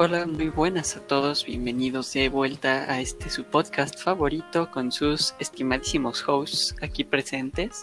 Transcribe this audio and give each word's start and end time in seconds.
Hola, 0.00 0.26
muy 0.26 0.48
buenas 0.48 0.96
a 0.96 1.00
todos, 1.00 1.44
bienvenidos 1.44 2.12
de 2.12 2.28
vuelta 2.28 2.84
a 2.88 3.00
este 3.00 3.30
su 3.30 3.42
podcast 3.42 3.98
favorito 3.98 4.70
con 4.70 4.92
sus 4.92 5.34
estimadísimos 5.40 6.22
hosts 6.24 6.76
aquí 6.80 7.02
presentes. 7.02 7.82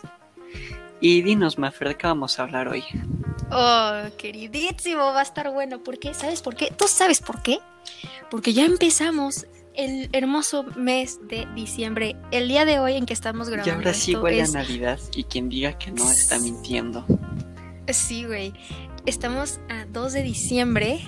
Y 1.01 1.23
dinos, 1.23 1.57
Maffer, 1.57 1.89
¿de 1.89 1.97
qué 1.97 2.07
vamos 2.07 2.39
a 2.39 2.43
hablar 2.43 2.70
hoy? 2.70 2.85
Oh, 3.51 4.03
queridísimo, 4.17 5.01
va 5.01 5.20
a 5.20 5.24
estar 5.24 5.51
bueno. 5.51 5.83
¿Por 5.83 5.99
qué? 5.99 6.13
¿Sabes 6.13 6.42
por 6.42 6.56
qué? 6.56 6.71
¿Tú 6.71 6.88
sabes 6.88 7.20
por 7.20 7.42
qué? 7.42 7.60
Porque 8.31 8.53
ya 8.53 8.63
empezamos 8.63 9.46
el 9.74 10.07
hermoso 10.13 10.63
mes 10.78 11.20
de 11.28 11.46
diciembre, 11.53 12.16
el 12.31 12.47
día 12.47 12.63
de 12.63 12.79
hoy 12.79 12.93
en 12.93 13.06
que 13.06 13.13
estamos 13.13 13.49
grabando. 13.49 13.74
Y 13.74 13.75
ahora 13.75 13.93
sí 13.93 14.16
huele 14.16 14.42
a 14.42 14.47
Navidad 14.47 14.99
y 15.13 15.25
quien 15.25 15.49
diga 15.49 15.78
que 15.78 15.92
no 15.92 16.09
está 16.09 16.39
mintiendo. 16.39 17.05
Sí, 17.91 18.23
güey. 18.25 18.53
Estamos 19.05 19.59
a 19.69 19.85
2 19.85 20.13
de 20.13 20.23
diciembre. 20.23 20.99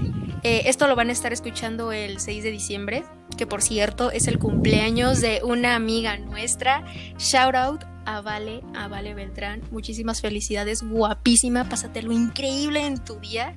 Eh, 0.43 0.63
esto 0.65 0.87
lo 0.87 0.95
van 0.95 1.09
a 1.09 1.11
estar 1.11 1.33
escuchando 1.33 1.91
el 1.91 2.19
6 2.19 2.43
de 2.43 2.51
diciembre, 2.51 3.03
que 3.37 3.47
por 3.47 3.63
cierto 3.63 4.11
es 4.11 4.27
el 4.27 4.37
cumpleaños 4.37 5.19
de 5.19 5.41
una 5.43 5.73
amiga 5.75 6.15
nuestra. 6.17 6.85
Shout 7.17 7.55
out 7.55 7.85
a 8.05 8.21
Vale, 8.21 8.61
a 8.75 8.87
Vale 8.87 9.15
Beltrán. 9.15 9.63
Muchísimas 9.71 10.21
felicidades, 10.21 10.83
guapísima. 10.83 11.69
Pásatelo 11.69 12.11
increíble 12.11 12.85
en 12.85 13.03
tu 13.03 13.15
día. 13.15 13.55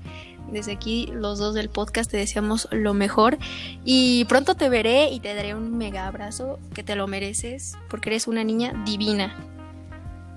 Desde 0.51 0.73
aquí, 0.73 1.11
los 1.13 1.39
dos 1.39 1.55
del 1.55 1.69
podcast 1.69 2.11
te 2.11 2.17
deseamos 2.17 2.67
lo 2.71 2.95
mejor. 2.95 3.37
Y 3.85 4.25
pronto 4.25 4.55
te 4.55 4.71
veré 4.71 5.11
y 5.11 5.21
te 5.21 5.35
daré 5.35 5.55
un 5.55 5.77
mega 5.77 6.07
abrazo 6.07 6.59
que 6.73 6.83
te 6.83 6.97
lo 6.97 7.07
mereces 7.07 7.77
porque 7.91 8.09
eres 8.09 8.27
una 8.27 8.43
niña 8.43 8.73
divina. 8.87 9.37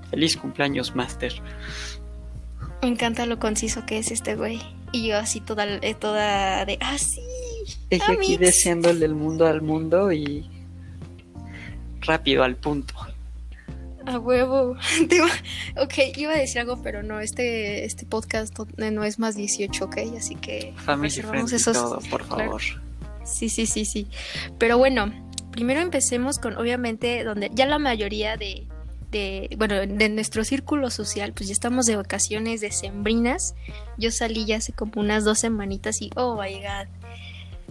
Feliz 0.09 0.35
cumpleaños, 0.37 0.93
Master. 0.93 1.33
Me 2.83 2.89
encanta 2.89 3.25
lo 3.25 3.39
conciso 3.39 3.85
que 3.85 3.97
es 3.97 4.11
este 4.11 4.35
güey. 4.35 4.61
Y 4.91 5.07
yo 5.07 5.17
así 5.17 5.39
toda, 5.39 5.65
eh, 5.65 5.95
toda 5.95 6.65
de, 6.65 6.77
ah, 6.81 6.97
sí. 6.97 7.21
Ella 7.89 8.11
aquí 8.11 8.35
deseándole 8.35 9.05
el 9.05 9.15
mundo 9.15 9.47
al 9.47 9.61
mundo 9.61 10.11
y 10.11 10.49
rápido 12.01 12.43
al 12.43 12.57
punto. 12.57 12.93
A 14.05 14.19
huevo. 14.19 14.75
ok, 15.77 15.93
iba 16.17 16.33
a 16.33 16.37
decir 16.37 16.59
algo, 16.59 16.81
pero 16.83 17.03
no, 17.03 17.21
este, 17.21 17.85
este 17.85 18.05
podcast 18.05 18.53
no 18.77 19.03
es 19.05 19.17
más 19.17 19.37
18, 19.37 19.85
ok, 19.85 19.97
así 20.17 20.35
que... 20.35 20.73
Family 20.75 21.07
esos... 21.53 21.77
todo, 21.77 21.99
por 22.09 22.25
favor. 22.25 22.61
Sí, 23.23 23.47
sí, 23.47 23.65
sí, 23.65 23.85
sí. 23.85 24.07
Pero 24.57 24.77
bueno, 24.77 25.09
primero 25.51 25.79
empecemos 25.79 26.37
con, 26.37 26.57
obviamente, 26.57 27.23
donde 27.23 27.49
ya 27.53 27.65
la 27.65 27.79
mayoría 27.79 28.35
de, 28.35 28.67
de, 29.13 29.55
bueno, 29.57 29.75
de 29.75 30.09
nuestro 30.09 30.43
círculo 30.43 30.89
social, 30.89 31.31
pues 31.33 31.47
ya 31.47 31.53
estamos 31.53 31.85
de 31.85 31.95
vacaciones 31.95 32.59
decembrinas. 32.59 33.55
Yo 33.97 34.11
salí 34.11 34.45
ya 34.45 34.57
hace 34.57 34.73
como 34.73 34.93
unas 34.95 35.23
dos 35.23 35.39
semanitas 35.39 36.01
y, 36.01 36.09
oh 36.15 36.41
my 36.41 36.55
god, 36.55 36.87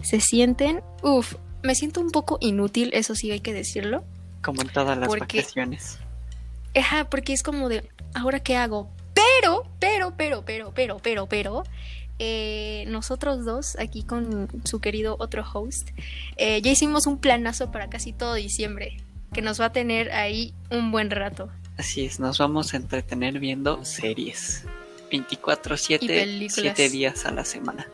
se 0.01 0.19
sienten, 0.19 0.81
uff, 1.03 1.35
me 1.61 1.75
siento 1.75 2.01
un 2.01 2.11
poco 2.11 2.37
inútil, 2.41 2.89
eso 2.93 3.13
sí 3.13 3.29
hay 3.29 3.41
que 3.41 3.53
decirlo. 3.53 4.03
Como 4.41 4.61
en 4.61 4.69
todas 4.69 4.97
las 4.97 5.07
vacaciones. 5.07 5.99
Ajá, 6.75 7.09
porque 7.09 7.33
es 7.33 7.43
como 7.43 7.69
de, 7.69 7.87
¿ahora 8.15 8.39
qué 8.39 8.55
hago? 8.55 8.89
Pero, 9.13 9.63
pero, 9.79 10.15
pero, 10.17 10.43
pero, 10.45 10.71
pero, 10.73 10.97
pero, 10.97 11.27
pero, 11.27 11.63
eh, 12.19 12.85
nosotros 12.87 13.43
dos, 13.43 13.77
aquí 13.77 14.03
con 14.03 14.47
su 14.63 14.79
querido 14.79 15.17
otro 15.19 15.43
host, 15.53 15.89
eh, 16.37 16.61
ya 16.61 16.71
hicimos 16.71 17.05
un 17.05 17.19
planazo 17.19 17.71
para 17.71 17.89
casi 17.89 18.13
todo 18.13 18.33
diciembre, 18.35 18.97
que 19.33 19.41
nos 19.41 19.59
va 19.59 19.65
a 19.65 19.71
tener 19.71 20.11
ahí 20.11 20.53
un 20.69 20.91
buen 20.91 21.09
rato. 21.11 21.49
Así 21.77 22.05
es, 22.05 22.19
nos 22.19 22.37
vamos 22.37 22.73
a 22.73 22.77
entretener 22.77 23.39
viendo 23.39 23.83
series. 23.83 24.63
24-7, 25.11 26.49
7 26.49 26.89
días 26.89 27.25
a 27.25 27.31
la 27.31 27.45
semana. 27.45 27.87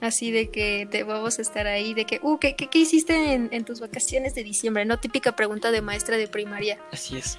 Así 0.00 0.30
de 0.30 0.50
que 0.50 0.86
te 0.90 1.02
vamos 1.02 1.38
a 1.38 1.42
estar 1.42 1.66
ahí, 1.66 1.94
de 1.94 2.04
que, 2.04 2.20
uh, 2.22 2.38
¿qué, 2.38 2.54
qué, 2.54 2.78
hiciste 2.78 3.32
en, 3.32 3.64
tus 3.64 3.80
vacaciones 3.80 4.34
de 4.34 4.44
diciembre? 4.44 4.84
¿No? 4.84 4.98
Típica 4.98 5.34
pregunta 5.34 5.70
de 5.70 5.80
maestra 5.80 6.16
de 6.16 6.28
primaria. 6.28 6.78
Así 6.92 7.16
es. 7.16 7.38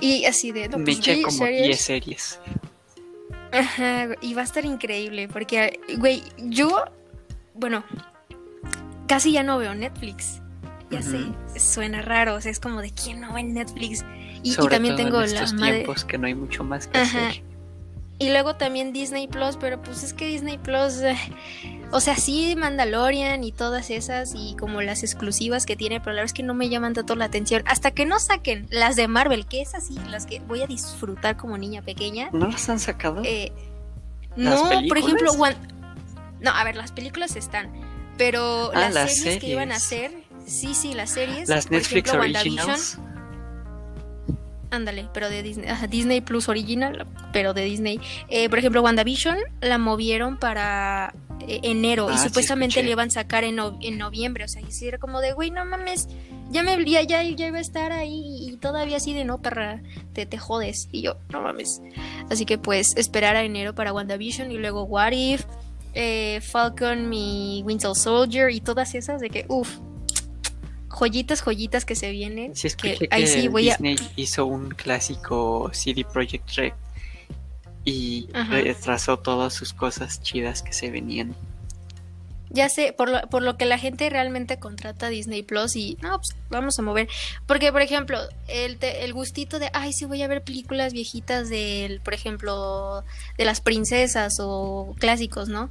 Y 0.00 0.24
así 0.24 0.52
de, 0.52 0.68
no, 0.68 0.78
Me 0.78 0.84
pues, 0.84 0.98
eché 0.98 1.22
como 1.22 1.46
10 1.46 1.80
series. 1.80 2.40
Ajá, 3.52 4.08
y 4.20 4.34
va 4.34 4.42
a 4.42 4.44
estar 4.44 4.64
increíble, 4.64 5.28
porque, 5.28 5.80
güey, 5.98 6.22
yo, 6.38 6.84
bueno, 7.54 7.84
casi 9.06 9.32
ya 9.32 9.42
no 9.42 9.58
veo 9.58 9.74
Netflix. 9.74 10.40
Ya 10.90 11.02
sé, 11.02 11.18
suena 11.58 12.00
raro, 12.00 12.34
o 12.34 12.40
sea, 12.40 12.50
es 12.50 12.60
como 12.60 12.80
de 12.80 12.90
quién 12.90 13.20
no 13.20 13.32
ve 13.34 13.42
Netflix. 13.42 14.04
Y, 14.42 14.56
también 14.56 14.96
tengo 14.96 15.18
en 15.20 15.26
estos 15.26 15.54
tiempos 15.54 16.04
que 16.04 16.16
no 16.16 16.26
hay 16.26 16.34
mucho 16.34 16.64
más 16.64 16.86
que 16.86 16.98
hacer. 16.98 17.42
Y 18.20 18.30
luego 18.30 18.56
también 18.56 18.92
Disney 18.92 19.28
Plus, 19.28 19.56
pero 19.56 19.80
pues 19.80 20.02
es 20.02 20.12
que 20.12 20.26
Disney 20.26 20.58
Plus, 20.58 20.96
eh, 21.02 21.16
o 21.92 22.00
sea, 22.00 22.16
sí 22.16 22.56
Mandalorian 22.56 23.44
y 23.44 23.52
todas 23.52 23.90
esas 23.90 24.34
y 24.34 24.56
como 24.56 24.82
las 24.82 25.04
exclusivas 25.04 25.66
que 25.66 25.76
tiene, 25.76 26.00
pero 26.00 26.12
la 26.12 26.22
verdad 26.22 26.26
es 26.26 26.32
que 26.32 26.42
no 26.42 26.52
me 26.52 26.68
llaman 26.68 26.94
tanto 26.94 27.14
la 27.14 27.26
atención. 27.26 27.62
Hasta 27.66 27.92
que 27.92 28.06
no 28.06 28.18
saquen 28.18 28.66
las 28.70 28.96
de 28.96 29.06
Marvel, 29.06 29.46
que 29.46 29.60
es 29.60 29.76
así, 29.76 29.96
las 30.08 30.26
que 30.26 30.40
voy 30.40 30.62
a 30.62 30.66
disfrutar 30.66 31.36
como 31.36 31.56
niña 31.58 31.82
pequeña. 31.82 32.28
¿No 32.32 32.48
las 32.48 32.68
han 32.68 32.80
sacado? 32.80 33.22
Eh, 33.24 33.52
no, 34.34 34.68
por 34.88 34.98
ejemplo, 34.98 35.32
no, 36.40 36.50
a 36.50 36.64
ver, 36.64 36.76
las 36.76 36.90
películas 36.90 37.36
están, 37.36 37.70
pero 38.16 38.72
ah, 38.74 38.90
las, 38.90 39.16
series, 39.16 39.40
que 39.40 39.48
iban 39.48 39.70
a 39.70 39.76
hacer, 39.76 40.12
sí, 40.48 40.74
sí, 40.74 40.94
las 40.94 41.10
series. 41.10 41.48
Las 41.48 41.70
Netflix 41.70 42.12
Originals. 42.12 42.98
Ándale, 44.70 45.08
pero 45.14 45.30
de 45.30 45.42
Disney, 45.42 45.66
Disney 45.88 46.20
Plus 46.20 46.48
Original, 46.48 47.06
pero 47.32 47.54
de 47.54 47.64
Disney. 47.64 48.00
Eh, 48.28 48.50
por 48.50 48.58
ejemplo, 48.58 48.82
WandaVision 48.82 49.38
la 49.62 49.78
movieron 49.78 50.36
para 50.36 51.14
eh, 51.46 51.60
enero 51.62 52.10
y 52.10 52.14
ah, 52.14 52.18
supuestamente 52.18 52.82
le 52.82 52.90
iban 52.90 53.08
a 53.08 53.10
sacar 53.10 53.44
en, 53.44 53.58
en 53.80 53.96
noviembre. 53.96 54.44
O 54.44 54.48
sea, 54.48 54.60
y 54.60 54.86
era 54.86 54.98
como 54.98 55.20
de, 55.20 55.32
güey, 55.32 55.50
no 55.50 55.64
mames, 55.64 56.08
ya 56.50 56.62
me 56.62 56.84
ya, 56.84 57.02
ya, 57.02 57.22
iba 57.22 57.58
a 57.58 57.60
estar 57.60 57.92
ahí 57.92 58.46
y 58.46 58.56
todavía 58.56 58.98
así 58.98 59.14
de 59.14 59.24
no, 59.24 59.40
perra, 59.40 59.80
te, 60.12 60.26
te 60.26 60.36
jodes. 60.36 60.88
Y 60.92 61.00
yo, 61.00 61.16
no 61.30 61.40
mames. 61.40 61.80
Así 62.30 62.44
que 62.44 62.58
pues 62.58 62.94
esperar 62.96 63.36
a 63.36 63.44
enero 63.44 63.74
para 63.74 63.94
WandaVision 63.94 64.52
y 64.52 64.58
luego 64.58 64.82
What 64.82 65.12
If, 65.12 65.44
eh, 65.94 66.40
Falcon, 66.42 67.08
mi 67.08 67.62
Winter 67.64 67.94
Soldier 67.94 68.50
y 68.50 68.60
todas 68.60 68.94
esas 68.94 69.20
de 69.20 69.30
que, 69.30 69.46
uff, 69.48 69.78
joyitas, 70.88 71.42
joyitas 71.42 71.84
que 71.84 71.94
se 71.94 72.10
vienen. 72.10 72.54
Sí, 72.56 72.68
que, 72.70 73.08
ahí 73.10 73.26
sí 73.26 73.48
voy 73.48 73.64
Disney 73.64 73.96
hizo 74.16 74.46
un 74.46 74.70
clásico 74.70 75.70
CD 75.72 76.04
Projekt 76.04 76.50
Red 76.56 76.72
y 77.84 78.28
retrasó 78.32 79.18
todas 79.18 79.54
sus 79.54 79.72
cosas 79.72 80.22
chidas 80.22 80.62
que 80.62 80.72
se 80.72 80.90
venían. 80.90 81.34
Ya 82.50 82.68
sé, 82.70 82.94
por 82.96 83.10
lo, 83.10 83.20
por 83.28 83.42
lo 83.42 83.58
que 83.58 83.66
la 83.66 83.78
gente 83.78 84.08
realmente 84.08 84.58
contrata 84.58 85.08
Disney 85.08 85.42
Plus 85.42 85.76
y 85.76 85.98
no, 86.00 86.18
pues 86.18 86.34
vamos 86.48 86.78
a 86.78 86.82
mover. 86.82 87.08
Porque, 87.46 87.72
por 87.72 87.82
ejemplo, 87.82 88.18
el, 88.46 88.78
el 88.80 89.12
gustito 89.12 89.58
de, 89.58 89.70
ay, 89.74 89.92
sí 89.92 90.06
voy 90.06 90.22
a 90.22 90.28
ver 90.28 90.42
películas 90.42 90.94
viejitas 90.94 91.50
del, 91.50 92.00
por 92.00 92.14
ejemplo, 92.14 93.04
de 93.36 93.44
las 93.44 93.60
princesas 93.60 94.38
o 94.40 94.94
clásicos, 94.98 95.48
¿no? 95.48 95.68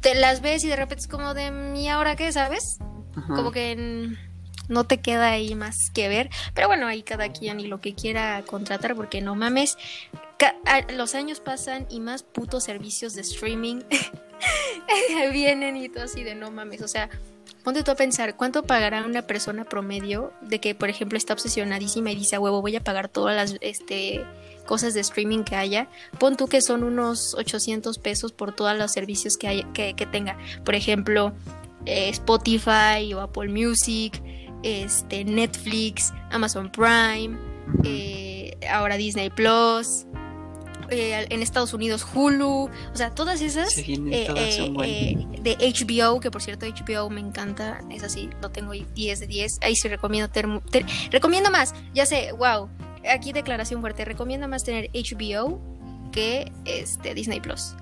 Te 0.00 0.14
las 0.14 0.40
ves 0.40 0.62
y 0.62 0.68
de 0.68 0.76
repente 0.76 1.02
es 1.02 1.08
como 1.08 1.34
de, 1.34 1.74
¿y 1.76 1.88
ahora 1.88 2.14
qué, 2.14 2.30
sabes? 2.32 2.78
Como 3.26 3.50
que 3.50 3.72
en, 3.72 4.16
no 4.68 4.84
te 4.84 5.00
queda 5.00 5.30
ahí 5.30 5.54
más 5.54 5.90
que 5.90 6.08
ver. 6.08 6.30
Pero 6.54 6.68
bueno, 6.68 6.86
ahí 6.86 7.02
cada 7.02 7.32
quien 7.32 7.60
y 7.60 7.66
lo 7.66 7.80
que 7.80 7.94
quiera 7.94 8.42
contratar, 8.46 8.94
porque 8.94 9.20
no 9.20 9.34
mames, 9.34 9.76
los 10.94 11.14
años 11.14 11.40
pasan 11.40 11.86
y 11.90 12.00
más 12.00 12.22
putos 12.22 12.64
servicios 12.64 13.14
de 13.14 13.22
streaming 13.22 13.82
vienen 15.32 15.76
y 15.76 15.88
todo 15.88 16.04
así 16.04 16.22
de 16.22 16.34
no 16.34 16.50
mames, 16.50 16.82
o 16.82 16.88
sea, 16.88 17.10
ponte 17.64 17.82
tú 17.82 17.90
a 17.90 17.96
pensar, 17.96 18.36
¿cuánto 18.36 18.62
pagará 18.62 19.04
una 19.04 19.22
persona 19.22 19.64
promedio 19.64 20.32
de 20.40 20.60
que, 20.60 20.74
por 20.74 20.88
ejemplo, 20.88 21.18
está 21.18 21.32
obsesionadísima 21.34 22.10
y 22.10 22.16
dice, 22.16 22.38
huevo, 22.38 22.62
voy 22.62 22.76
a 22.76 22.84
pagar 22.84 23.08
todas 23.08 23.36
las 23.36 23.58
este, 23.60 24.24
cosas 24.66 24.94
de 24.94 25.00
streaming 25.00 25.44
que 25.44 25.56
haya? 25.56 25.88
Pon 26.18 26.36
tú 26.36 26.46
que 26.46 26.60
son 26.60 26.84
unos 26.84 27.34
800 27.34 27.98
pesos 27.98 28.32
por 28.32 28.54
todos 28.54 28.76
los 28.76 28.92
servicios 28.92 29.36
que, 29.36 29.48
hay, 29.48 29.64
que, 29.74 29.94
tenga. 30.10 30.38
Por 30.64 30.74
ejemplo, 30.74 31.32
eh, 31.84 32.08
Spotify 32.10 33.12
o 33.14 33.20
Apple 33.20 33.48
Music, 33.48 34.22
este, 34.62 35.24
Netflix, 35.24 36.12
Amazon 36.30 36.70
Prime, 36.70 37.36
eh, 37.84 38.56
ahora 38.70 38.96
Disney 38.96 39.30
Plus, 39.30 40.06
eh, 40.90 41.26
en 41.28 41.42
Estados 41.42 41.74
Unidos 41.74 42.06
Hulu, 42.14 42.70
o 42.70 42.96
sea, 42.96 43.10
todas 43.10 43.42
esas 43.42 43.76
eh, 43.76 45.26
de 45.42 45.56
HBO, 45.56 46.18
que 46.20 46.30
por 46.30 46.40
cierto 46.40 46.66
HBO 46.66 47.10
me 47.10 47.20
encanta, 47.20 47.80
es 47.90 48.02
así, 48.02 48.30
lo 48.40 48.50
tengo 48.50 48.72
10 48.72 49.20
de 49.20 49.26
10, 49.26 49.58
ahí 49.60 49.76
sí 49.76 49.88
recomiendo, 49.88 50.32
recomiendo 51.10 51.50
más, 51.50 51.74
ya 51.92 52.06
sé, 52.06 52.32
wow, 52.32 52.70
aquí 53.12 53.32
declaración 53.32 53.82
fuerte, 53.82 54.06
recomiendo 54.06 54.48
más 54.48 54.64
tener 54.64 54.90
HBO 54.94 55.60
que 56.10 56.50
este 56.64 57.12
Disney 57.14 57.40
Plus, 57.40 57.74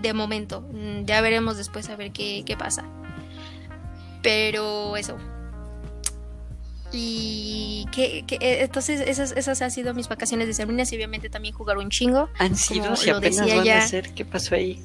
de 0.00 0.12
momento, 0.14 0.62
mm, 0.62 1.04
ya 1.04 1.20
veremos 1.20 1.58
después 1.58 1.90
a 1.90 1.96
ver 1.96 2.12
qué, 2.12 2.42
qué 2.46 2.56
pasa. 2.56 2.84
Pero 4.22 4.96
eso, 4.96 5.18
y 6.92 7.86
que, 7.92 8.24
eh, 8.28 8.62
entonces 8.62 9.00
esas, 9.00 9.32
esas 9.32 9.62
han 9.62 9.70
sido 9.70 9.94
mis 9.94 10.08
vacaciones 10.08 10.46
de 10.46 10.54
sembrinas 10.54 10.92
y 10.92 10.96
obviamente 10.96 11.30
también 11.30 11.54
jugar 11.54 11.78
un 11.78 11.90
chingo. 11.90 12.28
Han 12.38 12.56
sido, 12.56 12.94
si 12.96 13.10
apenas 13.10 13.46
van 13.48 13.68
a 13.68 13.86
ser, 13.86 14.10
¿qué 14.14 14.24
pasó 14.24 14.54
ahí? 14.54 14.80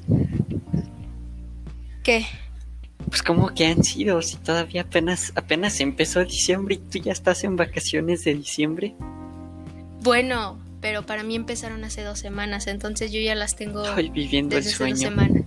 ¿Qué? 2.02 2.26
Pues 3.08 3.22
como 3.22 3.54
que 3.54 3.66
han 3.66 3.84
sido, 3.84 4.20
si 4.22 4.36
todavía 4.36 4.82
apenas, 4.82 5.32
apenas 5.34 5.80
empezó 5.80 6.24
diciembre 6.24 6.74
y 6.76 6.78
tú 6.78 6.98
ya 6.98 7.12
estás 7.12 7.44
en 7.44 7.56
vacaciones 7.56 8.24
de 8.24 8.34
diciembre. 8.34 8.94
Bueno, 10.02 10.58
pero 10.80 11.04
para 11.06 11.22
mí 11.22 11.34
empezaron 11.34 11.84
hace 11.84 12.02
dos 12.02 12.18
semanas, 12.18 12.66
entonces 12.66 13.10
yo 13.12 13.20
ya 13.20 13.34
las 13.34 13.56
tengo 13.56 13.84
Estoy 13.84 14.10
viviendo 14.10 14.56
desde 14.56 14.70
el 14.70 14.74
hace 14.74 14.84
dos 14.84 14.98
sueño. 14.98 15.10
semanas. 15.10 15.44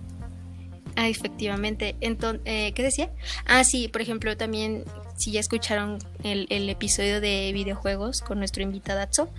Ah, 0.95 1.07
efectivamente. 1.07 1.95
Entonces, 2.01 2.41
¿qué 2.45 2.83
decía? 2.83 3.11
Ah, 3.45 3.63
sí, 3.63 3.87
por 3.87 4.01
ejemplo, 4.01 4.35
también, 4.35 4.83
si 5.17 5.31
ya 5.31 5.39
escucharon 5.39 5.99
el, 6.23 6.47
el 6.49 6.69
episodio 6.69 7.21
de 7.21 7.51
videojuegos 7.53 8.21
con 8.21 8.39
nuestro 8.39 8.63
invitadazo, 8.63 9.29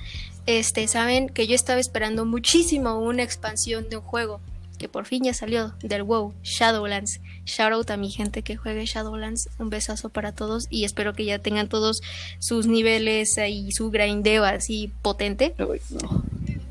este, 0.47 0.89
saben 0.89 1.29
que 1.29 1.47
yo 1.47 1.55
estaba 1.55 1.81
esperando 1.81 2.25
muchísimo 2.25 2.99
una 2.99 3.23
expansión 3.23 3.89
de 3.89 3.97
un 3.99 4.03
juego 4.03 4.41
que 4.79 4.89
por 4.89 5.07
fin 5.07 5.23
ya 5.23 5.33
salió 5.35 5.75
del 5.83 6.03
WoW, 6.03 6.35
Shadowlands. 6.43 7.21
Shout 7.45 7.73
out 7.73 7.91
a 7.91 7.97
mi 7.97 8.11
gente 8.11 8.43
que 8.43 8.57
juegue 8.57 8.85
Shadowlands. 8.85 9.49
Un 9.61 9.71
besazo 9.71 10.09
para 10.09 10.33
todos 10.33 10.67
y 10.71 10.85
espero 10.85 11.13
que 11.15 11.25
ya 11.25 11.39
tengan 11.39 11.69
todos 11.69 12.01
sus 12.41 12.67
niveles 12.67 13.39
y 13.49 13.71
su 13.71 13.91
grindeo 13.93 14.43
así 14.45 14.91
potente. 15.03 15.55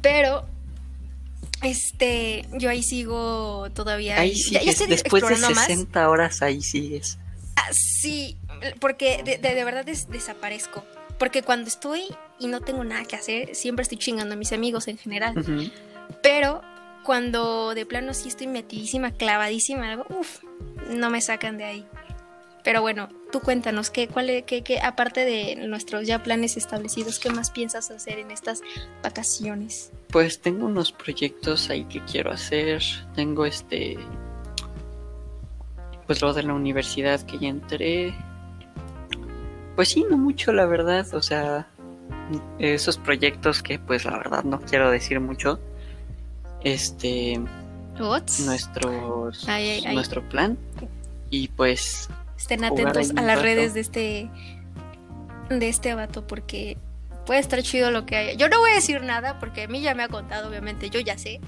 Pero, 0.01 0.43
este, 1.63 2.45
yo 2.57 2.69
ahí 2.69 2.83
sigo 2.83 3.67
todavía. 3.73 4.19
Ahí 4.19 4.33
ya- 4.51 4.61
ya 4.61 4.73
sigues, 4.73 4.89
después 4.89 5.21
de 5.23 5.29
explorando 5.29 5.55
más. 5.55 5.67
60 5.67 6.09
horas 6.09 6.41
ahí 6.41 6.61
sigues. 6.61 7.17
Sí, 7.71 8.37
porque 8.79 9.21
de, 9.23 9.37
de- 9.37 9.55
de 9.55 9.63
verdad 9.63 9.85
des- 9.85 10.09
desaparezco. 10.09 10.83
Porque 11.17 11.43
cuando 11.43 11.67
estoy 11.67 12.01
y 12.39 12.47
no 12.47 12.61
tengo 12.61 12.83
nada 12.83 13.05
que 13.05 13.15
hacer, 13.15 13.53
siempre 13.55 13.83
estoy 13.83 13.97
chingando 13.99 14.33
a 14.33 14.37
mis 14.37 14.51
amigos 14.53 14.87
en 14.87 14.97
general. 14.97 15.33
Pero 16.23 16.61
cuando 17.03 17.73
de 17.75 17.85
plano 17.85 18.13
sí 18.13 18.27
estoy 18.29 18.47
metidísima, 18.47 19.11
clavadísima, 19.11 19.91
algo, 19.91 20.05
uff, 20.09 20.39
no 20.89 21.09
me 21.09 21.21
sacan 21.21 21.57
de 21.57 21.65
ahí. 21.65 21.85
Pero 22.63 22.81
bueno, 22.81 23.09
tú 23.31 23.39
cuéntanos, 23.39 23.89
¿qué, 23.89 24.07
cuál, 24.07 24.43
qué, 24.45 24.63
qué, 24.63 24.79
aparte 24.79 25.25
de 25.25 25.55
nuestros 25.67 26.05
ya 26.05 26.21
planes 26.21 26.57
establecidos, 26.57 27.17
¿qué 27.17 27.31
más 27.31 27.49
piensas 27.49 27.89
hacer 27.89 28.19
en 28.19 28.29
estas 28.29 28.61
vacaciones? 29.01 29.91
Pues 30.09 30.41
tengo 30.41 30.65
unos 30.67 30.91
proyectos 30.91 31.69
ahí 31.71 31.85
que 31.85 32.03
quiero 32.05 32.31
hacer. 32.31 32.83
Tengo 33.15 33.45
este. 33.45 33.97
Pues 36.11 36.21
lo 36.21 36.33
de 36.33 36.43
la 36.43 36.53
universidad 36.53 37.21
que 37.21 37.39
ya 37.39 37.47
entré. 37.47 38.13
Pues 39.77 39.87
sí, 39.87 40.05
no 40.09 40.17
mucho, 40.17 40.51
la 40.51 40.65
verdad. 40.65 41.07
O 41.13 41.21
sea, 41.21 41.69
esos 42.59 42.97
proyectos 42.97 43.63
que, 43.63 43.79
pues 43.79 44.03
la 44.03 44.17
verdad, 44.17 44.43
no 44.43 44.59
quiero 44.59 44.91
decir 44.91 45.21
mucho. 45.21 45.57
Este. 46.65 47.39
¿Ots? 47.97 48.41
Nuestros, 48.41 49.47
Ay, 49.47 49.69
ay, 49.69 49.83
ay. 49.85 49.95
nuestro 49.95 50.27
plan. 50.27 50.57
Y 51.29 51.47
pues. 51.47 52.09
Estén 52.37 52.65
atentos 52.65 53.11
a 53.11 53.21
las 53.21 53.37
rato. 53.37 53.43
redes 53.43 53.73
de 53.73 53.79
este 53.79 54.29
de 55.47 55.69
este 55.69 55.95
vato 55.95 56.27
porque 56.27 56.77
puede 57.25 57.39
estar 57.39 57.63
chido 57.63 57.89
lo 57.89 58.05
que 58.05 58.17
haya. 58.17 58.33
Yo 58.33 58.49
no 58.49 58.59
voy 58.59 58.71
a 58.71 58.75
decir 58.75 59.01
nada 59.01 59.39
porque 59.39 59.63
a 59.63 59.67
mí 59.69 59.79
ya 59.79 59.95
me 59.95 60.03
ha 60.03 60.09
contado, 60.09 60.49
obviamente, 60.49 60.89
yo 60.89 60.99
ya 60.99 61.17
sé. 61.17 61.39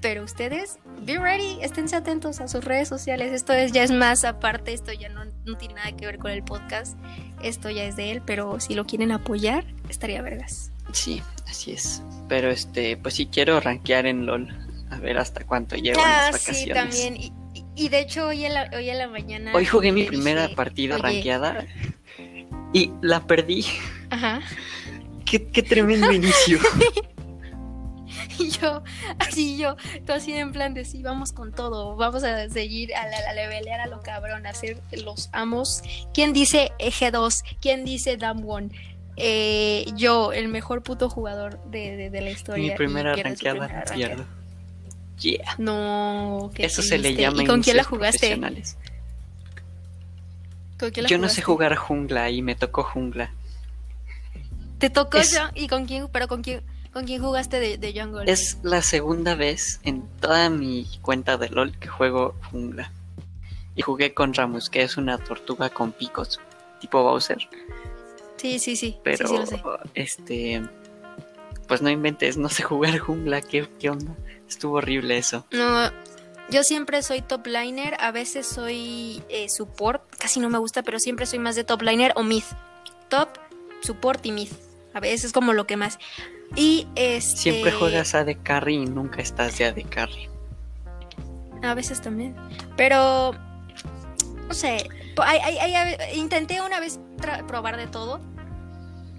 Pero 0.00 0.22
ustedes, 0.24 0.78
be 1.02 1.18
ready, 1.18 1.58
esténse 1.62 1.96
atentos 1.96 2.40
a 2.40 2.48
sus 2.48 2.64
redes 2.64 2.86
sociales. 2.88 3.32
Esto 3.32 3.52
es, 3.54 3.72
ya 3.72 3.82
es 3.82 3.90
más 3.90 4.24
aparte, 4.24 4.72
esto 4.72 4.92
ya 4.92 5.08
no, 5.08 5.24
no 5.44 5.56
tiene 5.56 5.74
nada 5.74 5.92
que 5.96 6.06
ver 6.06 6.18
con 6.18 6.30
el 6.30 6.42
podcast. 6.42 6.96
Esto 7.42 7.70
ya 7.70 7.84
es 7.84 7.96
de 7.96 8.12
él, 8.12 8.22
pero 8.24 8.60
si 8.60 8.74
lo 8.74 8.84
quieren 8.86 9.10
apoyar, 9.10 9.64
estaría 9.88 10.20
vergas. 10.22 10.70
Sí, 10.92 11.22
así 11.48 11.72
es. 11.72 12.02
Pero 12.28 12.50
este, 12.50 12.96
pues 12.96 13.14
sí 13.14 13.26
quiero 13.26 13.58
rankear 13.60 14.06
en 14.06 14.26
LOL. 14.26 14.48
A 14.90 14.98
ver 14.98 15.18
hasta 15.18 15.44
cuánto 15.44 15.74
llevo 15.76 15.98
en 15.98 16.06
Ah, 16.06 16.30
las 16.30 16.40
sí, 16.42 16.68
vacaciones. 16.70 16.74
también. 17.04 17.32
Y, 17.74 17.88
de 17.88 17.98
hecho, 18.00 18.28
hoy 18.28 18.44
en 18.44 18.54
la, 18.54 18.70
hoy 18.74 18.88
en 18.88 18.98
la 18.98 19.08
mañana. 19.08 19.52
Hoy 19.54 19.66
jugué 19.66 19.92
mi 19.92 20.04
primera 20.04 20.42
dije, 20.44 20.54
partida 20.56 20.94
"Oye, 20.94 21.02
rankeada 21.02 21.66
y 22.72 22.90
la 23.02 23.26
perdí. 23.26 23.66
Ajá. 24.10 24.40
Qué, 25.24 25.48
qué 25.48 25.62
tremendo 25.62 26.12
inicio. 26.12 26.58
Y 28.38 28.50
yo, 28.50 28.82
así 29.18 29.56
yo, 29.58 29.76
todo 30.04 30.16
así 30.16 30.32
en 30.32 30.52
plan 30.52 30.74
de 30.74 30.84
sí, 30.84 31.02
vamos 31.02 31.32
con 31.32 31.52
todo, 31.52 31.96
vamos 31.96 32.22
a 32.24 32.48
seguir 32.48 32.94
a 32.94 33.06
la, 33.08 33.16
a 33.30 33.32
levelear 33.34 33.80
a 33.80 33.86
lo 33.86 34.00
cabrón, 34.02 34.46
a 34.46 34.54
ser 34.54 34.80
los 35.04 35.28
amos. 35.32 35.82
¿Quién 36.12 36.32
dice 36.32 36.72
G2? 36.78 37.42
¿Quién 37.60 37.84
dice 37.84 38.16
Damwon? 38.16 38.72
Eh, 39.16 39.86
yo, 39.94 40.32
el 40.32 40.48
mejor 40.48 40.82
puto 40.82 41.08
jugador 41.08 41.62
de, 41.70 41.96
de- 41.96 42.10
de 42.10 42.20
la 42.20 42.30
historia. 42.30 42.70
mi 42.70 42.76
primera 42.76 43.16
la 43.16 43.84
pierdo. 43.94 44.26
Yeah. 45.18 45.54
No, 45.56 46.50
qué 46.54 46.66
Eso 46.66 46.82
se 46.82 46.98
le 46.98 47.14
llama 47.14 47.42
¿Y 47.42 47.46
con 47.46 47.62
quién 47.62 47.78
la 47.78 47.84
jugaste? 47.84 48.18
profesionales. 48.18 48.76
¿Con 50.78 50.90
quién 50.90 51.04
la 51.04 51.08
Yo 51.08 51.16
no 51.18 51.28
sé 51.30 51.40
jugar 51.40 51.74
jungla 51.76 52.28
y 52.30 52.42
me 52.42 52.54
tocó 52.54 52.82
jungla. 52.82 53.30
Te 54.78 54.90
tocó 54.90 55.16
Es- 55.16 55.32
yo, 55.32 55.40
¿y 55.54 55.68
con 55.68 55.86
quién? 55.86 56.08
Pero 56.12 56.28
con 56.28 56.42
quién, 56.42 56.60
con 56.96 57.04
quién 57.04 57.20
jugaste 57.20 57.60
de, 57.60 57.76
de 57.76 57.92
Jungle? 57.92 58.24
Es 58.32 58.56
la 58.62 58.80
segunda 58.80 59.34
vez 59.34 59.80
en 59.82 60.08
toda 60.18 60.48
mi 60.48 60.88
cuenta 61.02 61.36
de 61.36 61.50
LOL 61.50 61.78
que 61.78 61.88
juego 61.88 62.34
jungla. 62.50 62.90
Y 63.74 63.82
jugué 63.82 64.14
con 64.14 64.32
Ramus, 64.32 64.70
que 64.70 64.80
es 64.80 64.96
una 64.96 65.18
tortuga 65.18 65.68
con 65.68 65.92
picos, 65.92 66.40
tipo 66.80 67.02
Bowser. 67.02 67.50
Sí, 68.38 68.58
sí, 68.58 68.76
sí. 68.76 68.96
Pero, 69.04 69.28
sí, 69.28 69.34
sí, 69.34 69.40
lo 69.40 69.46
sé. 69.46 69.62
este. 69.94 70.62
Pues 71.68 71.82
no 71.82 71.90
inventes, 71.90 72.38
no 72.38 72.48
sé 72.48 72.62
jugar 72.62 72.96
jungla, 72.98 73.42
¿qué, 73.42 73.68
qué 73.78 73.90
onda? 73.90 74.16
Estuvo 74.48 74.76
horrible 74.76 75.18
eso. 75.18 75.44
No, 75.50 75.90
yo 76.48 76.62
siempre 76.62 77.02
soy 77.02 77.20
top 77.20 77.46
liner, 77.46 77.94
a 78.00 78.10
veces 78.10 78.46
soy 78.46 79.22
eh, 79.28 79.50
support, 79.50 80.02
casi 80.16 80.40
no 80.40 80.48
me 80.48 80.56
gusta, 80.56 80.82
pero 80.82 80.98
siempre 80.98 81.26
soy 81.26 81.40
más 81.40 81.56
de 81.56 81.64
top 81.64 81.82
liner 81.82 82.14
o 82.16 82.22
mid. 82.22 82.44
Top, 83.10 83.28
support 83.82 84.24
y 84.24 84.32
mid. 84.32 84.48
A 84.94 85.00
veces 85.00 85.24
es 85.24 85.32
como 85.34 85.52
lo 85.52 85.66
que 85.66 85.76
más. 85.76 85.98
Y 86.54 86.86
este. 86.94 87.36
Siempre 87.36 87.72
juegas 87.72 88.14
AD 88.14 88.36
Carry 88.42 88.76
y 88.76 88.86
nunca 88.86 89.20
estás 89.20 89.58
de 89.58 89.66
AD 89.66 89.82
Carry. 89.88 90.28
A 91.62 91.74
veces 91.74 92.00
también. 92.00 92.34
Pero. 92.76 93.34
No 94.48 94.54
sé. 94.54 94.88
intenté 96.14 96.60
una 96.60 96.78
vez 96.80 97.00
probar 97.48 97.76
de 97.76 97.86
todo. 97.86 98.20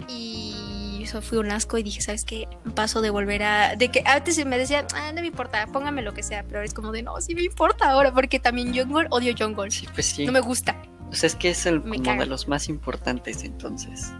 Y 0.08 1.00
eso 1.02 1.20
fue 1.20 1.38
un 1.38 1.50
asco. 1.50 1.76
Y 1.78 1.82
dije, 1.82 2.00
¿sabes 2.00 2.24
qué? 2.24 2.48
Paso 2.74 3.00
de 3.02 3.10
volver 3.10 3.42
a. 3.42 3.76
De 3.76 3.90
que 3.90 4.02
antes 4.06 4.44
me 4.46 4.58
decían, 4.58 4.86
ah, 4.94 5.12
no 5.12 5.20
me 5.20 5.26
importa, 5.26 5.66
póngame 5.66 6.02
lo 6.02 6.14
que 6.14 6.22
sea. 6.22 6.44
Pero 6.44 6.62
es 6.62 6.72
como 6.72 6.92
de, 6.92 7.02
no, 7.02 7.20
sí 7.20 7.34
me 7.34 7.42
importa 7.42 7.90
ahora. 7.90 8.12
Porque 8.12 8.40
también 8.40 8.74
Jungle 8.74 9.06
odio 9.10 9.34
Jungle. 9.38 9.70
Sí, 9.70 9.86
pues 9.92 10.06
sí. 10.06 10.24
No 10.24 10.32
me 10.32 10.40
gusta. 10.40 10.76
O 11.10 11.14
sea, 11.14 11.26
es 11.26 11.36
que 11.36 11.50
es 11.50 11.66
el 11.66 11.82
caga. 12.02 12.20
de 12.20 12.26
los 12.26 12.48
más 12.48 12.68
importantes 12.68 13.44
entonces. 13.44 14.12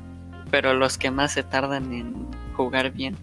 Pero 0.51 0.75
los 0.75 0.97
que 0.97 1.11
más 1.11 1.33
se 1.33 1.43
tardan 1.43 1.93
en 1.93 2.29
jugar 2.59 2.91
bien. 2.93 3.17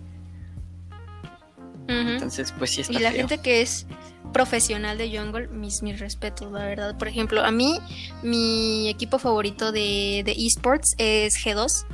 Entonces, 1.87 2.51
pues 2.57 2.71
sí 2.71 2.81
está 2.81 2.93
Y 2.97 2.99
la 2.99 3.11
feo. 3.11 3.19
gente 3.19 3.37
que 3.39 3.61
es 3.61 3.85
profesional 4.33 4.97
de 4.97 5.15
Jungle, 5.15 5.47
mis, 5.49 5.83
mis 5.83 5.99
respetos, 5.99 6.51
la 6.51 6.65
verdad. 6.65 6.97
Por 6.97 7.07
ejemplo, 7.07 7.43
a 7.43 7.51
mí, 7.51 7.79
mi 8.23 8.89
equipo 8.89 9.19
favorito 9.19 9.71
de, 9.71 10.23
de 10.25 10.31
esports 10.47 10.95
es 10.97 11.35
G2. 11.37 11.85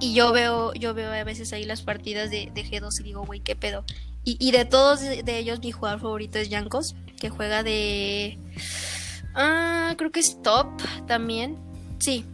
Y 0.00 0.14
yo 0.14 0.32
veo, 0.32 0.72
yo 0.74 0.94
veo 0.94 1.10
a 1.12 1.24
veces 1.24 1.52
ahí 1.52 1.64
las 1.64 1.82
partidas 1.82 2.30
de, 2.30 2.52
de 2.54 2.64
G2 2.64 3.00
y 3.00 3.02
digo, 3.02 3.24
güey, 3.24 3.40
qué 3.40 3.56
pedo. 3.56 3.84
Y, 4.24 4.36
y 4.38 4.52
de 4.52 4.64
todos 4.64 5.00
de, 5.00 5.22
de 5.24 5.38
ellos, 5.38 5.58
mi 5.60 5.72
jugador 5.72 6.00
favorito 6.00 6.38
es 6.38 6.48
Jankos, 6.48 6.94
que 7.20 7.30
juega 7.30 7.62
de. 7.64 8.38
Ah, 9.34 9.94
creo 9.98 10.12
que 10.12 10.20
es 10.20 10.40
top 10.42 10.68
también. 11.06 11.56
Sí, 11.98 12.24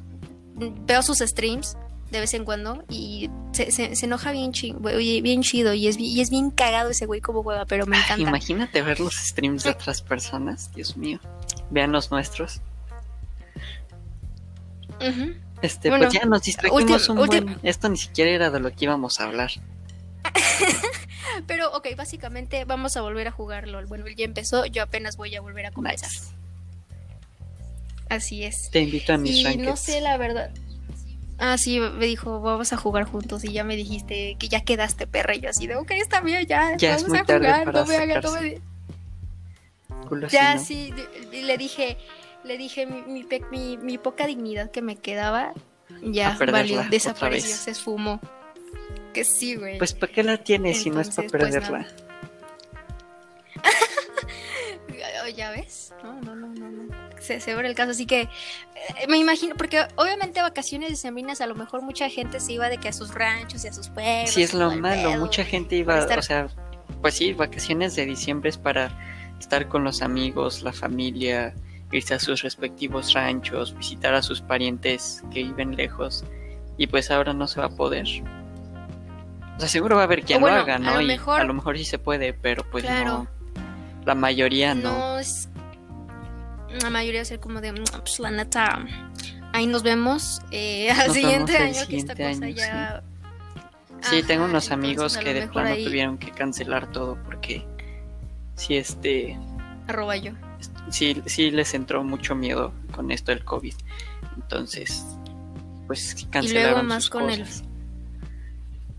veo 0.55 1.03
sus 1.03 1.19
streams 1.19 1.77
de 2.15 2.21
vez 2.21 2.33
en 2.35 2.45
cuando 2.45 2.85
y 2.89 3.29
se, 3.53 3.71
se- 3.73 3.95
se 3.97 4.07
enoja 4.07 4.31
bien, 4.33 4.53
chi- 4.53 4.75
bien 5.21 5.43
chido 5.43 5.75
y 5.75 5.89
es, 5.89 5.99
y 5.99 6.21
es 6.21 6.31
bien 6.31 6.51
cagado 6.51 6.91
ese 6.91 7.07
güey 7.07 7.21
como 7.21 7.43
juega, 7.43 7.67
pero 7.67 7.87
me 7.87 7.97
encanta. 7.99 8.23
Imagínate 8.23 8.81
ver 8.83 9.01
los 9.01 9.15
streams 9.17 9.65
de 9.65 9.71
otras 9.71 10.01
personas, 10.01 10.73
Dios 10.75 10.97
mío. 10.97 11.19
Vean 11.71 11.91
los 11.93 12.11
nuestros. 12.11 12.61
Este, 15.63 15.89
Bueno, 15.89 16.05
pues 16.07 16.15
ya 16.21 16.25
nos 16.27 16.43
distrajimos 16.43 17.09
un 17.09 17.17
buen. 17.27 17.59
Esto 17.63 17.89
ni 17.89 17.97
siquiera 17.97 18.31
era 18.31 18.51
de 18.51 18.61
lo 18.61 18.71
que 18.71 18.85
íbamos 18.85 19.21
a 19.21 19.25
hablar. 19.25 19.51
Pero, 21.47 21.73
ok, 21.77 21.89
básicamente 21.97 22.65
vamos 22.65 22.97
a 22.97 23.03
volver 23.03 23.29
a 23.29 23.31
jugar 23.33 23.67
LOL. 23.67 23.87
Bueno, 23.87 24.07
él 24.07 24.15
ya 24.15 24.25
empezó, 24.25 24.67
yo 24.67 24.83
apenas 24.83 25.17
voy 25.17 25.35
a 25.35 25.41
volver 25.41 25.67
a 25.67 25.71
comenzar. 25.73 26.09
Nice. 26.11 26.33
Así 28.09 28.45
es. 28.45 28.71
Te 28.71 28.81
invito 28.81 29.13
a 29.15 29.19
mis 29.19 29.33
Y 29.39 29.45
rankeds. 29.45 29.67
no 29.69 29.77
sé, 29.77 30.01
la 30.01 30.17
verdad. 30.17 30.51
Ah, 31.39 31.59
sí, 31.59 31.81
me 31.81 32.07
dijo, 32.07 32.41
vamos 32.41 32.73
a 32.73 32.77
jugar 32.77 33.05
juntos. 33.05 33.45
Y 33.45 33.53
ya 33.53 33.65
me 33.65 33.75
dijiste 33.77 34.37
que 34.39 34.49
ya 34.49 34.61
quedaste, 34.65 35.07
perra. 35.07 35.35
Y 35.35 35.41
yo 35.41 35.51
así 35.51 35.67
de, 35.67 35.77
ok, 35.77 35.91
está 35.93 36.21
bien, 36.21 36.47
ya. 36.47 36.77
Ya 36.77 36.91
es 36.95 37.03
vamos 37.03 37.09
muy 37.11 37.19
a 37.19 37.25
tarde 37.25 37.47
jugar. 37.47 37.65
para 37.65 37.81
No 37.81 37.87
me 37.87 37.97
haga, 37.97 38.21
no 38.21 38.33
me- 38.33 38.61
Culo 40.09 40.29
Ya, 40.29 40.55
no. 40.55 40.61
sí, 40.65 40.93
y 41.33 41.43
le 41.43 41.57
dije, 41.59 41.97
le 42.45 42.59
dije 42.59 42.87
mi, 42.87 43.03
mi, 43.03 43.27
mi- 43.51 43.77
mi 43.79 43.99
poca 43.99 44.27
dignidad 44.27 44.71
que 44.71 44.83
me 44.83 44.97
quedaba, 44.97 45.53
ya 46.03 46.37
valió, 46.51 46.83
desapareció, 46.91 47.57
se 47.57 47.71
esfumó. 47.73 48.21
Que 49.13 49.25
sí, 49.25 49.57
güey. 49.57 49.79
Pues, 49.79 49.95
¿para 49.95 50.13
qué 50.13 50.23
la 50.23 50.37
tienes 50.39 50.83
si 50.83 50.91
no 50.91 51.01
es 51.01 51.09
para 51.09 51.29
pues, 51.29 51.33
perderla? 51.33 51.87
Oh, 55.25 55.29
¿Ya 55.37 55.51
ves? 55.53 55.93
No, 56.03 56.13
no, 56.21 56.35
no, 56.37 56.49
no. 56.49 57.04
Se, 57.25 57.41
se 57.41 57.53
el 57.53 57.75
caso. 57.75 57.91
Así 57.91 58.07
que 58.07 58.23
eh, 58.23 58.29
me 59.09 59.17
imagino, 59.19 59.55
porque 59.57 59.81
obviamente 59.97 60.41
vacaciones 60.43 60.91
de 60.91 60.97
sembrinas 60.97 61.41
a 61.41 61.47
lo 61.47 61.55
mejor 61.55 61.83
mucha 61.83 62.09
gente 62.09 62.39
se 62.41 62.53
iba 62.53 62.69
de 62.69 62.79
que 62.79 62.89
a 62.89 62.93
sus 62.93 63.13
ranchos 63.15 63.65
y 63.65 63.69
a 63.69 63.73
sus 63.73 63.89
pueblos. 63.89 64.31
Sí, 64.31 64.43
es 64.43 64.55
y 64.55 64.57
lo 64.57 64.71
malo. 64.77 65.11
pedo, 65.11 65.19
Mucha 65.21 65.43
y 65.43 65.47
gente 65.47 65.77
iba, 65.77 65.99
estar- 65.99 66.19
o 66.19 66.23
sea, 66.23 66.49
pues 67.01 67.15
sí, 67.15 67.33
vacaciones 67.33 67.97
de 67.97 68.07
diciembre 68.07 68.51
es 68.51 68.59
para 68.59 68.91
estar 69.41 69.69
con 69.69 69.83
los 69.85 70.03
amigos, 70.03 70.63
la 70.63 70.73
familia, 70.73 71.55
irse 71.93 72.15
a 72.15 72.19
sus 72.19 72.43
respectivos 72.43 73.13
ranchos, 73.13 73.77
visitar 73.77 74.15
a 74.15 74.23
sus 74.23 74.41
parientes 74.41 75.23
que 75.33 75.43
viven 75.45 75.77
lejos. 75.77 76.25
Y 76.77 76.87
pues 76.89 77.11
ahora 77.11 77.33
no 77.33 77.47
se 77.47 77.61
va 77.61 77.67
a 77.67 77.71
poder. 77.71 78.07
O 79.57 79.61
sea, 79.61 79.69
seguro 79.69 79.95
va 79.97 80.03
a 80.03 80.05
haber 80.05 80.23
quien 80.25 80.41
bueno, 80.41 80.57
lo 80.57 80.63
haga, 80.63 80.75
a 80.77 80.79
¿no? 80.79 80.95
lo 80.97 81.01
y 81.03 81.07
mejor- 81.07 81.41
a 81.41 81.45
lo 81.45 81.55
mejor 81.55 81.79
sí 81.79 81.85
se 81.85 81.99
puede, 81.99 82.33
pero 82.33 82.65
pues 82.71 82.85
Claro. 82.85 83.29
no. 83.55 83.63
La 84.05 84.15
mayoría 84.17 84.75
no. 84.75 84.99
no 84.99 85.19
es. 85.21 85.49
La 86.83 86.91
mayoría 86.91 87.21
va 87.21 87.23
a 87.23 87.27
ser 87.27 87.41
como 87.41 87.61
de, 87.61 87.73
"Mm, 87.73 87.85
pues 88.01 88.19
la 88.19 88.31
neta, 88.31 88.85
ahí 89.53 89.67
nos 89.67 89.83
vemos 89.83 90.41
eh, 90.51 90.91
al 90.91 91.07
Nos 91.09 91.17
siguiente 91.17 91.53
vemos 91.53 91.79
año 91.79 91.87
que 91.89 91.97
esta 91.97 92.15
siguiente 92.15 92.23
cosa 92.35 92.45
año, 92.47 92.57
ya. 92.57 93.03
Sí, 94.11 94.23
tengo 94.23 94.43
Ajá, 94.45 94.51
unos 94.51 94.71
amigos 94.71 95.17
a 95.17 95.21
que 95.21 95.33
de 95.35 95.49
plano 95.49 95.71
ahí 95.71 95.85
tuvieron 95.85 96.19
que 96.19 96.31
cancelar 96.31 96.93
todo 96.93 97.17
porque 97.25 97.65
sí, 98.57 98.77
este, 98.77 99.39
Arroba 99.87 100.17
yo. 100.17 100.33
sí, 100.91 101.23
sí 101.27 101.51
les 101.51 101.73
entró 101.75 102.05
mucho 102.05 102.35
miedo 102.35 102.73
con 102.93 103.11
esto 103.11 103.33
del 103.33 103.45
COVID. 103.45 103.75
Entonces, 104.37 105.05
pues 105.87 106.17
Y 106.21 106.27
cancelaron 106.27 106.73
luego 106.73 106.83
más 106.89 107.05
sus 107.05 107.11
con 107.11 107.31
el. 107.31 107.47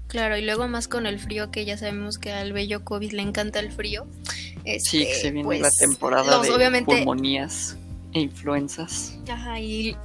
Claro, 0.08 0.38
y 0.38 0.42
luego 0.46 0.68
más 0.68 0.88
con 0.88 1.06
el 1.08 1.20
frío, 1.20 1.52
que 1.52 1.66
ya 1.66 1.78
sabemos 1.78 2.18
que 2.18 2.32
al 2.32 2.54
bello 2.54 2.84
COVID 2.84 3.12
le 3.12 3.22
encanta 3.22 3.60
el 3.60 3.72
frío. 3.72 4.08
Sí, 4.80 5.00
que 5.00 5.12
Este, 5.12 5.22
se 5.22 5.32
viene 5.32 5.46
pues, 5.46 5.62
la 5.62 5.72
temporada 5.72 6.38
los- 6.38 6.58
de 6.58 6.82
pulmonías 6.84 7.78
e 8.14 8.20
influenzas. 8.22 9.16
Ajá, 9.30 9.60
y, 9.60 9.96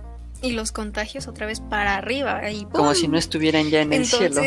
y 0.43 0.51
los 0.53 0.73
contagios 0.73 1.29
otra 1.29 1.47
vez 1.47 1.61
para 1.61 1.97
arriba. 1.97 2.51
Y 2.51 2.65
Como 2.67 2.95
si 2.95 3.09
no 3.09 3.17
estuvieran 3.19 3.71
ya 3.71 3.81
en 3.83 3.93
el 3.93 4.07
cielo. 4.07 4.43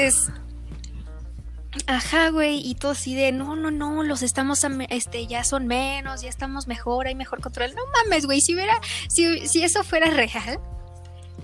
Ajá, 1.87 2.29
güey, 2.29 2.59
y 2.63 2.75
todo 2.75 2.91
así 2.91 3.15
de, 3.15 3.31
no, 3.31 3.55
no, 3.55 3.71
no, 3.71 4.03
los 4.03 4.21
estamos, 4.21 4.63
am- 4.63 4.85
este, 4.89 5.25
ya 5.25 5.43
son 5.43 5.65
menos, 5.65 6.21
ya 6.21 6.29
estamos 6.29 6.67
mejor, 6.67 7.07
hay 7.07 7.15
mejor 7.15 7.41
control. 7.41 7.73
No 7.73 7.81
mames, 8.03 8.27
güey, 8.27 8.41
si 8.41 8.53
hubiera, 8.53 8.79
si, 9.09 9.47
si 9.47 9.63
eso 9.63 9.83
fuera 9.83 10.11
real, 10.11 10.59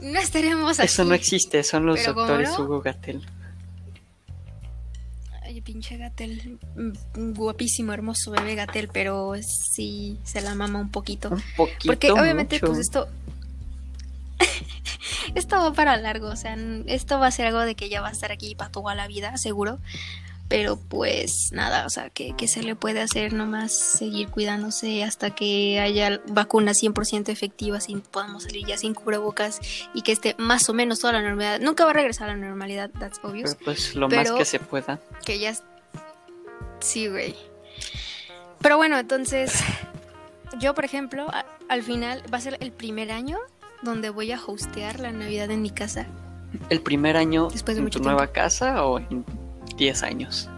no 0.01 0.19
estaríamos 0.19 0.79
Eso 0.79 1.01
aquí. 1.01 1.09
no 1.09 1.15
existe, 1.15 1.63
son 1.63 1.87
los 1.87 1.99
Pero 1.99 2.13
doctores 2.13 2.49
no- 2.51 2.63
Hugo 2.63 2.81
Gatel. 2.81 3.25
Ay, 5.59 5.63
pinche 5.63 5.97
Gatel, 5.97 6.57
mm, 6.77 7.33
guapísimo, 7.33 7.91
hermoso 7.91 8.31
bebé 8.31 8.55
Gatel, 8.55 8.87
pero 8.87 9.33
sí 9.41 10.17
se 10.23 10.39
la 10.39 10.55
mama 10.55 10.79
un 10.79 10.89
poquito. 10.89 11.31
Un 11.31 11.43
poquito. 11.57 11.87
Porque 11.87 12.11
obviamente, 12.11 12.55
mucho. 12.55 12.67
pues 12.67 12.79
esto. 12.79 13.09
esto 15.35 15.57
va 15.57 15.73
para 15.73 15.97
largo, 15.97 16.29
o 16.29 16.35
sea, 16.37 16.55
esto 16.85 17.19
va 17.19 17.27
a 17.27 17.31
ser 17.31 17.47
algo 17.47 17.59
de 17.59 17.75
que 17.75 17.89
ya 17.89 17.99
va 17.99 18.07
a 18.07 18.11
estar 18.11 18.31
aquí 18.31 18.55
para 18.55 18.71
toda 18.71 18.95
la 18.95 19.07
vida, 19.07 19.35
seguro. 19.35 19.79
Pero 20.49 20.77
pues 20.77 21.51
nada, 21.53 21.85
o 21.85 21.89
sea, 21.91 22.09
que, 22.09 22.35
que 22.35 22.47
se 22.47 22.63
le 22.63 22.75
puede 22.75 23.01
hacer 23.01 23.33
nomás 23.33 23.71
seguir 23.71 24.29
cuidándose 24.29 25.03
hasta 25.03 25.29
que 25.35 25.79
haya 25.79 26.19
vacunas 26.27 26.81
100% 26.83 27.29
efectivas 27.29 27.87
y 27.87 27.95
podamos 27.97 28.43
salir 28.43 28.65
ya 28.65 28.75
sin 28.77 28.95
cubrebocas 28.95 29.59
y 29.93 30.01
que 30.01 30.11
esté 30.11 30.35
más 30.39 30.67
o 30.67 30.73
menos 30.73 30.99
toda 30.99 31.13
la 31.13 31.21
normalidad. 31.21 31.59
Nunca 31.59 31.85
va 31.85 31.91
a 31.91 31.93
regresar 31.93 32.29
a 32.29 32.33
la 32.35 32.39
normalidad, 32.47 32.89
that's 32.99 33.19
obvious. 33.23 33.53
Pero, 33.53 33.65
pues 33.65 33.93
lo 33.95 34.09
más 34.09 34.31
que 34.31 34.43
se 34.43 34.59
pueda. 34.59 34.99
Que 35.23 35.37
ya... 35.37 35.53
Sí, 36.79 37.07
güey. 37.07 37.35
Pero 38.61 38.77
bueno, 38.77 38.97
entonces, 38.97 39.53
yo, 40.59 40.73
por 40.73 40.83
ejemplo, 40.83 41.27
a- 41.29 41.45
al 41.69 41.83
final 41.83 42.23
va 42.33 42.39
a 42.39 42.41
ser 42.41 42.57
el 42.59 42.71
primer 42.71 43.11
año 43.11 43.37
donde 43.83 44.09
voy 44.09 44.31
a 44.31 44.39
hostear 44.43 44.99
la 44.99 45.11
Navidad 45.11 45.51
en 45.51 45.61
mi 45.61 45.69
casa. 45.69 46.07
¿El 46.69 46.81
primer 46.81 47.15
año 47.17 47.49
Después 47.51 47.75
de 47.75 47.81
en 47.81 47.83
mucho 47.85 47.99
tu 47.99 48.05
nueva 48.05 48.27
casa 48.31 48.83
o 48.83 48.97
en 48.97 49.23
10 49.79 50.03
años? 50.03 50.49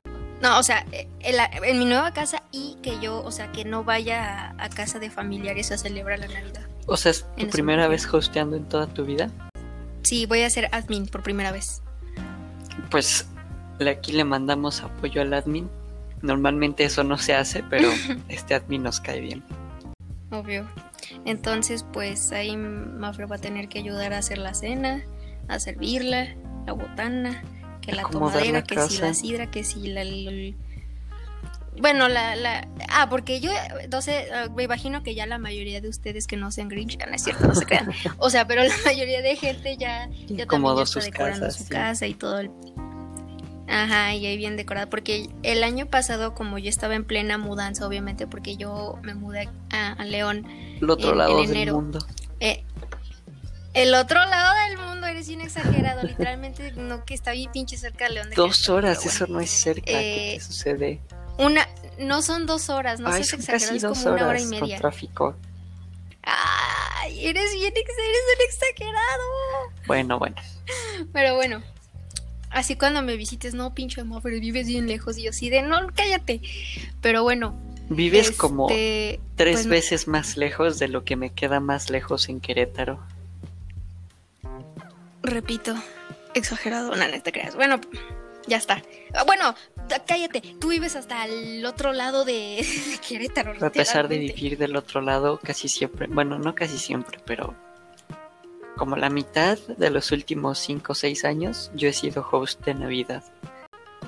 No, 0.42 0.60
o 0.60 0.64
sea, 0.64 0.86
eh, 0.92 1.08
en, 1.22 1.38
la- 1.38 1.46
en 1.46 1.80
mi 1.80 1.86
nueva 1.86 2.12
casa 2.12 2.42
y 2.52 2.76
que 2.82 3.00
yo, 3.00 3.24
o 3.24 3.32
sea, 3.32 3.52
que 3.52 3.64
no 3.64 3.84
vaya 3.84 4.50
a, 4.58 4.66
a 4.66 4.70
casa 4.70 5.00
de 5.00 5.10
familiares 5.10 5.72
a 5.72 5.78
celebrar 5.78 6.20
la 6.20 6.28
Navidad. 6.28 6.68
O 6.88 6.98
sea, 6.98 7.12
¿es 7.12 7.26
tu 7.38 7.48
primera 7.48 7.84
me 7.84 7.90
vez 7.90 8.12
hosteando 8.12 8.56
en 8.58 8.66
toda 8.68 8.88
tu 8.88 9.06
vida? 9.06 9.30
Sí, 10.02 10.26
voy 10.26 10.42
a 10.42 10.50
ser 10.50 10.68
admin 10.74 11.06
por 11.08 11.22
primera 11.24 11.52
vez. 11.52 11.82
Pues 12.90 13.28
aquí 13.88 14.12
le 14.14 14.24
mandamos 14.26 14.82
apoyo 14.82 15.22
al 15.22 15.34
admin. 15.34 15.70
Normalmente 16.24 16.84
eso 16.84 17.04
no 17.04 17.18
se 17.18 17.36
hace, 17.36 17.64
pero 17.64 17.90
este 18.28 18.56
admin 18.56 18.84
nos 18.84 19.00
cae 19.00 19.22
bien. 19.22 19.44
Obvio. 20.32 20.68
Entonces, 21.26 21.86
pues 21.94 22.32
ahí 22.32 22.58
Mafre 22.58 23.26
va 23.26 23.36
a 23.36 23.40
tener 23.40 23.68
que 23.70 23.80
ayudar 23.80 24.14
a 24.14 24.18
hacer 24.20 24.38
la 24.40 24.54
cena, 24.54 25.04
a 25.48 25.60
servirla, 25.60 26.36
la 26.66 26.74
botana, 26.74 27.44
que 27.82 27.92
la 27.94 28.04
tomadera, 28.04 28.64
que 28.64 28.80
si 28.88 28.98
la 29.00 29.14
sidra, 29.14 29.50
que 29.52 29.64
si 29.64 29.88
la... 29.88 30.04
Bueno, 31.80 32.10
la, 32.10 32.36
la... 32.36 32.68
Ah, 32.90 33.08
porque 33.10 33.40
yo, 33.40 33.50
sé, 34.02 34.28
ah, 34.34 34.48
me 34.56 34.64
imagino 34.64 35.04
que 35.04 35.16
ya 35.16 35.26
la 35.26 35.38
mayoría 35.38 35.80
de 35.82 35.88
ustedes 35.90 36.28
que 36.28 36.36
no 36.38 36.52
sean 36.52 36.68
Grinch, 36.68 36.98
no 37.08 37.14
es 37.14 37.24
cierto, 37.24 37.48
no 37.48 37.56
se 37.56 37.66
crean. 37.66 37.90
O 38.18 38.30
sea, 38.30 38.46
pero 38.46 38.64
la 38.64 38.74
mayoría 38.86 39.22
de 39.22 39.36
gente 39.36 39.78
ya, 39.78 40.10
ya 40.28 40.46
también 40.46 40.76
ya 40.76 40.84
está 40.84 41.00
decorando 41.00 41.40
casas, 41.46 41.56
su 41.56 41.64
sí. 41.64 41.70
casa 41.70 42.08
y 42.08 42.14
todo 42.14 42.40
el... 42.40 42.52
Ajá, 43.68 44.14
y 44.14 44.26
ahí 44.26 44.36
bien 44.36 44.58
decorada, 44.58 44.90
porque 44.90 45.30
el 45.44 45.64
año 45.64 45.86
pasado, 45.86 46.36
como 46.36 46.58
yo 46.58 46.68
estaba 46.68 46.94
en 46.94 47.06
plena 47.06 47.38
mudanza, 47.38 47.88
obviamente, 47.88 48.28
porque 48.28 48.58
yo 48.58 49.00
me 49.02 49.14
mudé 49.16 49.48
a, 49.70 49.94
a 49.94 50.04
León 50.04 50.46
El 50.82 50.90
otro 50.90 51.12
En- 51.14 51.18
lado 51.18 51.40
en 51.40 51.48
del 51.48 51.56
enero. 51.56 51.76
mundo. 51.76 52.00
eh, 52.42 52.66
el 53.74 53.94
otro 53.94 54.20
lado 54.26 54.54
del 54.68 54.78
mundo, 54.78 55.08
eres 55.08 55.28
bien 55.28 55.42
exagerado, 55.42 56.04
literalmente, 56.04 56.72
no 56.74 57.06
que 57.06 57.14
está 57.14 57.32
bien 57.32 57.52
pinche 57.52 57.78
cerca 57.78 58.06
de 58.06 58.16
León 58.16 58.30
de 58.30 58.36
Dos 58.36 58.70
horas, 58.70 59.06
eso 59.06 59.28
no 59.28 59.40
es 59.40 59.50
cerca. 59.50 59.86
¿Qué 59.86 60.34
Eh, 60.34 60.38
te 60.38 60.44
sucede? 60.44 61.02
Una, 61.38 61.68
no 61.98 62.22
son 62.22 62.46
dos 62.46 62.70
horas, 62.70 63.00
no 63.00 63.08
Ay, 63.08 63.24
seas 63.24 63.34
exagerado, 63.34 63.66
casi 63.66 63.76
es 63.78 63.82
dos 63.82 63.98
como 64.00 64.14
una 64.16 64.24
hora 64.24 64.30
horas 64.32 64.42
y 64.42 64.50
con 64.50 64.60
media. 64.62 64.78
tráfico. 64.78 65.36
Ay, 66.24 67.26
eres 67.28 67.54
bien, 67.54 67.74
eres 67.76 67.88
un 68.38 68.46
exagerado. 68.48 69.24
Bueno, 69.88 70.20
bueno. 70.20 70.36
Pero 71.14 71.36
bueno, 71.36 71.64
así 72.50 72.76
cuando 72.76 73.02
me 73.02 73.16
visites, 73.16 73.54
no, 73.54 73.74
pinche 73.74 74.04
pero 74.22 74.40
vives 74.40 74.68
bien 74.68 74.88
lejos, 74.88 75.18
y 75.18 75.24
yo 75.24 75.34
sí 75.34 75.50
de, 75.50 75.62
no, 75.62 75.88
cállate. 75.96 76.42
Pero 77.02 77.24
bueno. 77.24 77.60
Vives 77.90 78.32
como 78.32 78.70
este, 78.70 79.20
tres 79.36 79.54
pues, 79.56 79.68
veces 79.68 80.08
más 80.08 80.38
lejos 80.38 80.80
de 80.80 80.88
lo 80.88 81.04
que 81.04 81.16
me 81.18 81.32
queda 81.34 81.60
más 81.60 81.90
lejos 81.90 82.30
en 82.30 82.40
Querétaro. 82.40 83.04
Repito, 85.24 85.76
exagerado, 86.34 86.96
no, 86.96 87.08
no 87.08 87.22
te 87.22 87.32
creas. 87.32 87.56
Bueno, 87.56 87.80
ya 88.48 88.58
está. 88.58 88.82
Ah, 89.14 89.24
Bueno, 89.26 89.56
cállate, 90.08 90.42
tú 90.60 90.70
vives 90.70 90.96
hasta 90.96 91.26
el 91.26 91.66
otro 91.66 91.94
lado 91.94 92.26
de, 92.26 92.66
de 92.92 92.98
Querétaro. 93.08 93.54
A 93.66 93.70
pesar 93.70 94.08
de 94.08 94.18
vivir 94.18 94.58
del 94.58 94.76
otro 94.76 95.02
lado, 95.02 95.40
casi 95.44 95.68
siempre, 95.70 96.08
bueno, 96.08 96.40
no 96.40 96.56
casi 96.56 96.78
siempre, 96.78 97.20
pero 97.26 97.56
como 98.78 98.96
la 98.96 99.10
mitad 99.10 99.60
de 99.78 99.90
los 99.92 100.12
últimos 100.12 100.58
5 100.60 100.92
o 100.94 100.96
6 100.96 101.26
años, 101.26 101.72
yo 101.76 101.88
he 101.90 101.94
sido 101.94 102.26
host 102.32 102.64
de 102.66 102.74
Navidad. 102.74 103.24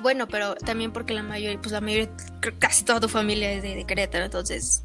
Bueno, 0.02 0.26
pero 0.26 0.54
también 0.56 0.92
porque 0.92 1.14
la 1.14 1.22
mayoría, 1.22 1.58
pues 1.60 1.70
la 1.72 1.80
mayoría, 1.80 2.10
casi 2.58 2.84
toda 2.84 2.98
tu 3.00 3.08
familia 3.08 3.52
es 3.52 3.62
de, 3.62 3.76
de 3.76 3.84
Querétaro, 3.86 4.24
entonces 4.24 4.82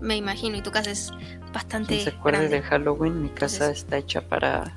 me 0.00 0.16
imagino, 0.16 0.56
y 0.56 0.62
tu 0.62 0.70
casa 0.70 0.90
es 0.92 1.10
bastante 1.52 1.94
Quien 1.94 2.04
se 2.04 2.10
acuerde 2.10 2.38
grande. 2.38 2.56
de 2.56 2.62
Halloween, 2.62 3.22
mi 3.22 3.28
casa 3.30 3.56
Entonces- 3.66 3.78
está 3.84 3.96
hecha 3.98 4.20
para 4.22 4.76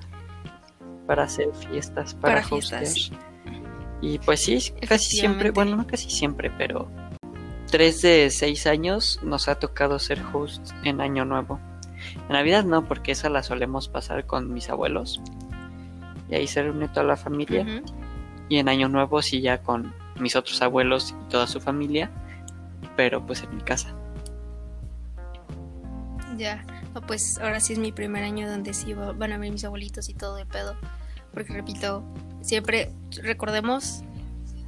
para 1.08 1.24
hacer 1.24 1.48
fiestas, 1.56 2.14
para, 2.14 2.36
Para 2.36 2.48
fiestas. 2.48 3.12
Y 4.02 4.20
pues 4.20 4.42
sí, 4.44 4.60
casi 4.88 5.18
siempre, 5.18 5.50
bueno, 5.52 5.76
no 5.78 5.88
casi 5.88 6.10
siempre, 6.12 6.52
pero 6.52 6.88
tres 7.72 8.02
de 8.04 8.30
seis 8.30 8.68
años 8.68 9.20
nos 9.24 9.48
ha 9.48 9.56
tocado 9.56 9.98
ser 9.98 10.22
host 10.34 10.72
en 10.84 11.02
Año 11.02 11.26
Nuevo. 11.26 11.60
En 12.28 12.34
Navidad 12.34 12.64
no, 12.64 12.86
porque 12.86 13.14
esa 13.14 13.30
la 13.30 13.42
solemos 13.42 13.88
pasar 13.90 14.26
con 14.28 14.54
mis 14.54 14.70
abuelos. 14.70 15.20
Y 16.30 16.36
ahí 16.36 16.46
se 16.46 16.62
reúne 16.62 16.88
toda 16.90 17.06
la 17.06 17.18
familia. 17.18 17.82
Y 18.50 18.58
en 18.58 18.70
Año 18.70 18.88
Nuevo 18.88 19.22
sí 19.24 19.42
ya 19.42 19.64
con 19.64 19.94
mis 20.20 20.36
otros 20.36 20.62
abuelos 20.62 21.16
y 21.20 21.30
toda 21.30 21.48
su 21.48 21.60
familia. 21.60 22.12
Pero 22.96 23.26
pues 23.26 23.42
en 23.44 23.56
mi 23.56 23.62
casa. 23.64 23.96
Ya, 26.38 26.64
pues 27.08 27.40
ahora 27.40 27.60
sí 27.60 27.74
es 27.74 27.80
mi 27.80 27.92
primer 27.92 28.24
año 28.24 28.48
donde 28.50 28.74
sí 28.74 28.94
va- 28.94 29.14
van 29.14 29.32
a 29.32 29.38
ver 29.38 29.52
mis 29.52 29.64
abuelitos 29.66 30.08
y 30.10 30.14
todo 30.14 30.36
de 30.36 30.46
pedo. 30.46 30.76
Porque 31.38 31.54
repito, 31.54 32.04
siempre 32.42 32.90
recordemos 33.22 34.02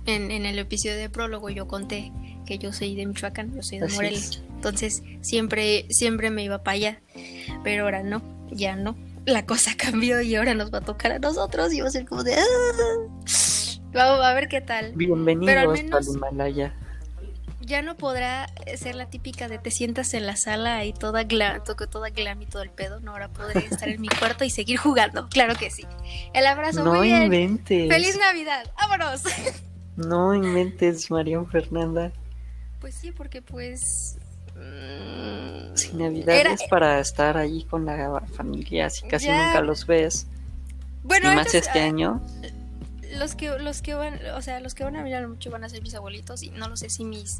en, 0.05 0.29
en 0.29 0.45
el 0.45 0.59
episodio 0.59 0.97
de 0.97 1.09
prólogo 1.09 1.49
yo 1.49 1.67
conté 1.67 2.11
que 2.45 2.59
yo 2.59 2.71
soy 2.73 2.93
de 2.93 3.07
Michoacán, 3.07 3.55
yo 3.55 3.63
soy 3.63 3.79
de 3.79 3.87
es. 3.87 4.43
Entonces 4.53 5.01
siempre, 5.21 5.87
siempre 5.89 6.29
me 6.29 6.43
iba 6.43 6.61
para 6.61 6.75
allá. 6.75 7.01
Pero 7.63 7.85
ahora 7.85 8.03
no, 8.03 8.21
ya 8.51 8.75
no. 8.75 8.95
La 9.25 9.47
cosa 9.47 9.71
cambió 9.77 10.21
y 10.21 10.35
ahora 10.35 10.53
nos 10.53 10.71
va 10.71 10.77
a 10.77 10.81
tocar 10.81 11.11
a 11.13 11.17
nosotros 11.17 11.73
y 11.73 11.81
va 11.81 11.87
a 11.87 11.91
ser 11.91 12.05
como 12.05 12.23
de... 12.23 12.35
"Ah". 12.35 12.43
Vamos 13.91 14.23
a 14.23 14.31
ver 14.35 14.47
qué 14.47 14.61
tal. 14.61 14.93
Bienvenidos 14.93 15.47
Pero 15.47 15.71
al 15.71 15.75
menos- 15.75 16.07
al 16.07 16.15
Himalaya. 16.15 16.75
Ya 17.69 17.81
no 17.83 17.95
podrá 17.95 18.49
ser 18.75 18.95
la 18.95 19.09
típica 19.09 19.47
de 19.47 19.59
te 19.59 19.71
sientas 19.71 20.13
en 20.15 20.25
la 20.25 20.35
sala 20.35 20.83
y 20.85 20.91
toda 20.91 21.23
glam, 21.23 21.63
toda 21.63 22.09
glam 22.09 22.41
y 22.41 22.45
todo 22.47 22.63
el 22.63 22.71
pedo. 22.71 22.99
No, 22.99 23.11
ahora 23.11 23.29
podré 23.29 23.59
estar 23.65 23.87
en 23.87 24.01
mi 24.01 24.09
cuarto 24.09 24.43
y 24.43 24.49
seguir 24.49 24.77
jugando. 24.77 25.29
Claro 25.29 25.55
que 25.55 25.69
sí. 25.69 25.85
El 26.33 26.45
abrazo, 26.47 26.83
no 26.83 26.95
muy 26.95 27.07
bien. 27.07 27.23
inventes. 27.23 27.87
¡Feliz 27.87 28.17
Navidad! 28.19 28.65
¡Vámonos! 28.77 29.23
No 29.95 30.33
inventes, 30.33 31.11
María 31.11 31.43
Fernanda. 31.43 32.13
Pues 32.79 32.95
sí, 32.95 33.11
porque 33.11 33.41
pues... 33.41 34.17
mm, 34.55 35.75
Si 35.75 35.93
Navidad 35.93 36.37
era- 36.37 36.53
es 36.53 36.63
para 36.69 37.01
estar 37.01 37.35
ahí 37.35 37.65
con 37.65 37.83
la 37.85 38.21
familia, 38.33 38.85
así 38.85 39.05
casi 39.09 39.25
Ya. 39.25 39.47
nunca 39.47 39.59
los 39.59 39.85
ves. 39.85 40.25
Bueno, 41.03 41.33
y 41.33 41.35
más 41.35 41.53
este 41.53 41.81
ah, 41.81 41.85
año. 41.85 42.21
Los 43.19 43.35
que 43.35 43.49
los 43.59 43.81
que 43.81 43.93
van, 43.93 44.19
o 44.35 44.41
sea, 44.41 44.59
los 44.59 44.73
que 44.73 44.83
van 44.83 44.95
a 44.95 45.03
mirar 45.03 45.27
mucho 45.27 45.51
van 45.51 45.63
a 45.63 45.69
ser 45.69 45.81
mis 45.81 45.93
abuelitos 45.95 46.41
y 46.43 46.49
no 46.49 46.67
lo 46.69 46.77
sé 46.77 46.89
si 46.89 47.03
mis 47.03 47.39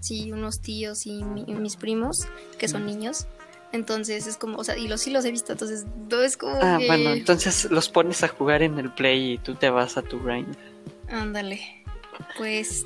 si 0.00 0.30
unos 0.32 0.60
tíos 0.60 1.06
y 1.06 1.24
mi- 1.24 1.44
mis 1.46 1.76
primos 1.76 2.26
que 2.58 2.68
son 2.68 2.84
niños. 2.86 3.26
Entonces 3.72 4.26
es 4.28 4.36
como, 4.36 4.58
o 4.58 4.64
sea, 4.64 4.76
y 4.76 4.86
los 4.86 5.00
sí 5.00 5.10
los 5.10 5.24
he 5.24 5.30
visto, 5.32 5.50
entonces 5.52 5.84
no 6.10 6.20
es 6.22 6.36
como 6.36 6.56
Ah, 6.62 6.76
que- 6.78 6.86
bueno, 6.86 7.10
entonces 7.10 7.64
los 7.70 7.88
pones 7.88 8.22
a 8.22 8.28
jugar 8.28 8.62
en 8.62 8.78
el 8.78 8.92
play 8.92 9.32
y 9.32 9.38
tú 9.38 9.54
te 9.56 9.68
vas 9.70 9.96
a 9.96 10.02
tu 10.02 10.22
grind. 10.22 10.54
Ándale. 11.08 11.82
Pues 12.38 12.84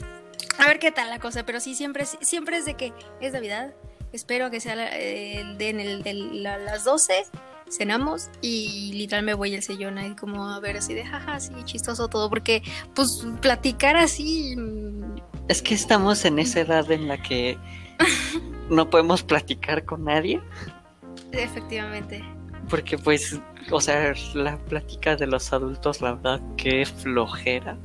a 0.59 0.67
ver 0.67 0.79
qué 0.79 0.91
tal 0.93 1.11
la 1.11 1.19
cosa, 1.19 1.45
pero 1.45 1.61
sí 1.61 1.75
siempre 1.75 2.07
siempre 2.07 2.57
es 2.57 2.65
de 2.65 2.75
que 2.75 2.93
es 3.21 3.33
Navidad. 3.33 3.75
Espero 4.13 4.51
que 4.51 4.61
sea 4.61 4.75
de 4.77 5.41
en 5.59 5.81
el 5.81 6.03
de 6.03 6.15
la- 6.15 6.57
las 6.57 6.85
12 6.85 7.25
cenamos 7.71 8.31
y 8.41 8.93
literal 8.95 9.25
me 9.25 9.35
voy 9.35 9.55
el 9.55 9.63
sellón 9.63 9.99
ahí 9.99 10.15
como 10.17 10.49
a 10.49 10.61
ver 10.61 10.77
así 10.79 10.95
de 10.95 11.05
jaja, 11.05 11.39
sí, 11.41 11.53
chistoso 11.65 12.09
todo, 12.09 12.29
porque 12.31 12.63
pues 12.95 13.27
platicar 13.41 13.97
así 13.97 14.55
mm, 14.57 15.17
Es 15.49 15.63
que 15.63 15.75
estamos 15.75 16.25
en 16.25 16.39
esa 16.39 16.61
edad 16.61 16.91
en 16.91 17.09
la 17.09 17.21
que 17.23 17.57
no 18.71 18.89
podemos 18.91 19.23
platicar 19.23 19.85
con 19.85 20.05
nadie, 20.05 20.41
efectivamente. 21.33 22.25
porque 22.69 22.99
pues, 22.99 23.41
o 23.71 23.81
sea, 23.81 24.13
la 24.35 24.57
plática 24.59 25.17
de 25.17 25.27
los 25.27 25.53
adultos, 25.53 26.01
la 26.01 26.15
verdad, 26.15 26.41
que 26.57 26.85
flojera. 26.87 27.77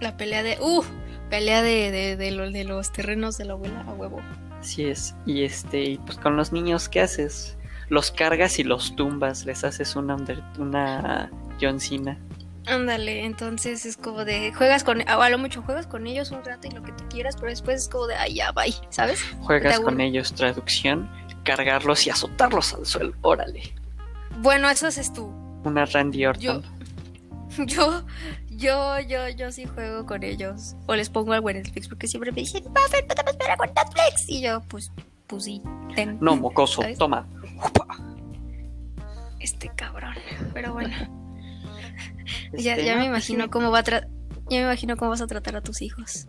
La 0.00 0.16
pelea 0.16 0.42
de. 0.42 0.58
¡Uh! 0.60 0.82
Pelea 1.30 1.62
de, 1.62 1.90
de, 1.90 2.16
de, 2.16 2.30
lo- 2.32 2.50
de 2.50 2.64
los 2.64 2.92
terrenos 2.92 3.38
de 3.38 3.44
la 3.46 3.52
abuela 3.54 3.80
a 3.86 3.92
huevo. 3.94 4.20
Así 4.60 4.84
es. 4.84 5.14
Y 5.26 5.44
este, 5.44 5.82
y 5.82 5.98
pues 5.98 6.18
con 6.18 6.36
los 6.36 6.52
niños, 6.52 6.88
¿qué 6.88 7.00
haces? 7.00 7.56
Los 7.92 8.10
cargas 8.10 8.58
y 8.58 8.64
los 8.64 8.96
tumbas, 8.96 9.44
les 9.44 9.64
haces 9.64 9.96
una, 9.96 10.16
una 10.58 11.30
John 11.60 11.78
Cena. 11.78 12.18
Ándale, 12.66 13.26
entonces 13.26 13.84
es 13.84 13.98
como 13.98 14.24
de. 14.24 14.50
Juegas 14.54 14.82
con. 14.82 15.06
A 15.06 15.28
lo 15.28 15.36
mucho 15.36 15.60
juegas 15.60 15.86
con 15.86 16.06
ellos 16.06 16.30
un 16.30 16.42
rato 16.42 16.68
y 16.68 16.70
lo 16.70 16.82
que 16.82 16.92
tú 16.92 17.04
quieras, 17.10 17.36
pero 17.36 17.48
después 17.50 17.82
es 17.82 17.88
como 17.90 18.06
de. 18.06 18.14
Ay, 18.14 18.36
ya, 18.36 18.50
bye, 18.52 18.74
¿sabes? 18.88 19.20
Juegas 19.42 19.78
con 19.80 20.00
ellos, 20.00 20.32
traducción, 20.32 21.10
cargarlos 21.44 22.06
y 22.06 22.10
azotarlos 22.10 22.72
al 22.72 22.86
suelo. 22.86 23.12
Órale. 23.20 23.74
Bueno, 24.38 24.70
eso 24.70 24.86
haces 24.86 25.12
tú. 25.12 25.26
Una 25.64 25.84
Randy 25.84 26.24
Orton. 26.24 26.62
Yo- 26.62 26.62
Yo, 27.66 28.02
yo, 28.48 29.00
yo, 29.00 29.28
yo 29.28 29.52
sí 29.52 29.66
juego 29.66 30.06
con 30.06 30.22
ellos. 30.22 30.74
O 30.86 30.94
les 30.94 31.10
pongo 31.10 31.34
algo 31.34 31.50
en 31.50 31.58
Netflix 31.58 31.86
porque 31.88 32.06
siempre 32.08 32.32
me 32.32 32.40
dicen, 32.40 32.64
Buffett, 32.64 33.06
no 33.06 33.14
te 33.14 33.22
vas 33.22 33.50
a 33.50 33.56
con 33.58 33.66
Netflix. 33.66 34.24
Y 34.28 34.40
yo, 34.40 34.62
pues, 34.68 34.90
pues 35.26 35.44
sí, 35.44 35.60
ten. 35.94 36.16
No, 36.22 36.34
mocoso, 36.36 36.80
¿Sabes? 36.80 36.96
toma. 36.96 37.26
Este 39.40 39.70
cabrón. 39.74 40.14
Pero 40.54 40.72
bueno. 40.72 40.94
Este, 42.52 42.62
ya, 42.62 42.76
ya 42.76 42.94
no, 42.94 43.00
me 43.00 43.08
pues 43.08 43.28
imagino 43.28 43.44
sí. 43.44 43.50
cómo 43.50 43.70
va 43.70 43.80
a 43.80 43.84
tra- 43.84 44.08
Ya 44.48 44.58
me 44.58 44.62
imagino 44.62 44.96
cómo 44.96 45.10
vas 45.10 45.20
a 45.20 45.26
tratar 45.26 45.56
a 45.56 45.60
tus 45.60 45.82
hijos. 45.82 46.28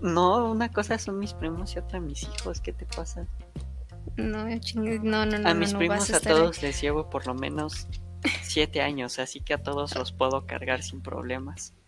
No, 0.00 0.50
una 0.50 0.70
cosa 0.70 0.98
son 0.98 1.18
mis 1.18 1.34
primos 1.34 1.74
y 1.74 1.78
otra 1.78 2.00
mis 2.00 2.22
hijos. 2.22 2.60
¿Qué 2.60 2.72
te 2.72 2.86
pasa? 2.86 3.26
No, 4.16 4.44
no, 4.46 5.26
no, 5.26 5.38
no. 5.38 5.48
a 5.48 5.54
mis 5.54 5.72
no, 5.72 5.78
primos 5.78 6.10
a, 6.10 6.20
todos 6.20 6.62
les 6.62 6.80
llevo 6.80 7.10
por 7.10 7.26
lo 7.26 7.34
menos 7.34 7.86
siete 8.42 8.82
años, 8.82 9.18
así 9.18 9.40
que 9.40 9.54
a 9.54 9.62
todos 9.62 9.94
los 9.94 10.12
puedo 10.12 10.46
cargar 10.46 10.82
sin 10.82 11.02
problemas. 11.02 11.74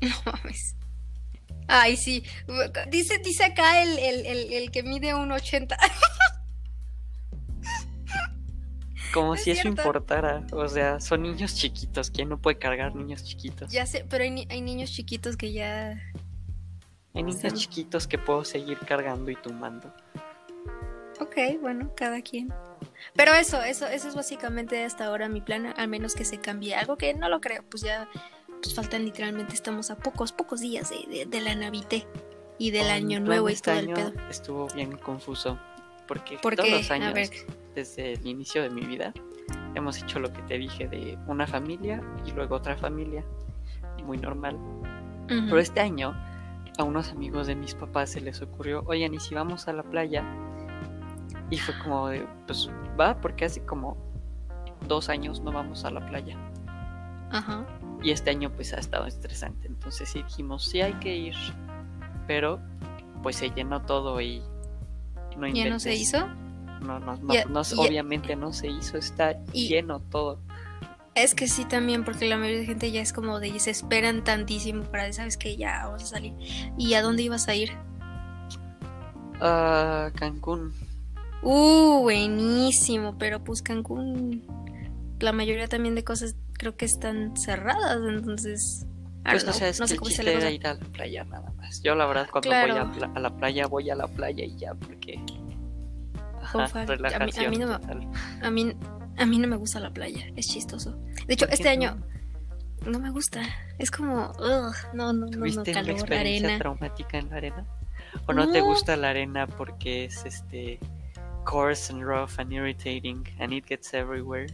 No 0.00 0.10
mames. 0.26 0.76
Ay, 1.68 1.96
sí. 1.96 2.22
Dice, 2.90 3.18
dice 3.24 3.44
acá 3.44 3.82
el, 3.82 3.98
el, 3.98 4.26
el, 4.26 4.52
el 4.52 4.70
que 4.70 4.82
mide 4.82 5.14
un 5.14 5.32
80. 5.32 5.76
Como 9.12 9.34
Es 9.34 9.44
si 9.44 9.50
eso 9.52 9.68
importara. 9.68 10.46
O 10.52 10.68
sea, 10.68 11.00
son 11.00 11.22
niños 11.22 11.54
chiquitos. 11.54 12.10
¿Quién 12.10 12.28
no 12.28 12.38
puede 12.38 12.58
cargar 12.58 12.94
niños 12.94 13.24
chiquitos? 13.24 13.70
ya 13.70 13.86
sé, 13.86 14.04
pero 14.08 14.24
hay, 14.24 14.30
ni- 14.30 14.46
hay 14.50 14.60
niños 14.60 14.90
chiquitos 14.92 15.36
que 15.36 15.52
ya. 15.52 16.00
Hay 17.14 17.22
niños 17.22 17.40
Sí. 17.40 17.50
chiquitos 17.52 18.06
que 18.06 18.18
puedo 18.18 18.44
seguir 18.44 18.78
cargando 18.80 19.30
y 19.30 19.36
tumbando. 19.36 19.92
Ok, 21.18 21.36
bueno, 21.62 21.90
cada 21.96 22.20
quien. 22.20 22.52
Pero 23.14 23.32
eso, 23.32 23.62
eso, 23.62 23.86
eso 23.86 24.08
es 24.08 24.14
básicamente 24.14 24.84
hasta 24.84 25.06
ahora 25.06 25.28
mi 25.30 25.40
plan, 25.40 25.72
al 25.76 25.88
menos 25.88 26.14
que 26.14 26.26
se 26.26 26.38
cambie 26.38 26.74
algo 26.74 26.96
que 26.96 27.14
no 27.14 27.28
lo 27.30 27.40
creo, 27.40 27.62
pues 27.70 27.82
ya 27.82 28.08
pues 28.62 28.74
faltan 28.74 29.04
literalmente, 29.04 29.54
estamos 29.54 29.90
a 29.90 29.96
pocos, 29.96 30.32
pocos 30.32 30.60
días 30.60 30.90
de, 30.90 31.06
de, 31.10 31.26
de 31.26 31.40
la 31.40 31.54
Navité 31.54 32.06
y 32.58 32.70
del 32.70 32.86
Oh, 32.86 32.90
año 32.90 33.20
nuevo 33.20 33.48
y 33.48 33.54
este 33.54 33.70
todo 33.70 33.80
el 33.80 33.86
año 33.86 33.94
pedo. 33.94 34.28
Estuvo 34.28 34.66
bien 34.74 34.96
confuso. 34.98 35.58
Porque 36.06 36.36
¿Por 36.38 36.54
todos 36.54 36.68
qué? 36.68 36.76
los 36.76 36.90
A 36.90 36.94
años, 36.94 37.14
ver. 37.14 37.30
Desde 37.76 38.14
el 38.14 38.26
inicio 38.26 38.62
de 38.62 38.70
mi 38.70 38.80
vida, 38.80 39.12
hemos 39.74 40.02
hecho 40.02 40.18
lo 40.18 40.32
que 40.32 40.42
te 40.42 40.58
dije 40.58 40.88
de 40.88 41.16
una 41.28 41.46
familia 41.46 42.02
y 42.26 42.32
luego 42.32 42.56
otra 42.56 42.76
familia. 42.76 43.24
Muy 44.04 44.18
normal. 44.18 44.56
Ujú. 44.56 45.46
Pero 45.46 45.58
este 45.58 45.80
año 45.80 46.16
a 46.78 46.82
unos 46.82 47.10
amigos 47.10 47.46
de 47.46 47.54
mis 47.54 47.74
papás 47.74 48.10
se 48.10 48.20
les 48.20 48.40
ocurrió, 48.42 48.82
oigan, 48.86 49.14
¿y 49.14 49.20
si 49.20 49.34
vamos 49.34 49.68
a 49.68 49.72
la 49.72 49.82
playa? 49.82 50.24
Y 51.50 51.58
fue 51.58 51.74
como 51.82 52.08
de, 52.08 52.26
pues 52.46 52.68
va, 52.98 53.20
porque 53.20 53.44
hace 53.44 53.64
como 53.64 53.96
dos 54.88 55.08
años 55.08 55.40
no 55.40 55.52
vamos 55.52 55.84
a 55.84 55.90
la 55.90 56.04
playa. 56.06 56.36
Ajá. 57.30 57.66
Y 58.02 58.10
este 58.10 58.30
año 58.30 58.50
pues 58.50 58.72
ha 58.72 58.78
estado 58.78 59.06
estresante. 59.06 59.66
Entonces 59.68 60.08
sí 60.08 60.22
dijimos, 60.22 60.64
sí 60.64 60.80
hay 60.80 60.94
que 60.94 61.14
ir. 61.14 61.34
Pero 62.26 62.60
pues 63.22 63.36
se 63.36 63.50
llenó 63.50 63.82
todo 63.82 64.20
y 64.20 64.42
no 65.36 65.46
¿Ya 65.48 65.68
no 65.68 65.78
se 65.78 65.94
hizo? 65.94 66.26
No, 66.80 66.98
no, 67.00 67.16
no, 67.16 67.34
no, 67.48 67.60
obviamente 67.78 68.36
no 68.36 68.52
se 68.52 68.68
hizo, 68.68 68.98
está 68.98 69.42
lleno 69.52 70.00
todo. 70.00 70.40
Es 71.14 71.34
que 71.34 71.48
sí 71.48 71.64
también, 71.64 72.04
porque 72.04 72.26
la 72.26 72.36
mayoría 72.36 72.60
de 72.60 72.66
gente 72.66 72.92
ya 72.92 73.00
es 73.00 73.14
como 73.14 73.40
de 73.40 73.58
se 73.58 73.70
esperan 73.70 74.22
tantísimo 74.22 74.84
para, 74.84 75.10
sabes 75.14 75.38
que 75.38 75.56
ya 75.56 75.86
vamos 75.86 76.02
a 76.02 76.06
salir. 76.06 76.34
¿Y 76.76 76.92
a 76.92 77.00
dónde 77.02 77.22
ibas 77.22 77.48
a 77.48 77.54
ir? 77.54 77.72
Ah, 79.40 80.10
Cancún. 80.14 80.72
Uh, 81.42 82.00
buenísimo, 82.02 83.16
pero 83.18 83.42
pues 83.42 83.62
Cancún, 83.62 84.42
la 85.20 85.32
mayoría 85.32 85.68
también 85.68 85.94
de 85.94 86.04
cosas 86.04 86.36
creo 86.52 86.76
que 86.76 86.84
están 86.84 87.36
cerradas, 87.36 87.98
entonces... 88.08 88.86
Pues 89.24 89.44
don't 89.44 89.56
o 89.56 89.58
know, 89.58 89.58
sea, 89.58 89.68
es 89.68 89.80
no 89.80 89.86
que 89.86 89.90
sé 89.92 89.96
cómo 89.96 90.08
chiste 90.10 90.32
era 90.34 90.50
ir 90.50 90.66
a 90.66 90.74
la 90.74 90.80
playa 90.80 91.24
nada 91.24 91.50
más. 91.56 91.82
Yo 91.82 91.94
la 91.94 92.06
verdad 92.06 92.28
cuando 92.30 92.48
Claro. 92.48 92.86
voy 92.88 93.02
a, 93.02 93.06
a 93.12 93.20
la 93.20 93.36
playa 93.36 93.66
voy 93.66 93.90
a 93.90 93.94
la 93.96 94.06
playa 94.06 94.44
y 94.44 94.56
ya 94.56 94.74
porque... 94.74 95.18
Ajá, 96.54 96.64
a 96.64 96.84
mí- 96.84 96.92
a 96.92 96.96
relajación 96.96 97.50
mí 97.50 97.58
no 97.58 97.66
me- 97.68 97.78
total. 97.78 98.08
A 98.42 98.50
mí, 98.50 98.72
a 99.16 99.26
mí 99.26 99.38
no 99.38 99.48
me 99.48 99.56
gusta 99.56 99.80
la 99.80 99.90
playa, 99.92 100.26
es 100.36 100.48
chistoso. 100.48 100.96
De 101.26 101.34
hecho, 101.34 101.46
¿Por 101.46 101.54
este 101.54 101.68
año 101.68 101.98
no? 102.84 102.90
no 102.92 102.98
me 103.00 103.10
gusta, 103.10 103.42
es 103.78 103.90
como, 103.90 104.30
ugh, 104.38 104.74
no, 104.94 105.12
no, 105.12 105.12
no, 105.12 105.26
no, 105.26 105.30
¿Tuviste 105.30 105.70
una 105.70 105.72
calor, 105.72 105.90
experiencia 105.90 106.46
arena. 106.48 106.58
traumática 106.58 107.18
en 107.18 107.28
la 107.30 107.36
arena? 107.36 107.66
¿O 108.26 108.32
no, 108.32 108.50
te 108.50 108.60
gusta 108.60 108.96
la 108.96 109.10
arena 109.10 109.46
porque 109.46 110.04
es 110.06 110.24
este 110.24 110.78
coarse 111.44 111.92
and 111.92 112.02
rough 112.02 112.38
and 112.38 112.52
irritating 112.52 113.22
and 113.38 113.52
it 113.52 113.66
gets 113.66 113.92
everywhere? 113.94 114.46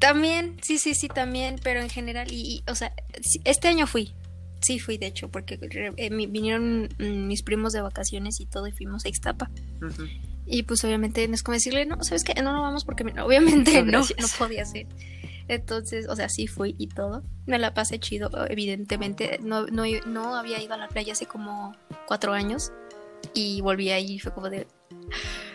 También, 0.00 0.56
sí, 0.62 0.78
sí, 0.78 0.94
sí, 0.94 1.08
también, 1.08 1.56
pero 1.62 1.80
en 1.80 1.88
general, 1.90 2.30
y, 2.32 2.62
y, 2.66 2.70
o 2.70 2.74
sea, 2.74 2.92
este 3.44 3.66
año 3.68 3.86
fui, 3.88 4.14
sí 4.60 4.78
fui, 4.78 4.96
de 4.96 5.06
hecho, 5.06 5.28
porque 5.28 5.58
eh, 5.96 6.10
vinieron 6.10 6.88
mm, 6.98 7.26
mis 7.26 7.42
primos 7.42 7.72
de 7.72 7.80
vacaciones 7.80 8.38
y 8.40 8.46
todo, 8.46 8.66
y 8.68 8.72
fuimos 8.72 9.04
a 9.04 9.08
Ixtapa. 9.08 9.50
Y 10.50 10.62
pues 10.62 10.82
obviamente 10.84 11.26
no 11.28 11.34
es 11.34 11.42
como 11.42 11.54
decirle, 11.54 11.84
no, 11.84 12.02
¿sabes 12.02 12.24
qué? 12.24 12.34
No, 12.42 12.52
no 12.52 12.62
vamos 12.62 12.84
porque 12.84 13.04
me- 13.04 13.20
obviamente 13.20 13.82
No, 13.82 14.00
no, 14.18 14.26
podía 14.38 14.64
ser. 14.64 14.86
Entonces, 15.46 16.08
o 16.08 16.16
sea, 16.16 16.28
sí 16.28 16.46
fui 16.46 16.74
y 16.78 16.88
todo. 16.88 17.22
Me 17.46 17.58
la 17.58 17.72
pasé 17.74 17.98
chido, 17.98 18.30
evidentemente. 18.48 19.38
No, 19.42 19.66
no, 19.66 19.84
no 20.06 20.34
había 20.36 20.62
ido 20.62 20.74
a 20.74 20.76
la 20.76 20.88
playa 20.88 21.12
hace 21.12 21.26
como 21.26 21.74
cuatro 22.06 22.32
años. 22.32 22.72
Y 23.34 23.60
volví 23.62 23.90
ahí 23.90 24.12
y 24.14 24.18
fue 24.20 24.32
como 24.32 24.48
de... 24.50 24.66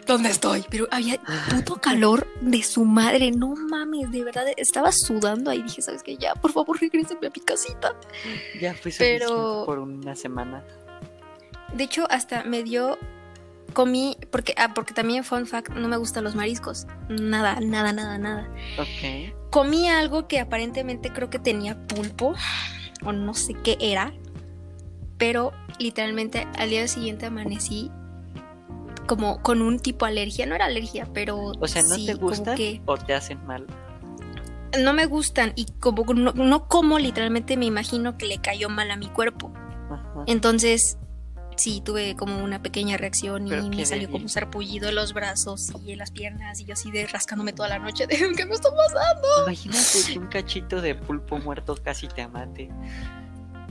¿Dónde 0.05 0.29
estoy? 0.29 0.65
Pero 0.69 0.87
había 0.91 1.19
puto 1.49 1.75
calor 1.79 2.27
de 2.41 2.61
su 2.61 2.83
madre. 2.85 3.31
No 3.31 3.55
mames, 3.55 4.11
de 4.11 4.23
verdad. 4.23 4.45
Estaba 4.57 4.91
sudando 4.91 5.49
ahí. 5.49 5.61
Dije, 5.63 5.81
¿sabes 5.81 6.03
qué? 6.03 6.17
Ya, 6.17 6.33
por 6.35 6.51
favor, 6.51 6.79
regréseme 6.79 7.27
a 7.27 7.29
mi 7.29 7.41
casita. 7.41 7.95
Ya 8.59 8.73
fui 8.73 8.91
Pero- 8.97 9.63
por 9.65 9.79
una 9.79 10.15
semana. 10.15 10.63
De 11.73 11.83
hecho, 11.85 12.05
hasta 12.11 12.43
me 12.43 12.63
dio... 12.63 12.97
Comí, 13.73 14.17
porque, 14.31 14.53
ah, 14.57 14.73
porque 14.75 14.93
también, 14.93 15.23
fun 15.23 15.47
fact, 15.47 15.69
no 15.69 15.87
me 15.87 15.97
gustan 15.97 16.23
los 16.23 16.35
mariscos. 16.35 16.85
Nada, 17.09 17.59
nada, 17.61 17.91
nada, 17.93 18.17
nada. 18.17 18.49
Ok. 18.77 19.33
comí 19.49 19.87
algo 19.89 20.27
que 20.27 20.39
aparentemente 20.39 21.11
creo 21.11 21.29
que 21.29 21.39
tenía 21.39 21.77
pulpo 21.87 22.33
o 23.05 23.11
no 23.11 23.33
sé 23.33 23.53
qué 23.63 23.77
era, 23.79 24.13
pero 25.17 25.51
literalmente 25.79 26.47
al 26.57 26.69
día 26.69 26.87
siguiente 26.87 27.25
amanecí 27.27 27.91
como 29.07 29.41
con 29.41 29.61
un 29.61 29.79
tipo 29.79 30.05
alergia, 30.05 30.45
no 30.45 30.55
era 30.55 30.65
alergia, 30.65 31.07
pero 31.13 31.51
O 31.59 31.67
sea, 31.67 31.81
¿no 31.83 31.95
sí, 31.95 32.05
te 32.05 32.13
gustan 32.15 32.55
que 32.55 32.81
o 32.85 32.97
te 32.97 33.13
hacen 33.13 33.45
mal? 33.45 33.65
no 34.81 34.93
me 34.93 35.05
gustan 35.05 35.53
y 35.55 35.65
como 35.79 36.03
no, 36.13 36.31
no 36.33 36.67
como 36.67 36.97
literalmente 36.97 37.57
me 37.57 37.65
imagino 37.65 38.17
que 38.17 38.25
le 38.25 38.39
cayó 38.39 38.69
mal 38.69 38.89
a 38.91 38.97
mi 38.97 39.07
cuerpo. 39.07 39.51
Entonces, 40.25 40.97
sí, 41.57 41.81
tuve 41.83 42.15
como 42.15 42.43
una 42.43 42.61
pequeña 42.61 42.97
reacción 42.97 43.47
y 43.47 43.69
me 43.69 43.85
salió 43.85 44.09
como 44.09 44.23
un 44.23 44.29
sarpullido 44.29 44.89
en 44.89 44.95
los 44.95 45.13
brazos 45.13 45.71
y 45.85 45.91
en 45.91 45.99
las 45.99 46.11
piernas 46.11 46.59
y 46.59 46.65
yo 46.65 46.73
así 46.73 46.91
de 46.91 47.05
rascándome 47.07 47.53
toda 47.53 47.69
la 47.69 47.79
noche 47.79 48.07
de 48.07 48.15
¿qué 48.15 48.45
me 48.45 48.55
está 48.55 48.69
pasando? 48.75 49.27
Imagínate 49.43 50.13
que 50.13 50.19
un 50.19 50.27
cachito 50.27 50.81
de 50.81 50.95
pulpo 50.95 51.37
muerto 51.39 51.75
casi 51.83 52.07
te 52.07 52.27
mate. 52.27 52.69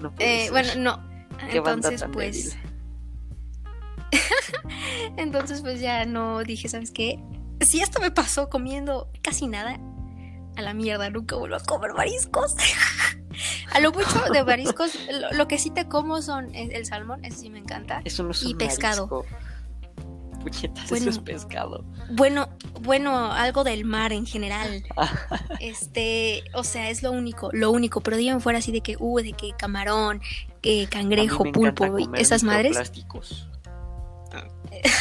No 0.00 0.12
Eh, 0.18 0.48
bueno, 0.50 0.70
no. 0.76 1.12
Entonces, 1.52 2.04
pues. 2.12 2.56
Entonces, 5.16 5.62
pues 5.62 5.80
ya 5.80 6.04
no 6.04 6.42
dije, 6.42 6.68
¿sabes 6.68 6.90
qué? 6.90 7.18
Si 7.60 7.80
esto 7.80 8.00
me 8.00 8.10
pasó 8.10 8.48
comiendo 8.48 9.10
casi 9.22 9.46
nada, 9.46 9.78
a 10.56 10.62
la 10.62 10.74
mierda, 10.74 11.10
nunca 11.10 11.36
vuelvo 11.36 11.56
a 11.56 11.60
comer 11.60 11.92
mariscos. 11.94 12.54
a 13.72 13.80
lo 13.80 13.92
mucho 13.92 14.20
de 14.32 14.44
mariscos, 14.44 14.98
lo, 15.10 15.32
lo 15.32 15.48
que 15.48 15.58
sí 15.58 15.70
te 15.70 15.88
como 15.88 16.22
son 16.22 16.54
el, 16.54 16.84
salmón, 16.86 17.24
ese 17.24 17.38
sí 17.38 17.50
me 17.50 17.58
encanta. 17.58 18.02
Eso 18.04 18.22
no 18.22 18.30
es 18.32 18.42
y 18.42 18.52
un 18.52 18.58
pescado. 18.58 19.06
marisco. 19.06 19.52
Puñetas, 20.42 20.90
Bueno. 20.90 21.02
eso 21.08 21.10
es 21.10 21.18
pescado. 21.20 21.84
Bueno, 22.10 22.48
bueno, 22.80 23.30
algo 23.32 23.62
del 23.62 23.84
mar 23.84 24.12
en 24.12 24.26
general. 24.26 24.84
Este, 25.60 26.42
o 26.54 26.64
sea, 26.64 26.90
es 26.90 27.04
lo 27.04 27.12
único, 27.12 27.50
lo 27.52 27.70
único, 27.70 28.00
pero 28.00 28.16
díganme 28.16 28.40
fuera 28.40 28.58
así 28.58 28.72
de 28.72 28.80
que, 28.80 28.96
uh, 28.98 29.20
de 29.20 29.32
que 29.32 29.52
camarón, 29.56 30.20
A 30.20 30.90
cangrejo, 30.90 31.44
pulpo, 31.44 31.86
comer 31.86 32.20
esas 32.20 32.42
madres. 32.42 32.70
microplásticos. 32.70 33.48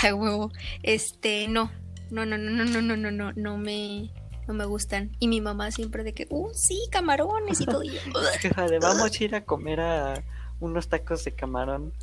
A 0.04 0.14
huevo. 0.14 0.52
Este, 0.84 1.48
no. 1.48 1.72
No, 2.12 2.26
no, 2.26 2.38
no, 2.38 2.52
no, 2.52 2.66
no, 2.66 2.82
no, 2.82 2.98
no, 2.98 3.12
no, 3.12 3.32
no 3.32 3.58
me, 3.58 4.12
no 4.52 4.58
me 4.58 4.66
gustan. 4.66 5.16
Y 5.20 5.28
mi 5.28 5.42
mamá 5.42 5.72
siempre 5.72 6.04
de 6.04 6.14
que, 6.14 6.28
uh, 6.30 6.50
sí, 6.54 6.80
camarones 6.92 7.62
y 7.62 7.66
todo. 7.66 7.84
Y 7.84 7.92
yo, 7.92 8.00
vamos 8.82 9.20
a 9.20 9.24
ir 9.24 9.36
a 9.36 9.46
comer 9.46 9.80
a 9.80 10.24
unos 10.60 10.88
tacos 10.90 11.24
de 11.24 11.32
camarón. 11.34 11.94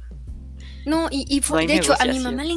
No, 0.87 1.09
y, 1.11 1.25
y 1.29 1.41
fue- 1.41 1.63
No 1.63 1.69
de 1.69 1.77
hecho, 1.77 1.95
a 1.99 2.05
mi 2.07 2.19
mamá 2.21 2.45
le 2.45 2.55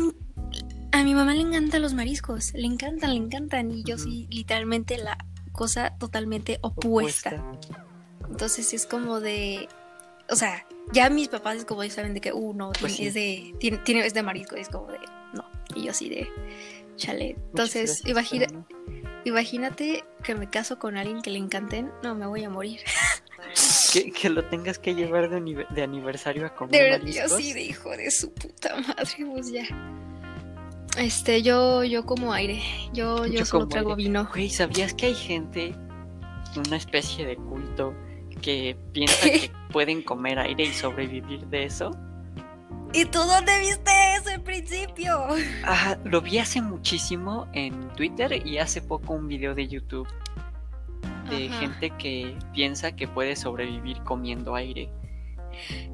a 0.93 1.04
mi 1.06 1.15
mamá 1.15 1.34
le 1.34 1.41
encantan 1.41 1.82
los 1.82 1.93
mariscos. 1.93 2.54
Le 2.54 2.65
encantan, 2.67 3.12
le 3.12 3.15
encantan. 3.17 3.71
Y 3.71 3.84
yo 3.84 3.95
Ujú. 3.95 4.04
soy 4.06 4.27
literalmente 4.30 4.97
la 4.97 5.17
cosa 5.54 5.95
totalmente 5.97 6.60
opuesta. 6.62 7.30
Opuesta. 7.36 7.77
Entonces 8.30 8.73
es 8.73 8.86
como 8.86 9.19
de. 9.19 9.67
O 10.30 10.36
sea, 10.36 10.65
ya 10.93 11.10
mis 11.10 11.27
papás 11.30 11.58
es 11.58 11.65
como 11.65 11.84
ya 11.84 11.89
saben 11.91 12.13
de 12.13 12.21
que, 12.21 12.34
uh, 12.34 12.54
no, 12.54 12.71
Pues 12.80 12.95
tiene- 12.95 13.08
es 13.10 13.13
de. 13.13 13.54
Tiene, 13.60 13.77
tiene- 13.80 14.06
es 14.06 14.13
de 14.13 14.23
marisco. 14.23 14.58
Y 14.58 14.62
es 14.62 14.69
como 14.69 14.88
de. 14.88 14.99
No. 15.34 15.45
Y 15.75 15.84
yo 15.84 15.91
así 15.91 16.10
de. 16.10 16.27
Chale. 16.97 17.36
Entonces, 17.51 18.01
imagina. 18.06 18.47
Imagínate 19.25 20.03
que 20.23 20.36
me 20.36 20.49
caso 20.49 20.79
con 20.79 20.97
alguien 20.97 21.21
que 21.21 21.29
le 21.29 21.38
encanten. 21.38 21.91
No, 22.03 22.15
me 22.15 22.25
voy 22.25 22.43
a 22.43 22.49
morir. 22.49 22.81
Que, 23.93 24.12
que 24.12 24.29
lo 24.29 24.45
tengas 24.45 24.79
que 24.79 24.95
llevar 24.95 25.29
de, 25.29 25.38
anive- 25.38 25.67
de 25.69 25.84
aniversario 25.84 26.45
a 26.45 26.53
comer 26.55 26.71
De 26.71 26.89
verdad, 26.91 27.27
yo 27.29 27.38
sí 27.38 27.53
de 27.53 27.63
hijo 27.63 27.89
de 27.91 28.10
su 28.12 28.34
puta 28.34 28.75
madre, 28.77 29.25
pues 29.31 29.51
ya. 29.51 29.63
Este, 30.97 31.41
yo, 31.41 31.84
yo 31.84 32.05
como 32.05 32.34
aire. 32.34 32.62
Yo, 32.93 33.25
yo, 33.25 33.34
Yo 33.39 33.45
solo 33.45 33.62
como 33.65 33.69
trago 33.69 33.89
aire. 33.91 34.03
vino. 34.03 34.27
Güey, 34.31 34.49
¿sabías 34.49 34.93
que 34.93 35.07
hay 35.07 35.15
gente, 35.15 35.75
una 36.67 36.77
especie 36.77 37.25
de 37.25 37.36
culto, 37.38 37.93
que 38.41 38.75
piensa 38.93 39.29
que 39.29 39.51
pueden 39.71 40.01
comer 40.01 40.39
aire 40.39 40.63
y 40.65 40.73
sobrevivir 40.73 41.45
de 41.47 41.63
eso? 41.65 41.91
¿Y 42.93 43.06
tú 43.06 43.19
dónde 43.19 43.58
viste 43.60 43.91
eso 44.17 44.30
en 44.30 44.43
principio? 44.43 45.27
Ah, 45.63 45.97
lo 46.04 46.21
vi 46.21 46.39
hace 46.39 46.62
muchísimo 46.62 47.47
en 47.54 47.88
Twitter 47.93 48.45
y 48.45 48.58
hace 48.58 48.82
poco 48.82 49.13
un 49.13 49.27
video 49.27 49.56
de 49.56 49.67
YouTube 49.67 50.08
de 51.30 51.47
Ajá. 51.47 51.60
gente 51.60 51.91
que 51.91 52.38
piensa 52.54 52.91
que 52.93 53.08
puede 53.08 53.36
sobrevivir 53.36 54.01
comiendo 54.04 54.56
aire. 54.56 54.91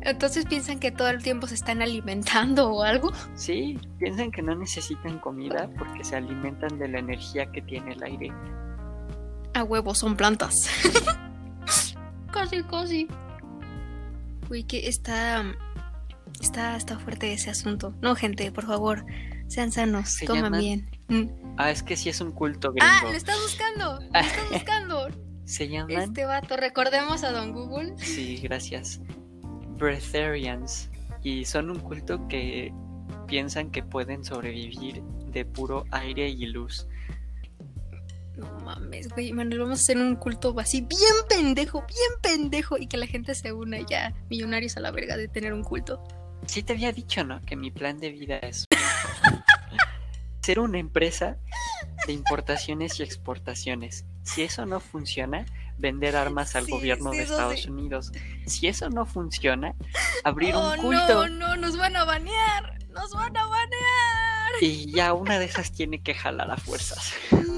Entonces 0.02 0.46
piensan 0.46 0.80
que 0.80 0.92
todo 0.92 1.10
el 1.10 1.22
tiempo 1.22 1.48
se 1.48 1.56
están 1.56 1.82
alimentando 1.82 2.72
o 2.72 2.84
algo. 2.84 3.12
Sí, 3.36 3.80
piensan 4.00 4.32
que 4.32 4.42
no 4.42 4.56
necesitan 4.56 5.20
comida 5.20 5.70
porque 5.78 6.04
se 6.04 6.16
alimentan 6.16 6.80
de 6.80 6.88
la 6.88 7.00
energía 7.00 7.52
que 7.52 7.62
tiene 7.62 7.94
el 7.94 8.04
aire. 8.04 8.32
A 9.54 9.64
huevo, 9.64 9.94
son 9.96 10.16
plantas. 10.16 10.70
casi, 12.32 12.64
casi. 12.64 13.08
Uy, 14.50 14.64
que 14.64 14.88
está. 14.88 15.44
Está, 16.42 16.76
está 16.78 17.00
fuerte 17.00 17.34
ese 17.34 17.50
asunto. 17.50 17.94
No, 18.02 18.16
gente, 18.16 18.52
por 18.52 18.66
favor, 18.66 19.06
sean 19.48 19.72
sanos, 19.72 20.10
Se 20.10 20.26
coman 20.26 20.44
llaman- 20.54 20.60
bien. 20.60 20.90
Mm. 21.08 21.30
Ah, 21.58 21.72
es 21.72 21.82
que 21.84 21.96
sí 21.96 22.10
es 22.10 22.22
un 22.22 22.32
culto 22.32 22.74
Ah, 22.80 22.98
gringo. 23.00 23.12
lo 23.12 23.18
estás 23.18 23.40
buscando. 23.42 24.00
Lo 24.00 24.08
estás 24.20 24.50
buscando. 24.52 25.08
Se 25.46 25.68
llaman, 25.70 25.92
Este 25.92 26.26
vato, 26.26 26.58
recordemos 26.58 27.24
a 27.24 27.32
Don 27.32 27.54
Google. 27.54 27.94
sí, 27.98 28.38
gracias, 28.38 29.00
Breatharians. 29.78 30.90
Y 31.24 31.46
son 31.46 31.70
un 31.70 31.80
culto 31.80 32.28
que 32.28 32.74
piensan 33.28 33.72
que 33.72 33.84
pueden 33.84 34.24
sobrevivir 34.24 35.02
de 35.32 35.46
puro 35.46 35.86
aire 35.92 36.30
y 36.30 36.46
luz. 36.48 36.88
No 38.36 38.46
mames, 38.64 39.10
güey, 39.10 39.34
Manuel, 39.34 39.60
vamos 39.62 39.80
a 39.80 39.82
hacer 39.82 39.98
un 39.98 40.16
culto 40.16 40.54
así 40.60 40.82
bien 40.82 41.00
pendejo, 41.28 41.80
bien 41.88 42.22
pendejo 42.22 42.78
y 42.78 42.88
que 42.88 42.98
la 42.98 43.08
gente 43.08 43.34
se 43.34 43.52
una 43.52 43.80
ya, 43.82 44.14
millonarios 44.30 44.78
a 44.78 44.80
la 44.82 44.92
verga 44.92 45.18
de 45.18 45.28
tener 45.28 45.54
un 45.54 45.64
culto. 45.64 46.04
Sí 46.46 46.64
te 46.64 46.74
había 46.74 46.92
dicho, 46.92 47.24
¿no? 47.24 47.42
Que 47.42 47.56
mi 47.56 47.72
plan 47.72 48.00
de 48.00 48.12
vida 48.12 48.38
es 48.38 48.66
ser 50.42 50.60
una 50.60 50.80
empresa 50.80 51.38
de 52.06 52.14
importaciones 52.14 53.00
y 53.00 53.04
exportaciones. 53.04 54.06
Si 54.24 54.44
eso 54.44 54.66
no 54.66 54.80
funciona, 54.80 55.46
vender 55.78 56.16
armas 56.16 56.56
al 56.56 56.66
Sí, 56.66 56.72
gobierno 56.72 57.12
sí, 57.12 57.18
de 57.18 57.24
Estados 57.24 57.62
sí. 57.62 57.70
Unidos. 57.70 58.12
Si 58.46 58.68
eso 58.68 58.90
no 58.90 59.06
funciona, 59.06 59.76
abrir 60.24 60.56
oh, 60.56 60.72
un 60.74 60.78
culto. 60.82 61.28
no, 61.28 61.48
no, 61.48 61.56
nos 61.58 61.78
van 61.78 61.96
a 61.96 62.06
banear, 62.06 62.78
nos 62.90 63.12
van 63.12 63.36
a 63.36 63.46
banear. 63.46 64.52
Y 64.62 64.92
ya 64.92 65.14
una 65.14 65.40
de 65.40 65.46
esas 65.46 65.72
tiene 65.72 66.02
que 66.02 66.14
jalar 66.14 66.50
a 66.52 66.58
fuerzas. 66.58 67.14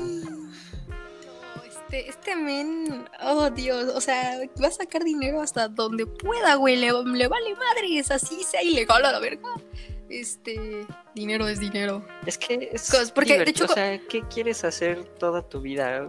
Este, 1.92 2.08
este 2.10 2.36
men, 2.36 3.10
oh 3.24 3.50
Dios, 3.50 3.92
o 3.96 4.00
sea, 4.00 4.42
va 4.62 4.68
a 4.68 4.72
sacar 4.72 5.04
dinero 5.04 5.42
hasta 5.42 5.68
donde 5.68 6.06
pueda, 6.06 6.54
güey, 6.54 6.76
le, 6.76 6.92
le 6.92 7.28
vale 7.28 7.56
madres, 7.56 8.12
así 8.12 8.44
sea 8.44 8.62
ilegal 8.62 9.04
a 9.06 9.12
la 9.14 9.20
verga. 9.20 9.50
Este, 10.08 10.86
dinero 11.16 11.48
es 11.48 11.60
dinero. 11.60 12.06
Es 12.28 12.38
que 12.38 12.70
es 12.74 13.12
porque, 13.12 13.30
de 13.34 13.40
divertido. 13.40 13.66
hecho, 13.66 13.74
o 13.74 13.76
sea, 13.76 14.00
¿qué 14.08 14.22
quieres 14.32 14.64
hacer 14.64 15.04
toda 15.18 15.42
tu 15.42 15.62
vida? 15.62 16.08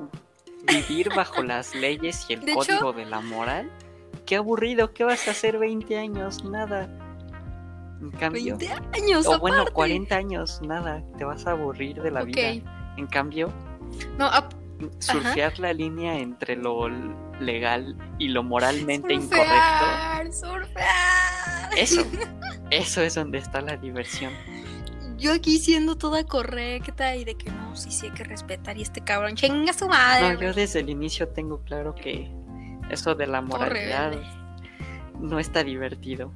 ¿Vivir 0.66 1.08
bajo 1.14 1.42
las 1.42 1.74
leyes 1.74 2.26
y 2.28 2.34
el 2.34 2.40
De 2.44 2.52
hecho- 2.52 2.58
código 2.60 2.92
de 2.92 3.06
la 3.06 3.20
moral? 3.22 3.70
Qué 4.26 4.36
aburrido, 4.36 4.92
¿qué 4.92 5.04
vas 5.04 5.26
a 5.28 5.30
hacer 5.30 5.58
20 5.58 5.96
años? 5.96 6.44
Nada. 6.44 6.90
En 8.02 8.10
cambio, 8.12 8.58
20 8.58 8.98
años, 8.98 9.26
o 9.26 9.38
bueno, 9.38 9.56
aparte. 9.58 9.72
40 9.72 10.14
años, 10.14 10.60
nada, 10.62 11.02
te 11.16 11.24
vas 11.24 11.46
a 11.46 11.52
aburrir 11.52 12.02
de 12.02 12.10
la 12.10 12.22
vida. 12.22 12.50
En 12.98 13.06
cambio, 13.06 13.50
No, 14.18 14.30
surfear 14.98 15.58
la 15.58 15.72
línea 15.72 16.18
entre 16.18 16.56
lo 16.56 16.88
legal 17.40 17.96
y 18.18 18.28
lo 18.28 18.42
moralmente 18.42 19.14
incorrecto, 19.14 20.32
surfear, 20.32 21.70
eso, 21.76 22.04
eso 22.70 23.02
es 23.02 23.14
donde 23.14 23.38
está 23.38 23.60
la 23.60 23.76
diversión. 23.76 24.32
Yo 25.16 25.34
aquí 25.34 25.58
siendo 25.58 25.96
toda 25.96 26.24
correcta 26.24 27.14
y 27.14 27.24
de 27.24 27.34
que 27.34 27.50
no, 27.50 27.76
sí, 27.76 27.90
sí 27.90 28.06
hay 28.06 28.12
que 28.12 28.24
respetar 28.24 28.78
y 28.78 28.82
este 28.82 29.02
cabrón, 29.02 29.36
chinga 29.36 29.72
su 29.74 29.86
madre. 29.86 30.34
No, 30.34 30.40
yo 30.40 30.54
desde 30.54 30.80
el 30.80 30.88
inicio 30.88 31.28
tengo 31.28 31.62
claro 31.62 31.94
que 31.94 32.30
eso 32.90 33.14
de 33.14 33.26
la 33.26 33.42
moralidad 33.42 34.12
no 35.18 35.38
está 35.38 35.62
divertido. 35.62 36.32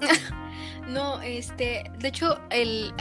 No, 0.88 1.20
este, 1.20 1.90
de 1.98 2.08
hecho, 2.08 2.38
el, 2.50 2.92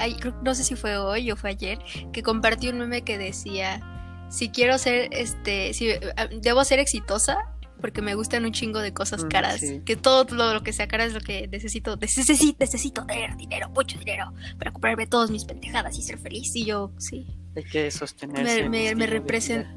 no 0.43 0.55
sé 0.55 0.63
si 0.63 0.75
fue 0.75 0.97
hoy 0.97 1.31
o 1.31 1.35
fue 1.35 1.51
ayer, 1.51 1.79
que 2.11 2.23
compartí 2.23 2.69
un 2.69 2.79
meme 2.79 3.03
que 3.03 3.17
decía, 3.17 3.81
si 4.29 4.49
quiero 4.49 4.77
ser, 4.77 5.09
este, 5.11 5.73
si 5.73 5.89
eh, 5.89 5.99
debo 6.41 6.63
ser 6.63 6.79
exitosa, 6.79 7.37
porque 7.79 8.01
me 8.01 8.15
gustan 8.15 8.45
un 8.45 8.51
chingo 8.51 8.79
de 8.79 8.93
cosas 8.93 9.25
caras, 9.25 9.59
sí. 9.59 9.81
que 9.85 9.95
todo 9.95 10.25
lo, 10.35 10.53
lo 10.53 10.63
que 10.63 10.73
sea 10.73 10.87
cara 10.87 11.05
es 11.05 11.13
lo 11.13 11.19
que 11.19 11.47
necesito, 11.47 11.95
necesito, 11.97 12.57
necesito 12.59 13.05
tener 13.05 13.35
dinero, 13.37 13.69
mucho 13.69 13.99
dinero, 13.99 14.33
para 14.57 14.71
comprarme 14.71 15.05
todas 15.05 15.29
mis 15.29 15.45
pendejadas 15.45 15.97
y 15.97 16.01
ser 16.01 16.17
feliz, 16.17 16.55
y 16.55 16.65
yo, 16.65 16.91
sí, 16.97 17.27
Hay 17.55 17.63
que 17.63 17.91
sostenerse. 17.91 18.63
me, 18.63 18.69
me, 18.69 18.95
me 18.95 19.05
representa. 19.05 19.71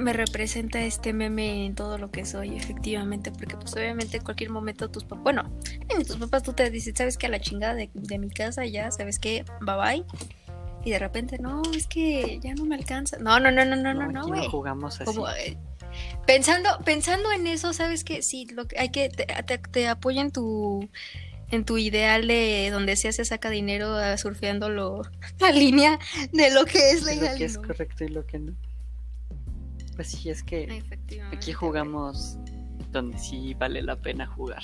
Me 0.00 0.12
representa 0.12 0.80
este 0.80 1.12
meme 1.12 1.66
en 1.66 1.74
todo 1.74 1.98
lo 1.98 2.10
que 2.10 2.24
soy, 2.24 2.56
efectivamente, 2.56 3.30
porque 3.30 3.56
pues 3.56 3.74
obviamente 3.74 4.16
en 4.16 4.24
cualquier 4.24 4.50
momento 4.50 4.90
tus 4.90 5.04
papás, 5.04 5.22
bueno, 5.22 5.50
en 5.88 6.04
tus 6.04 6.16
papás 6.16 6.42
tú 6.42 6.52
te 6.52 6.70
dices, 6.70 6.94
sabes 6.96 7.16
que 7.16 7.26
a 7.26 7.30
la 7.30 7.40
chingada 7.40 7.74
de, 7.74 7.90
de 7.94 8.18
mi 8.18 8.30
casa 8.30 8.64
ya, 8.64 8.90
sabes 8.90 9.18
que, 9.18 9.44
bye 9.60 9.76
bye, 9.76 10.04
y 10.84 10.90
de 10.90 10.98
repente, 10.98 11.38
no, 11.38 11.62
es 11.76 11.86
que 11.86 12.40
ya 12.42 12.54
no 12.54 12.64
me 12.64 12.74
alcanza, 12.74 13.18
no, 13.18 13.38
no, 13.38 13.50
no, 13.50 13.64
no, 13.64 13.76
no, 13.76 13.94
no, 13.94 14.10
no, 14.10 14.26
güey, 14.26 14.48
jugamos 14.48 15.00
así. 15.00 15.04
como, 15.04 15.28
eh, 15.28 15.56
Pensando, 16.26 16.70
pensando 16.84 17.32
en 17.32 17.46
eso, 17.46 17.72
sabes 17.72 18.04
que 18.04 18.22
sí, 18.22 18.46
lo 18.54 18.66
que 18.66 18.78
hay 18.78 18.90
que 18.90 19.08
te, 19.08 19.26
te, 19.26 19.58
te 19.58 19.88
apoyo 19.88 20.20
en 20.20 20.30
tu 20.30 20.88
en 21.50 21.64
tu 21.64 21.78
ideal 21.78 22.28
de 22.28 22.68
donde 22.70 22.94
sea 22.94 23.10
se 23.10 23.24
saca 23.24 23.50
dinero 23.50 23.96
surfeando 24.16 24.68
lo, 24.68 25.02
la 25.40 25.50
línea 25.50 25.98
de 26.32 26.52
lo 26.52 26.64
que 26.64 26.92
es 26.92 27.02
legal. 27.02 27.32
Lo 27.32 27.38
que 27.38 27.44
es 27.44 27.56
¿no? 27.56 27.66
correcto 27.66 28.04
y 28.04 28.08
lo 28.08 28.24
que 28.24 28.38
no. 28.38 28.54
Pues 30.00 30.12
sí, 30.12 30.30
es 30.30 30.42
que 30.42 30.82
aquí 31.30 31.52
jugamos 31.52 32.38
donde 32.90 33.18
sí 33.18 33.52
vale 33.52 33.82
la 33.82 33.96
pena 33.96 34.26
jugar. 34.26 34.62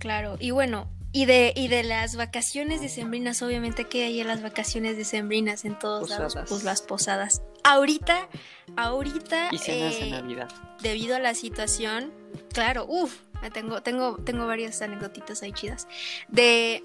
Claro, 0.00 0.36
y 0.40 0.50
bueno, 0.50 0.90
y 1.12 1.26
de, 1.26 1.52
y 1.54 1.68
de 1.68 1.84
las 1.84 2.16
vacaciones 2.16 2.80
decembrinas, 2.80 3.42
obviamente 3.42 3.84
que 3.84 4.06
hay 4.06 4.20
en 4.20 4.26
las 4.26 4.42
vacaciones 4.42 4.96
decembrinas 4.96 5.64
en 5.64 5.78
todos 5.78 6.10
lados, 6.10 6.36
pues 6.48 6.64
las 6.64 6.82
posadas. 6.82 7.42
Ahorita, 7.62 8.28
ahorita, 8.74 9.50
Y 9.52 9.58
cenas 9.58 10.00
de 10.00 10.08
eh, 10.08 10.10
Navidad. 10.10 10.48
debido 10.82 11.14
a 11.14 11.20
la 11.20 11.34
situación, 11.34 12.12
claro, 12.52 12.86
uff, 12.88 13.20
tengo, 13.52 13.82
tengo, 13.82 14.16
tengo 14.16 14.48
varias 14.48 14.82
anécdotitas 14.82 15.44
ahí 15.44 15.52
chidas. 15.52 15.86
De, 16.26 16.82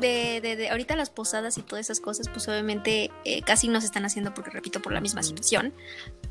de, 0.00 0.40
de, 0.40 0.56
de 0.56 0.70
ahorita 0.70 0.94
las 0.96 1.10
posadas 1.10 1.58
y 1.58 1.62
todas 1.62 1.86
esas 1.86 2.00
cosas, 2.00 2.28
pues 2.28 2.46
obviamente 2.48 3.10
eh, 3.24 3.42
casi 3.42 3.68
no 3.68 3.80
se 3.80 3.86
están 3.86 4.04
haciendo 4.04 4.32
porque, 4.34 4.50
repito, 4.50 4.80
por 4.80 4.92
la 4.92 5.00
misma 5.00 5.20
Ujú. 5.20 5.28
situación. 5.28 5.72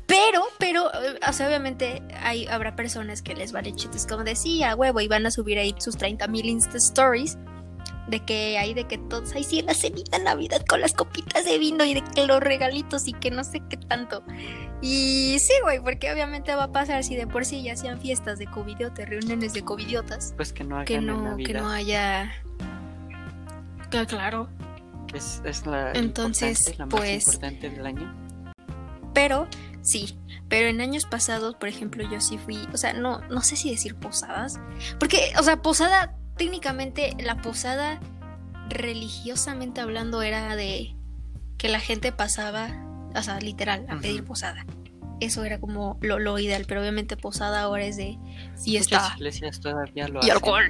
Pero, 0.06 0.42
pero, 0.58 0.92
eh, 0.94 1.18
o 1.28 1.32
sea, 1.32 1.46
obviamente 1.46 2.02
hay, 2.22 2.46
habrá 2.46 2.74
personas 2.76 3.22
que 3.22 3.34
les 3.34 3.52
vale 3.52 3.74
chites 3.74 4.06
como 4.06 4.24
decía, 4.24 4.74
huevo, 4.74 5.00
y 5.00 5.08
van 5.08 5.26
a 5.26 5.30
subir 5.30 5.58
ahí 5.58 5.74
sus 5.78 5.96
30 5.96 6.26
mil 6.28 6.46
Insta 6.46 6.78
Stories. 6.78 7.38
De 8.08 8.18
que 8.24 8.58
hay 8.58 8.74
de 8.74 8.88
que 8.88 8.98
todos, 8.98 9.32
ahí 9.34 9.44
sí, 9.44 9.60
en 9.60 9.66
la 9.66 9.74
cenita 9.74 10.18
Navidad 10.18 10.64
con 10.68 10.80
las 10.80 10.94
copitas 10.94 11.44
de 11.44 11.58
vino 11.58 11.84
y 11.84 11.94
de 11.94 12.02
que 12.02 12.26
los 12.26 12.40
regalitos 12.40 13.06
y 13.06 13.12
que 13.12 13.30
no 13.30 13.44
sé 13.44 13.62
qué 13.70 13.76
tanto. 13.76 14.24
Y 14.82 15.36
sí, 15.38 15.52
güey, 15.62 15.78
porque 15.78 16.10
obviamente 16.10 16.52
va 16.56 16.64
a 16.64 16.72
pasar 16.72 17.04
si 17.04 17.14
de 17.14 17.28
por 17.28 17.44
sí 17.44 17.62
ya 17.62 17.74
hacían 17.74 18.00
fiestas 18.00 18.40
de 18.40 18.46
covidiotas, 18.46 19.08
reuniones 19.08 19.52
de 19.52 19.62
covidiotas, 19.62 20.32
Pues 20.36 20.52
que 20.52 20.64
no 20.64 20.84
que 20.84 21.00
no, 21.00 21.36
que 21.36 21.54
no 21.54 21.70
haya. 21.70 22.32
Claro. 24.08 24.48
Es, 25.14 25.42
es 25.44 25.66
la 25.66 25.92
Entonces, 25.92 26.78
la 26.78 26.86
pues- 26.86 27.26
más 27.26 27.34
importante 27.34 27.70
del 27.70 27.86
año. 27.86 28.14
Pero, 29.12 29.48
sí. 29.82 30.16
Pero 30.48 30.68
en 30.68 30.80
años 30.80 31.04
pasados, 31.04 31.56
por 31.56 31.68
ejemplo, 31.68 32.08
yo 32.10 32.20
sí 32.20 32.38
fui. 32.38 32.58
O 32.72 32.76
sea, 32.76 32.92
no, 32.92 33.18
no 33.28 33.40
sé 33.42 33.56
si 33.56 33.70
decir 33.70 33.94
posadas. 33.96 34.60
Porque, 34.98 35.32
o 35.38 35.42
sea, 35.42 35.62
posada, 35.62 36.14
técnicamente, 36.36 37.16
la 37.20 37.36
posada, 37.42 37.98
religiosamente 38.68 39.80
hablando, 39.80 40.22
era 40.22 40.54
de 40.56 40.94
que 41.58 41.68
la 41.68 41.80
gente 41.80 42.12
pasaba, 42.12 42.68
o 43.14 43.22
sea, 43.22 43.38
literal, 43.40 43.84
a 43.88 43.96
pedir 43.98 44.24
posada. 44.24 44.64
Eso 45.20 45.44
era 45.44 45.60
como 45.60 45.98
lo, 46.00 46.18
lo 46.18 46.38
ideal, 46.38 46.64
pero 46.66 46.80
obviamente 46.80 47.16
posada 47.16 47.60
ahora 47.62 47.84
es 47.84 47.96
de 47.96 48.16
fiesta. 48.62 49.00
Muchas 49.00 49.16
iglesias 49.18 49.60
todavía 49.60 50.08
lo 50.08 50.20
y 50.20 50.22
hacen. 50.22 50.32
alcohol. 50.32 50.64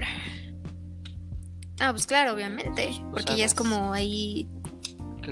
Ah, 1.80 1.90
pues 1.92 2.06
claro, 2.06 2.34
obviamente, 2.34 2.90
porque 3.10 3.36
ya 3.36 3.44
es 3.46 3.54
como 3.54 3.92
ahí, 3.94 4.46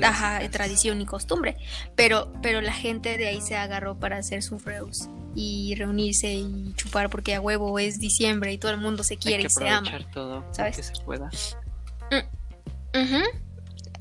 ajá, 0.02 0.40
tradición 0.50 1.00
y 1.00 1.06
costumbre. 1.06 1.56
Pero, 1.94 2.32
pero 2.42 2.60
la 2.62 2.72
gente 2.72 3.16
de 3.18 3.28
ahí 3.28 3.40
se 3.40 3.54
agarró 3.56 3.98
para 3.98 4.16
hacer 4.16 4.42
sus 4.42 4.64
reus 4.64 5.08
y 5.34 5.74
reunirse 5.76 6.32
y 6.32 6.72
chupar 6.74 7.10
porque 7.10 7.34
a 7.34 7.40
huevo 7.40 7.78
es 7.78 8.00
diciembre 8.00 8.52
y 8.52 8.58
todo 8.58 8.72
el 8.72 8.78
mundo 8.78 9.04
se 9.04 9.14
Hay 9.14 9.18
quiere 9.18 9.42
que 9.42 9.46
y 9.48 9.50
se 9.50 9.68
ama. 9.68 9.90
todo 10.12 10.44
¿sabes? 10.52 10.76
que 10.76 10.82
se 10.82 10.94
pueda. 11.04 11.30
Ujú. 12.94 13.22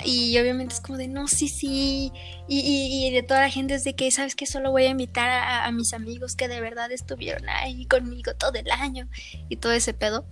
Y 0.06 0.38
obviamente 0.38 0.76
es 0.76 0.80
como 0.82 0.98
de 0.98 1.08
no, 1.08 1.28
sí, 1.28 1.48
sí. 1.50 2.12
Y, 2.48 2.60
y- 2.60 3.08
y 3.08 3.12
de 3.12 3.24
toda 3.24 3.42
la 3.42 3.50
gente 3.50 3.74
es 3.74 3.84
de 3.84 3.96
que, 3.96 4.10
¿sabes 4.12 4.36
que 4.36 4.46
Solo 4.46 4.72
voy 4.72 4.86
a 4.86 4.90
invitar 4.90 5.30
a, 5.30 5.66
a 5.66 5.72
mis 5.72 5.94
amigos 5.94 6.36
que 6.36 6.48
de 6.48 6.62
verdad 6.62 6.92
estuvieron 6.92 7.50
ahí 7.50 7.86
conmigo 7.88 8.34
todo 8.36 8.54
el 8.54 8.70
año 8.72 9.10
y 9.50 9.58
todo 9.58 9.74
ese 9.74 9.94
pedo. 9.94 10.26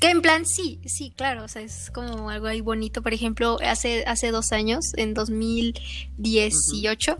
Que 0.00 0.10
en 0.10 0.20
plan, 0.20 0.44
sí, 0.44 0.80
sí, 0.84 1.12
claro, 1.16 1.44
o 1.44 1.48
sea, 1.48 1.62
es 1.62 1.90
como 1.90 2.28
algo 2.28 2.46
ahí 2.46 2.60
bonito. 2.60 3.02
Por 3.02 3.14
ejemplo, 3.14 3.56
hace, 3.64 4.04
hace 4.06 4.30
dos 4.30 4.52
años, 4.52 4.92
en 4.96 5.14
2018, 5.14 7.16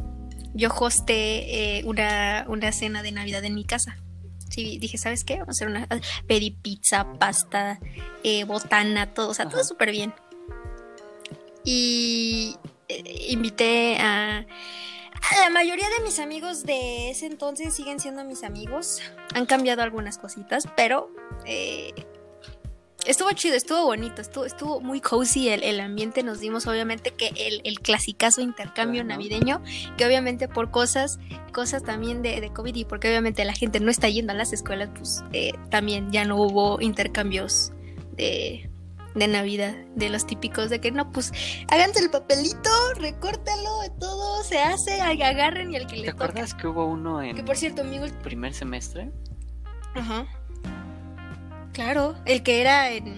yo 0.54 0.68
hosté 0.78 1.78
eh, 1.78 1.84
una, 1.84 2.44
una 2.48 2.72
cena 2.72 3.02
de 3.02 3.12
Navidad 3.12 3.42
en 3.44 3.54
mi 3.54 3.64
casa. 3.64 3.96
Sí, 4.50 4.78
dije, 4.78 4.98
¿sabes 4.98 5.24
qué? 5.24 5.38
Vamos 5.38 5.48
a 5.48 5.52
hacer 5.52 5.68
una... 5.68 5.88
Pedí 6.26 6.50
pizza, 6.50 7.06
pasta, 7.18 7.80
eh, 8.22 8.44
botana, 8.44 9.12
todo, 9.12 9.30
o 9.30 9.34
sea, 9.34 9.48
todo 9.48 9.64
súper 9.64 9.90
bien. 9.90 10.12
Y 11.64 12.56
eh, 12.88 13.26
invité 13.30 13.96
a... 13.98 14.38
a 14.38 15.40
La 15.40 15.50
mayoría 15.50 15.86
de 15.98 16.04
mis 16.04 16.20
amigos 16.20 16.64
de 16.64 17.10
ese 17.10 17.26
entonces 17.26 17.74
siguen 17.74 17.98
siendo 18.00 18.24
mis 18.24 18.44
amigos. 18.44 19.00
Han 19.34 19.46
cambiado 19.46 19.82
algunas 19.82 20.18
cositas, 20.18 20.68
pero 20.76 21.10
eh, 21.44 21.92
estuvo 23.06 23.30
chido, 23.32 23.54
estuvo 23.56 23.84
bonito, 23.84 24.20
estuvo, 24.20 24.44
estuvo 24.44 24.80
muy 24.80 25.00
cozy 25.00 25.48
el, 25.48 25.62
el 25.62 25.80
ambiente. 25.80 26.22
Nos 26.22 26.40
dimos 26.40 26.66
obviamente 26.66 27.12
que 27.12 27.28
el, 27.36 27.60
el 27.64 27.80
clasicazo 27.80 28.40
intercambio 28.40 29.02
Claro. 29.04 29.18
navideño, 29.20 29.62
que 29.96 30.04
obviamente 30.06 30.48
por 30.48 30.70
cosas, 30.70 31.18
cosas 31.52 31.82
también 31.82 32.22
de, 32.22 32.40
de 32.40 32.52
COVID 32.52 32.74
y 32.74 32.84
porque 32.84 33.08
obviamente 33.08 33.44
la 33.44 33.54
gente 33.54 33.80
no 33.80 33.90
está 33.90 34.08
yendo 34.08 34.32
a 34.32 34.36
las 34.36 34.52
escuelas, 34.52 34.90
pues 34.96 35.24
eh, 35.32 35.52
también 35.70 36.10
ya 36.12 36.24
no 36.24 36.36
hubo 36.36 36.80
intercambios 36.80 37.72
de, 38.12 38.68
de 39.14 39.28
Navidad, 39.28 39.74
de 39.94 40.08
los 40.10 40.26
típicos 40.26 40.70
de 40.70 40.80
que 40.80 40.90
no, 40.92 41.10
pues 41.12 41.32
háganse 41.68 42.00
el 42.02 42.10
papelito, 42.10 42.70
recórtalo, 42.96 43.70
todo 43.98 44.42
se 44.42 44.58
hace, 44.58 45.00
ag- 45.00 45.22
agarren 45.24 45.72
y 45.72 45.76
al 45.76 45.86
que 45.86 45.96
¿Te 45.96 46.00
le 46.02 46.12
toca. 46.12 46.24
acuerdas 46.26 46.54
que 46.54 46.66
hubo 46.66 46.86
uno 46.86 47.22
en 47.22 47.34
Que 47.36 47.42
por 47.42 47.56
cierto, 47.56 47.82
amigo, 47.82 48.04
el 48.04 48.12
primer 48.12 48.52
semestre? 48.54 49.10
Ajá. 49.94 50.26
Claro, 51.76 52.16
el 52.24 52.42
que 52.42 52.62
era 52.62 52.90
en. 52.90 53.16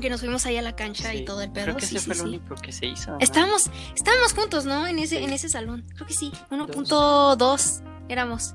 Que 0.00 0.08
nos 0.08 0.20
fuimos 0.20 0.46
ahí 0.46 0.56
a 0.56 0.62
la 0.62 0.74
cancha 0.74 1.10
Sí, 1.10 1.18
y 1.18 1.24
todo 1.26 1.42
el 1.42 1.52
pedo. 1.52 1.64
Creo 1.64 1.76
que 1.76 1.84
sí, 1.84 1.96
ese 1.96 2.04
sí, 2.06 2.10
fue 2.18 2.22
el 2.22 2.28
único 2.36 2.54
que 2.54 2.72
se 2.72 2.86
hizo. 2.86 3.10
¿no? 3.10 3.18
Estábamos, 3.20 3.70
estábamos 3.94 4.32
juntos, 4.32 4.64
¿no? 4.64 4.86
En 4.86 4.98
ese, 4.98 5.22
en 5.22 5.30
ese 5.30 5.50
salón. 5.50 5.84
Creo 5.94 6.06
que 6.06 6.14
sí. 6.14 6.32
1.2 6.50 7.82
éramos. 8.08 8.54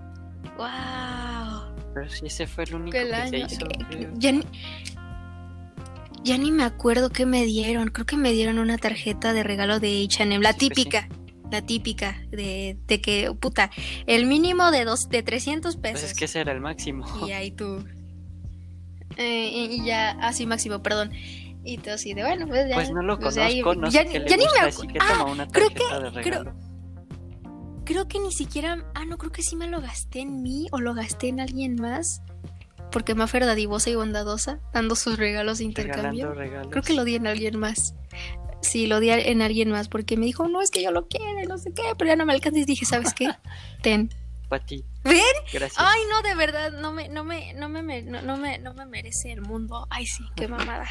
¡Wow! 0.58 1.71
Pero 1.93 2.10
sí, 2.10 2.25
ese 2.25 2.47
fue 2.47 2.63
el 2.63 2.75
único 2.75 2.91
Que 2.91 3.04
el 3.04 3.12
que 3.12 3.30
se 3.30 3.38
hizo. 3.38 3.67
creo. 3.89 4.12
ya, 4.15 4.32
ni, 4.32 4.43
ya 6.23 6.38
ni 6.39 6.52
me 6.52 6.63
acuerdo 6.63 7.12
qué 7.12 7.28
me 7.28 7.45
dieron. 7.45 7.89
Creo 7.89 8.08
que 8.08 8.17
me 8.17 8.32
dieron 8.32 8.58
una 8.58 8.80
tarjeta 8.80 9.34
de 9.34 9.43
regalo 9.43 9.80
de 9.80 10.08
HM. 10.10 10.41
La 10.41 10.54
pues 10.54 10.58
típica. 10.58 11.08
La 11.52 11.62
típica 11.63 12.21
de, 12.32 12.80
de 12.88 13.02
que, 13.02 13.32
puta, 13.39 13.69
el 14.08 14.25
mínimo 14.25 14.71
de, 14.71 14.84
dos, 14.84 15.10
de 15.10 15.21
300 15.21 15.78
pesos. 15.78 16.02
Pues 16.02 16.12
es 16.12 16.17
que 16.17 16.25
ese 16.25 16.39
era 16.39 16.54
el 16.54 16.60
máximo. 16.60 17.06
Y 17.28 17.34
ahí 17.34 17.52
tú. 17.52 17.86
Eh, 19.19 19.67
y 19.69 19.86
ya, 19.86 20.12
así 20.21 20.45
máximo, 20.47 20.82
perdón. 20.82 21.12
Y 21.63 21.77
tú 21.77 21.91
así 21.91 22.13
de 22.13 22.23
bueno, 22.23 22.47
pues 22.47 22.67
ya. 22.69 22.75
Pues 22.75 22.89
no 22.91 23.01
lo 23.03 23.19
pues 23.19 23.36
conozco, 23.36 23.75
no 23.75 23.89
ya, 23.89 24.03
sé 24.03 24.10
qué 24.10 24.19
le 24.19 24.29
ya 24.29 24.38
ni 24.38 24.43
me 24.45 24.49
así 24.62 24.82
acuerdo. 24.82 24.93
que 24.93 24.99
Ah, 25.01 25.08
toma 25.19 25.32
una 25.32 25.47
creo 25.47 25.69
de 25.69 25.75
creo- 25.75 26.12
regalo. 26.12 26.53
creo 27.86 28.08
que 28.08 28.19
ni 28.19 28.32
siquiera. 28.32 28.86
Ah, 28.95 29.05
no, 29.05 29.17
creo 29.17 29.32
que 29.32 29.41
sí 29.43 29.55
me 29.55 29.67
lo 29.67 29.82
gasté 29.82 30.21
en 30.21 30.41
mí 30.41 30.67
o 30.71 30.79
lo 30.79 30.93
gasté 30.93 31.27
en 31.27 31.39
alguien 31.39 31.75
más. 31.75 32.21
Porque 32.91 33.13
Mafer 33.13 33.45
dadivosa 33.45 33.89
y 33.91 33.95
bondadosa, 33.95 34.60
dando 34.73 34.95
sus 34.95 35.17
regalos 35.17 35.60
de 35.60 35.65
intercambio. 35.65 36.34
Regalos. 36.34 36.71
Creo 36.71 36.82
que 36.82 36.93
lo 36.93 37.03
di 37.03 37.15
en 37.15 37.27
alguien 37.27 37.60
más. 37.60 37.93
Sí, 38.62 38.88
lo 38.88 38.99
di 38.99 39.10
en 39.12 39.41
alguien 39.43 39.69
más 39.69 39.89
porque 39.89 40.17
me 40.17 40.25
dijo, 40.25 40.47
no, 40.47 40.62
es 40.62 40.71
que 40.71 40.82
yo 40.82 40.91
lo 40.91 41.08
quiero, 41.08 41.47
no 41.47 41.58
sé 41.60 41.71
qué, 41.71 41.84
pero 41.97 42.08
ya 42.10 42.15
no 42.15 42.25
me 42.25 42.34
alcanza. 42.34 42.58
Y 42.60 42.65
dije, 42.65 42.86
¿sabes 42.86 43.13
qué? 43.13 43.29
Ten. 43.84 44.10
Para 44.49 44.65
ti. 44.65 44.83
¿Ven? 45.03 45.21
Gracias. 45.53 45.75
Ay, 45.77 46.01
no, 46.09 46.21
de 46.23 46.33
verdad, 46.35 46.71
no 46.73 46.91
me, 46.91 47.07
no 47.07 47.23
me, 47.23 47.53
no 47.53 47.69
me, 47.69 48.01
no, 48.01 48.21
no 48.23 48.35
me, 48.35 48.57
no 48.57 48.73
me 48.73 48.85
merece 48.88 49.31
el 49.31 49.41
mundo. 49.41 49.85
Ay, 49.91 50.05
sí, 50.07 50.23
qué 50.35 50.47
mamada. 50.49 50.88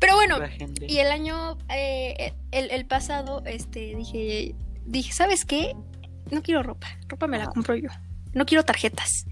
Pero 0.00 0.16
bueno, 0.16 0.38
y 0.86 0.98
el 0.98 1.06
año, 1.12 1.56
eh, 1.70 2.34
el, 2.50 2.70
el 2.72 2.86
pasado, 2.86 3.42
este, 3.46 3.94
dije, 3.96 4.54
dije, 4.84 5.12
¿sabes 5.12 5.44
qué? 5.44 5.74
No 6.30 6.42
quiero 6.42 6.62
ropa, 6.62 6.88
ropa 7.06 7.26
me 7.28 7.38
la 7.38 7.46
compro 7.46 7.74
yo. 7.76 7.88
No 8.34 8.44
quiero 8.46 8.64
tarjetas, 8.64 9.24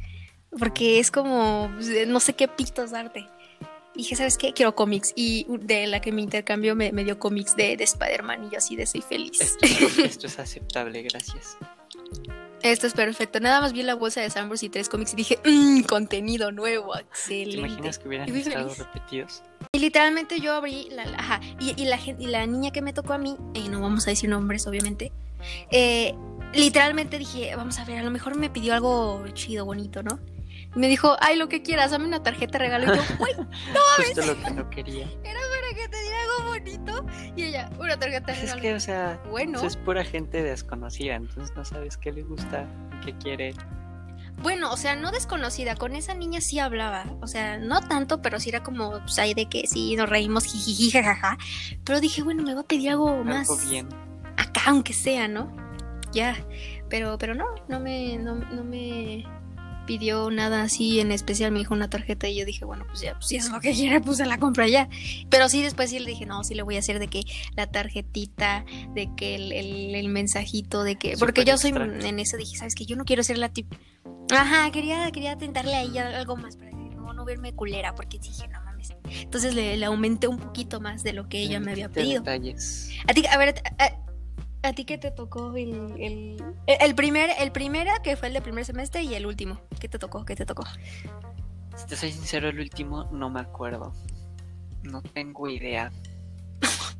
porque 0.58 0.98
es 1.00 1.10
como, 1.10 1.70
pues, 1.74 2.06
no 2.08 2.20
sé 2.20 2.34
qué 2.34 2.48
pitos 2.48 2.92
darte. 2.92 3.26
Dije, 3.94 4.14
¿sabes 4.14 4.36
qué? 4.38 4.52
Quiero 4.52 4.74
cómics. 4.74 5.12
Y 5.16 5.46
de 5.60 5.86
la 5.86 6.00
que 6.00 6.12
me 6.12 6.20
intercambió 6.22 6.76
me, 6.76 6.92
me 6.92 7.02
dio 7.04 7.18
cómics 7.18 7.56
de, 7.56 7.76
de 7.76 7.84
Spider-Man 7.84 8.44
y 8.46 8.50
yo 8.50 8.58
así 8.58 8.76
de 8.76 8.86
soy 8.86 9.00
feliz. 9.02 9.40
Esto, 9.40 9.64
es- 9.66 9.98
esto 9.98 10.26
es 10.26 10.38
aceptable, 10.38 11.02
gracias. 11.02 11.56
Esto 12.72 12.86
es 12.86 12.92
perfecto. 12.94 13.40
Nada 13.40 13.60
más 13.60 13.72
vi 13.72 13.82
la 13.82 13.94
bolsa 13.94 14.20
de 14.20 14.30
Sambros 14.30 14.62
y 14.62 14.68
tres 14.68 14.88
cómics 14.88 15.12
y 15.12 15.16
dije, 15.16 15.38
mmm, 15.44 15.82
contenido 15.82 16.50
nuevo, 16.52 16.94
¿Te 16.94 17.00
excelente. 17.00 17.56
imaginas 17.58 17.98
que 17.98 18.08
hubieran 18.08 18.28
estado 18.34 18.70
feliz. 18.70 18.78
repetidos? 18.92 19.42
Y 19.72 19.78
literalmente 19.78 20.40
yo 20.40 20.54
abrí 20.54 20.88
la, 20.90 21.04
la- 21.06 21.18
ajá, 21.18 21.40
y, 21.60 21.80
y 21.80 21.84
la 21.86 21.98
y 22.18 22.26
la 22.26 22.46
niña 22.46 22.70
que 22.72 22.82
me 22.82 22.92
tocó 22.92 23.12
a 23.12 23.18
mí, 23.18 23.36
y 23.54 23.68
no 23.68 23.80
vamos 23.80 24.06
a 24.06 24.10
decir 24.10 24.28
nombres 24.30 24.66
obviamente, 24.66 25.12
eh, 25.70 26.14
literalmente 26.52 27.18
dije, 27.18 27.54
vamos 27.56 27.78
a 27.78 27.84
ver, 27.84 27.98
a 27.98 28.02
lo 28.02 28.10
mejor 28.10 28.36
me 28.36 28.50
pidió 28.50 28.74
algo 28.74 29.24
chido, 29.34 29.64
bonito, 29.64 30.02
¿no? 30.02 30.18
Y 30.74 30.78
me 30.78 30.88
dijo, 30.88 31.16
ay, 31.20 31.36
lo 31.36 31.48
que 31.48 31.62
quieras, 31.62 31.90
dame 31.90 32.04
una 32.06 32.22
tarjeta 32.22 32.58
regalo. 32.58 32.92
Y 32.92 32.96
yo, 32.96 33.02
güey, 33.18 33.34
Justo 33.34 34.26
lo 34.26 34.42
que 34.42 34.50
no 34.50 34.68
quería. 34.70 35.06
para 35.06 35.74
que 35.74 35.88
te 35.88 36.02
bonito. 36.44 37.06
Y 37.34 37.44
ella, 37.44 37.70
una 37.78 37.98
tarjeta 37.98 38.32
de 38.32 38.44
es 38.44 38.54
que, 38.54 38.74
o 38.74 38.80
sea, 38.80 39.20
Bueno, 39.30 39.60
pues 39.60 39.74
es 39.74 39.76
pura 39.76 40.04
gente 40.04 40.42
desconocida, 40.42 41.14
entonces 41.14 41.54
no 41.56 41.64
sabes 41.64 41.96
qué 41.96 42.12
le 42.12 42.22
gusta, 42.22 42.66
qué 43.04 43.14
quiere. 43.14 43.54
Bueno, 44.42 44.70
o 44.70 44.76
sea, 44.76 44.96
no 44.96 45.12
desconocida, 45.12 45.76
con 45.76 45.94
esa 45.96 46.12
niña 46.12 46.40
sí 46.42 46.58
hablaba, 46.58 47.06
o 47.22 47.26
sea, 47.26 47.56
no 47.58 47.80
tanto, 47.80 48.20
pero 48.20 48.38
sí 48.38 48.50
era 48.50 48.62
como, 48.62 48.90
pues 49.00 49.18
ahí 49.18 49.32
de 49.32 49.46
que 49.48 49.66
sí, 49.66 49.96
nos 49.96 50.10
reímos, 50.10 50.44
jijiji, 50.44 50.90
jajaja, 50.90 51.38
pero 51.84 52.00
dije, 52.00 52.22
bueno, 52.22 52.42
me 52.42 52.54
va 52.54 52.60
a 52.60 52.64
pedir 52.64 52.90
algo 52.90 53.24
más 53.24 53.48
bien. 53.68 53.88
acá, 54.36 54.60
aunque 54.66 54.92
sea, 54.92 55.26
¿no? 55.26 55.50
Ya, 56.12 56.36
pero, 56.90 57.16
pero 57.18 57.34
no, 57.34 57.46
no 57.68 57.80
me, 57.80 58.18
no, 58.18 58.34
no 58.34 58.62
me 58.62 59.24
pidió 59.86 60.30
nada 60.30 60.62
así 60.62 61.00
en 61.00 61.12
especial, 61.12 61.52
me 61.52 61.60
dijo 61.60 61.74
una 61.74 61.88
tarjeta 61.88 62.28
y 62.28 62.36
yo 62.36 62.44
dije, 62.44 62.64
bueno, 62.64 62.84
pues 62.86 63.00
ya, 63.00 63.14
pues 63.14 63.26
si 63.26 63.36
es 63.36 63.50
lo 63.50 63.60
que 63.60 63.72
quiere, 63.72 64.00
pues 64.00 64.18
se 64.18 64.26
la 64.26 64.38
compra 64.38 64.68
ya. 64.68 64.88
Pero 65.30 65.48
sí, 65.48 65.62
después 65.62 65.90
sí 65.90 65.98
le 65.98 66.10
dije, 66.10 66.26
no, 66.26 66.44
sí 66.44 66.54
le 66.54 66.62
voy 66.62 66.76
a 66.76 66.80
hacer 66.80 66.98
de 66.98 67.08
que 67.08 67.22
la 67.54 67.66
tarjetita, 67.66 68.64
de 68.94 69.08
que 69.16 69.34
el, 69.36 69.52
el, 69.52 69.94
el 69.94 70.08
mensajito, 70.08 70.82
de 70.82 70.96
que, 70.96 71.16
porque 71.18 71.44
yo 71.44 71.56
soy 71.56 71.70
extra. 71.70 72.08
en 72.08 72.18
eso, 72.18 72.36
dije, 72.36 72.56
sabes 72.56 72.74
que 72.74 72.84
yo 72.84 72.96
no 72.96 73.04
quiero 73.04 73.22
ser 73.22 73.38
la 73.38 73.48
tip. 73.48 73.72
Ajá, 74.30 74.70
quería, 74.72 75.10
quería 75.12 75.36
tentarle 75.36 75.74
ahí 75.74 75.96
algo 75.98 76.36
más 76.36 76.56
para 76.56 76.70
que 76.70 76.76
no, 76.76 77.12
no 77.12 77.24
verme 77.24 77.54
culera, 77.54 77.94
porque 77.94 78.18
dije, 78.18 78.48
no 78.48 78.60
mames. 78.62 78.94
Entonces 79.08 79.54
le, 79.54 79.76
le 79.76 79.86
aumenté 79.86 80.26
un 80.26 80.38
poquito 80.38 80.80
más 80.80 81.02
de 81.02 81.12
lo 81.12 81.28
que 81.28 81.38
ella 81.38 81.60
me 81.60 81.72
había 81.72 81.88
pedido. 81.88 82.20
Detalles. 82.22 82.90
A 83.06 83.14
ti, 83.14 83.24
a 83.26 83.38
ver, 83.38 83.54
a, 83.78 84.05
a 84.66 84.72
ti 84.72 84.84
qué 84.84 84.98
te 84.98 85.10
tocó 85.10 85.54
el, 85.56 85.92
el, 85.98 86.36
el 86.66 86.94
primer, 86.94 87.30
el 87.38 87.52
primero 87.52 87.90
que 88.02 88.16
fue 88.16 88.28
el 88.28 88.34
de 88.34 88.42
primer 88.42 88.64
semestre 88.64 89.02
y 89.02 89.14
el 89.14 89.26
último. 89.26 89.60
¿Qué 89.80 89.88
te 89.88 89.98
tocó? 89.98 90.24
¿Qué 90.24 90.36
te 90.36 90.44
tocó? 90.46 90.64
Si 91.76 91.86
te 91.86 91.96
soy 91.96 92.10
sincero, 92.12 92.48
el 92.48 92.58
último 92.60 93.04
no 93.12 93.30
me 93.30 93.40
acuerdo. 93.40 93.92
No 94.82 95.02
tengo 95.02 95.48
idea. 95.48 95.90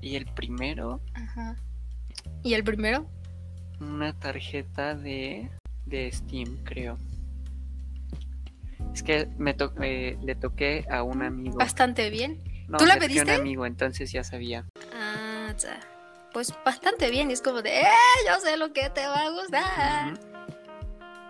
Y 0.00 0.16
el 0.16 0.24
primero, 0.26 1.00
Ajá. 1.14 1.54
¿Y 2.42 2.54
el 2.54 2.64
primero? 2.64 3.06
una 3.80 4.12
tarjeta 4.12 4.96
de, 4.96 5.48
de 5.86 6.10
Steam, 6.10 6.56
creo. 6.64 6.98
Es 8.92 9.02
que 9.04 9.28
me 9.38 9.54
to- 9.54 9.72
eh, 9.80 10.18
le 10.22 10.34
toqué 10.34 10.84
a 10.90 11.04
un 11.04 11.22
amigo. 11.22 11.56
Bastante 11.58 12.10
bien. 12.10 12.38
No, 12.68 12.78
¿Tú 12.78 12.84
la 12.86 12.94
toqué 12.94 13.04
a 13.04 13.08
pediste? 13.08 13.34
un 13.34 13.40
amigo, 13.40 13.64
entonces 13.64 14.10
ya 14.10 14.24
sabía. 14.24 14.66
Ah, 14.92 15.54
ya. 15.56 15.78
Pues 16.32 16.52
bastante 16.64 17.10
bien. 17.10 17.30
Y 17.30 17.34
es 17.34 17.42
como 17.42 17.62
de, 17.62 17.80
¡eh! 17.82 17.86
Yo 18.26 18.40
sé 18.40 18.56
lo 18.56 18.72
que 18.72 18.88
te 18.90 19.06
va 19.06 19.20
a 19.26 19.30
gustar. 19.30 20.14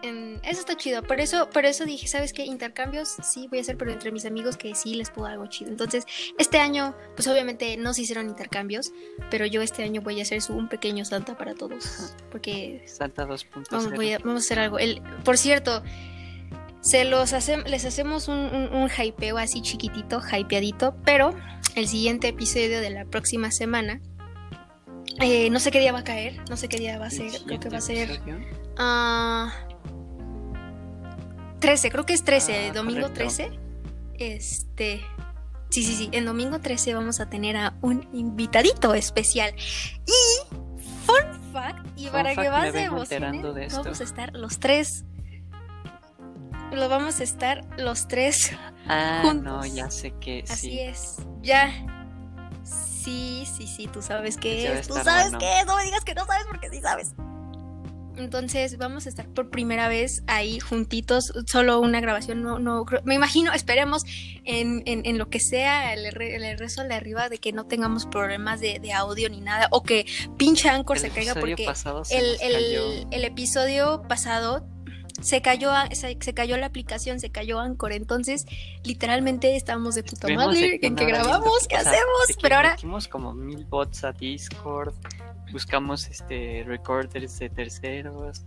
Eso 0.05 0.59
está 0.61 0.77
chido. 0.77 1.03
Por 1.05 1.21
eso, 1.21 1.49
por 1.51 1.65
eso 1.65 1.85
dije, 1.85 2.09
¿sabes 2.09 2.33
qué? 2.33 2.45
Intercambios 2.45 3.17
sí 3.23 3.47
voy 3.49 3.59
a 3.61 3.63
hacer, 3.63 3.77
pero 3.77 3.93
entre 3.93 4.11
mis 4.11 4.25
amigos 4.27 4.57
que 4.57 4.75
sí 4.75 4.95
les 4.97 5.11
puedo 5.11 5.29
algo 5.29 5.47
chido. 5.47 5.71
Entonces, 5.71 6.05
este 6.39 6.59
año, 6.59 6.97
pues 7.15 7.29
obviamente 7.29 7.77
no 7.77 7.95
se 7.95 8.03
hicieron 8.03 8.29
intercambios, 8.29 8.91
pero 9.31 9.47
yo 9.47 9.63
este 9.63 9.85
año 9.85 10.01
voy 10.03 10.19
a 10.19 10.23
hacer 10.23 10.41
un 10.49 10.69
pequeño 10.69 11.05
Santa 11.05 11.39
para 11.39 11.55
todos. 11.55 12.15
Porque 12.33 12.83
Santa 12.87 13.27
2.0. 13.29 13.67
vamos, 13.71 13.93
voy 13.93 14.13
a, 14.13 14.19
vamos 14.19 14.43
a 14.43 14.45
hacer 14.45 14.59
algo. 14.59 14.81
El, 14.81 15.01
por 15.25 15.39
cierto, 15.39 15.85
se 16.81 17.05
los 17.05 17.33
hace- 17.33 17.59
les 17.69 17.85
hacemos 17.85 18.27
un, 18.27 18.39
un, 18.39 18.75
un 18.75 18.91
hypeo 18.91 19.39
así 19.39 19.63
chiquitito, 19.63 20.21
hypeadito, 20.21 20.97
pero 21.05 21.33
el 21.77 21.87
siguiente 21.87 22.27
episodio 22.29 22.81
de 22.81 22.91
la 22.91 23.05
próxima 23.05 23.53
semana. 23.53 24.01
Eh, 25.21 25.51
no 25.51 25.59
sé 25.61 25.71
qué 25.71 25.81
día 25.81 25.93
va 25.93 26.01
a 26.01 26.05
caer, 26.05 26.41
no 26.49 26.57
sé 26.57 26.69
qué 26.69 26.79
día 26.79 26.99
va 26.99 27.07
a 27.07 27.11
ser, 27.11 27.31
creo 27.47 27.61
que 27.61 27.69
va 27.69 27.79
a 27.79 27.81
ser 27.81 28.11
episodio. 28.11 28.39
Ah, 28.79 29.53
13, 31.61 31.91
creo 31.91 32.05
que 32.07 32.13
es 32.15 32.25
13, 32.25 32.71
Ah, 32.71 32.73
domingo 32.73 33.03
correcto. 33.09 33.35
13. 33.37 33.51
Este. 34.19 35.01
Sí, 35.71 35.83
sí, 35.85 35.95
sí. 35.95 36.09
En 36.13 36.25
domingo 36.25 36.61
13 36.61 36.95
vamos 36.95 37.21
a 37.21 37.31
tener 37.31 37.57
a 37.57 37.75
un 37.83 38.09
invitadito 38.13 38.95
especial. 38.95 39.55
Y. 40.07 40.55
Fun 41.07 41.53
fact. 41.53 41.87
Y 41.97 42.05
Fun 42.05 42.13
para 42.13 42.31
que 42.35 42.51
fact, 42.51 42.75
emocionen, 42.77 43.01
enterando 43.01 43.53
de 43.55 43.67
esto. 43.67 43.83
vamos 43.83 44.01
a 44.01 44.05
estar 44.05 44.33
los 44.35 44.59
tres. 44.59 45.05
Lo 46.73 46.89
vamos 46.89 47.21
a 47.21 47.23
estar 47.25 47.65
los 47.79 48.09
tres. 48.09 48.53
Ah, 48.89 49.21
juntos. 49.23 49.43
no, 49.45 49.65
ya 49.67 49.91
sé 49.91 50.13
que 50.21 50.43
Así 50.49 50.71
sí. 50.71 50.81
es. 50.81 51.17
Ya. 51.43 51.71
Sí, 53.03 53.47
sí, 53.57 53.67
sí. 53.67 53.89
Tú 53.89 54.03
sabes 54.03 54.37
qué 54.37 54.73
es. 54.73 54.87
Tú 54.89 54.95
sabes 54.95 55.25
bueno. 55.33 55.39
qué 55.39 55.61
es. 55.61 55.67
No 55.67 55.77
me 55.77 55.85
digas 55.85 56.05
que 56.05 56.15
no 56.15 56.25
sabes 56.27 56.47
porque 56.49 56.71
sí 56.71 56.81
sabes. 56.81 57.15
Entonces 58.17 58.77
vamos 58.77 59.07
a 59.07 59.09
estar 59.09 59.27
por 59.27 59.49
primera 59.49 59.89
vez 59.89 60.23
ahí 60.27 60.61
juntitos, 60.61 61.33
solo 61.47 61.81
una 61.81 61.99
grabación, 61.99 62.43
no, 62.43 62.59
no, 62.59 62.85
me 63.05 63.15
imagino, 63.15 63.55
esperemos 63.55 64.03
en, 64.45 64.83
en, 64.85 65.01
en 65.07 65.17
lo 65.17 65.31
que 65.31 65.41
sea 65.41 65.95
el, 65.95 66.05
el 66.21 66.59
resto 66.59 66.85
de 66.85 66.95
arriba 66.95 67.31
de 67.31 67.39
que 67.39 67.53
no 67.55 67.65
tengamos 67.65 68.05
problemas 68.05 68.61
de, 68.61 68.81
de 68.81 68.93
audio 68.93 69.31
ni 69.31 69.41
nada, 69.41 69.69
o 69.71 69.83
que 69.83 70.05
pinche 70.37 70.69
Anchor 70.69 70.99
El 70.99 71.03
se 71.05 71.09
caiga 71.11 71.33
porque 71.35 71.67
el, 72.11 72.37
el- 72.43 73.07
el 73.11 73.25
episodio 73.25 74.03
pasado 74.07 74.67
se 75.23 75.41
cayó, 75.43 75.71
a- 75.73 75.89
se, 75.93 76.17
se 76.21 76.35
cayó 76.35 76.57
la 76.59 76.67
aplicación, 76.67 77.21
se 77.21 77.31
cayó 77.31 77.59
Anchor, 77.61 77.93
entonces 77.93 78.45
literalmente 78.85 79.57
estábamos 79.57 79.95
de 79.95 80.03
puta 80.03 80.29
madre, 80.29 80.75
en 80.75 80.81
viendo 80.81 81.07
grabamos, 81.07 81.67
¿qué 81.69 81.77
o 81.77 81.81
sea, 81.81 81.91
hacemos? 81.93 82.37
Pero 82.43 82.57
ahora 82.57 82.71
Metimos 82.73 83.09
como 83.09 83.33
mil 83.33 83.65
bots 83.65 84.05
a 84.05 84.13
Discord, 84.13 84.95
buscamos 85.53 86.09
este 86.09 86.65
recorders 86.67 87.39
de 87.39 87.49
terceros 87.51 88.43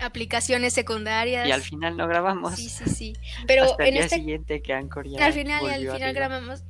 aplicaciones 0.00 0.74
secundarias. 0.74 1.46
y 1.48 1.50
al 1.52 1.60
final 1.62 1.96
no 1.96 2.06
grabamos. 2.06 2.54
Sí, 2.54 2.68
sí, 2.68 2.84
sí. 2.88 3.12
Pero 3.46 3.64
Hasta 3.64 3.82
el 3.82 3.88
en 3.88 3.94
día 3.94 4.04
este 4.04 4.16
siguiente 4.16 4.62
que 4.62 4.72
Anchor 4.72 5.08
ya 5.08 5.26
al 5.26 5.32
final, 5.32 5.64
al 5.66 5.76
final 5.80 5.92
arriba. 5.94 6.12
grabamos. 6.12 6.62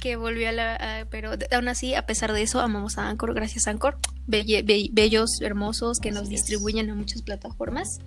Que 0.00 0.16
volvió 0.16 0.48
a 0.48 0.52
la. 0.52 0.74
a- 0.76 1.04
pero 1.06 1.32
aún 1.52 1.68
así, 1.68 1.94
a 1.94 2.06
pesar 2.06 2.32
de 2.32 2.42
eso, 2.42 2.60
amamos 2.60 2.98
a 2.98 3.08
Anchor. 3.08 3.34
Gracias, 3.34 3.68
Anchor. 3.68 3.98
Belle- 4.26 4.64
be- 4.64 4.88
bellos, 4.92 5.40
hermosos, 5.40 6.00
que 6.00 6.10
nos 6.10 6.24
es. 6.24 6.28
distribuyen 6.30 6.90
a 6.90 6.94
muchas 6.94 7.22
plataformas. 7.22 8.00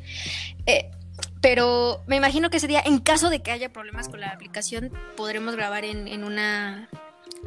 Eh, 0.65 0.89
pero 1.41 2.01
me 2.07 2.15
imagino 2.15 2.49
que 2.49 2.57
ese 2.57 2.67
día, 2.67 2.81
en 2.85 2.99
caso 2.99 3.29
de 3.29 3.41
que 3.41 3.51
haya 3.51 3.71
problemas 3.71 4.09
con 4.09 4.19
la 4.19 4.29
aplicación, 4.29 4.91
podremos 5.15 5.55
grabar 5.55 5.85
en, 5.85 6.07
en 6.07 6.23
una. 6.23 6.89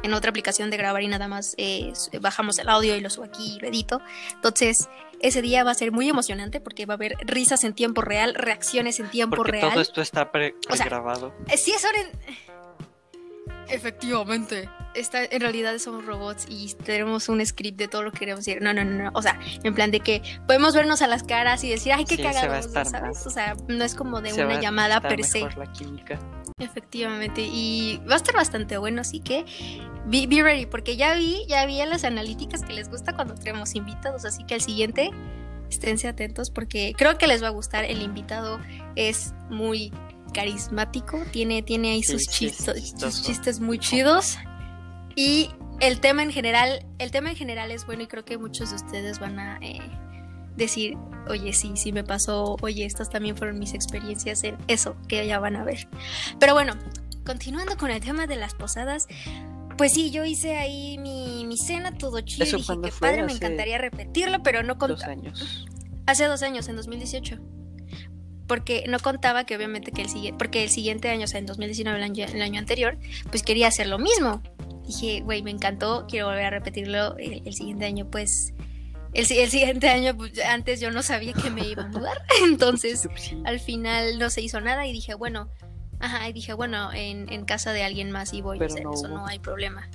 En 0.03 0.13
otra 0.13 0.29
aplicación 0.29 0.69
de 0.69 0.77
grabar 0.77 1.01
y 1.01 1.07
nada 1.07 1.27
más 1.27 1.55
eh, 1.57 1.91
bajamos 2.21 2.59
el 2.59 2.69
audio 2.69 2.95
y 2.95 3.01
lo 3.01 3.09
subo 3.09 3.25
aquí 3.25 3.55
y 3.55 3.59
lo 3.59 3.67
edito. 3.67 3.99
Entonces, 4.35 4.87
ese 5.21 5.41
día 5.41 5.63
va 5.63 5.71
a 5.71 5.73
ser 5.73 5.91
muy 5.91 6.07
emocionante 6.07 6.59
porque 6.59 6.85
va 6.85 6.93
a 6.93 6.97
haber 6.97 7.15
risas 7.25 7.63
en 7.63 7.73
tiempo 7.73 8.01
real, 8.01 8.35
reacciones 8.35 8.99
en 8.99 9.09
tiempo 9.09 9.35
Porque 9.37 9.53
real. 9.53 9.71
todo 9.71 9.81
esto 9.81 10.01
está 10.03 10.31
pre- 10.31 10.53
O 10.69 10.75
sea, 10.75 10.85
pregrabado. 10.85 11.33
Eh, 11.47 11.57
Sí, 11.57 11.71
es 11.71 11.83
hora 11.83 11.99
en... 11.99 12.11
Efectivamente. 13.69 14.69
Está, 14.95 15.23
en 15.25 15.41
realidad 15.41 15.77
somos 15.77 16.05
robots 16.05 16.47
y 16.49 16.73
tenemos 16.83 17.29
un 17.29 17.45
script 17.45 17.77
de 17.77 17.87
todo 17.87 18.01
lo 18.03 18.11
que 18.11 18.19
queremos 18.19 18.43
decir. 18.43 18.61
No, 18.63 18.73
no, 18.73 18.83
no, 18.83 19.03
no. 19.03 19.11
O 19.13 19.21
sea, 19.21 19.39
en 19.63 19.75
plan 19.75 19.91
de 19.91 19.99
que 19.99 20.21
podemos 20.47 20.73
vernos 20.73 21.01
a 21.03 21.07
las 21.07 21.21
caras 21.23 21.63
y 21.63 21.69
decir, 21.69 21.93
ay, 21.93 22.03
qué 22.05 22.15
Sí, 22.15 22.21
ese 22.23 22.33
cagado, 22.33 22.49
va 22.49 22.55
a 22.55 22.59
estar 22.59 22.85
¿sabes? 22.87 23.09
más- 23.17 23.27
O 23.27 23.29
sea, 23.29 23.55
no 23.67 23.83
es 23.83 23.93
como 23.93 24.21
de 24.21 24.31
Se 24.31 24.41
va 24.43 24.47
una 24.49 24.57
a 24.57 24.61
llamada 24.61 24.95
estar 24.95 25.09
per 25.15 25.23
se. 25.23 25.43
mejor 25.43 25.57
la 25.67 25.71
química. 25.71 26.19
Efectivamente. 26.59 27.41
Y 27.41 28.01
va 28.09 28.13
a 28.15 28.17
estar 28.17 28.33
bastante 28.33 28.77
bueno, 28.77 29.01
así 29.01 29.19
que 29.19 29.45
be, 30.07 30.25
be 30.25 30.41
ready, 30.41 30.65
porque 30.65 30.97
ya 30.97 31.13
vi, 31.13 31.45
ya 31.47 31.65
vi 31.67 31.79
en 31.79 31.89
las 31.91 32.03
analíticas 32.03 32.63
que 32.63 32.73
les 32.73 32.89
gusta 32.89 33.13
cuando 33.15 33.35
tenemos 33.35 33.75
invitados, 33.75 34.25
así 34.25 34.43
que 34.45 34.55
al 34.55 34.61
siguiente 34.61 35.11
esténse 35.69 36.07
atentos 36.07 36.49
porque 36.49 36.93
creo 36.97 37.17
que 37.17 37.27
les 37.27 37.43
va 37.43 37.47
a 37.47 37.51
gustar. 37.51 37.83
El 37.85 38.01
invitado 38.01 38.59
es 38.95 39.33
muy 39.49 39.91
carismático, 40.33 41.19
tiene, 41.31 41.61
tiene 41.63 41.91
ahí 41.91 42.03
sus, 42.03 42.23
sí, 42.25 42.47
chistos- 42.47 42.95
sus 42.99 43.23
chistes 43.23 43.59
muy 43.59 43.79
chidos. 43.79 44.37
Y 45.15 45.49
el 45.79 45.99
tema 45.99 46.23
en 46.23 46.31
general, 46.31 46.85
el 46.99 47.11
tema 47.11 47.29
en 47.31 47.35
general 47.35 47.71
es 47.71 47.85
bueno 47.85 48.03
y 48.03 48.07
creo 48.07 48.23
que 48.25 48.37
muchos 48.37 48.69
de 48.69 48.75
ustedes 48.77 49.19
van 49.19 49.39
a 49.39 49.57
eh, 49.61 49.79
decir, 50.55 50.95
oye, 51.29 51.53
sí, 51.53 51.71
sí 51.75 51.91
me 51.91 52.03
pasó, 52.03 52.55
oye, 52.61 52.85
estas 52.85 53.09
también 53.09 53.35
fueron 53.37 53.59
mis 53.59 53.73
experiencias 53.73 54.43
en 54.43 54.57
eso 54.67 54.95
que 55.07 55.25
ya 55.27 55.39
van 55.39 55.55
a 55.55 55.63
ver. 55.63 55.87
Pero 56.39 56.53
bueno, 56.53 56.73
continuando 57.25 57.77
con 57.77 57.91
el 57.91 58.01
tema 58.01 58.27
de 58.27 58.35
las 58.35 58.53
posadas, 58.53 59.07
pues 59.77 59.93
sí, 59.93 60.09
yo 60.11 60.25
hice 60.25 60.55
ahí 60.57 60.97
mi, 60.97 61.45
mi 61.45 61.57
cena, 61.57 61.91
todo 61.95 62.21
chido, 62.21 62.43
¿Eso 62.45 62.57
dije 62.57 62.73
que 62.81 62.91
fue? 62.91 63.09
padre, 63.09 63.23
me 63.23 63.33
encantaría 63.33 63.77
repetirlo, 63.77 64.41
pero 64.43 64.63
no 64.63 64.77
con 64.77 64.89
Dos 64.91 65.03
años. 65.03 65.67
hace 66.07 66.25
dos 66.25 66.41
años, 66.43 66.67
en 66.69 66.75
2018. 66.77 67.37
Porque 68.47 68.85
no 68.87 68.99
contaba 68.99 69.45
que 69.45 69.55
obviamente 69.55 69.91
que 69.91 70.01
el 70.03 70.09
siguiente, 70.09 70.37
porque 70.37 70.63
el 70.63 70.69
siguiente 70.69 71.09
año, 71.09 71.25
o 71.25 71.27
sea, 71.27 71.39
en 71.39 71.45
2019, 71.45 71.97
el 71.97 72.03
año, 72.03 72.25
el 72.25 72.41
año 72.41 72.59
anterior, 72.59 72.97
pues 73.29 73.43
quería 73.43 73.67
hacer 73.67 73.87
lo 73.87 73.99
mismo. 73.99 74.41
Dije, 74.85 75.19
güey, 75.21 75.41
me 75.43 75.51
encantó, 75.51 76.05
quiero 76.09 76.27
volver 76.27 76.45
a 76.45 76.49
repetirlo 76.49 77.17
el, 77.17 77.41
el 77.45 77.53
siguiente 77.53 77.85
año, 77.85 78.09
pues... 78.09 78.53
El, 79.13 79.25
el 79.31 79.49
siguiente 79.49 79.89
año, 79.89 80.15
pues, 80.15 80.39
antes 80.45 80.79
yo 80.79 80.91
no 80.91 81.01
sabía 81.01 81.33
que 81.33 81.49
me 81.49 81.67
iba 81.67 81.83
a 81.83 81.87
mudar, 81.87 82.21
entonces 82.43 83.07
al 83.45 83.59
final 83.59 84.19
no 84.19 84.29
se 84.29 84.41
hizo 84.41 84.61
nada 84.61 84.85
y 84.85 84.93
dije, 84.93 85.13
bueno, 85.15 85.49
ajá, 85.99 86.29
y 86.29 86.33
dije, 86.33 86.53
bueno, 86.53 86.93
en, 86.93 87.31
en 87.33 87.43
casa 87.45 87.73
de 87.73 87.83
alguien 87.83 88.11
más 88.11 88.31
y 88.33 88.41
voy 88.41 88.59
Pero 88.59 88.71
a 88.71 88.73
hacer 88.73 88.83
no 88.83 88.93
eso, 88.93 89.07
hubo. 89.07 89.17
no 89.17 89.27
hay 89.27 89.39
problema. 89.39 89.89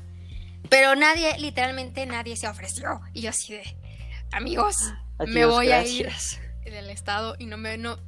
Pero 0.68 0.94
nadie, 0.96 1.38
literalmente 1.38 2.04
nadie 2.06 2.36
se 2.36 2.48
ofreció. 2.48 3.00
Y 3.12 3.22
yo 3.22 3.30
así 3.30 3.52
de, 3.54 3.62
amigos, 4.32 4.92
me 5.26 5.42
Adiós, 5.42 5.54
voy 5.54 5.70
a 5.70 5.86
ir 5.86 6.04
gracias. 6.06 6.40
del 6.64 6.90
estado 6.90 7.36
y 7.38 7.46
no 7.46 7.56
me, 7.58 7.76
no, 7.78 7.98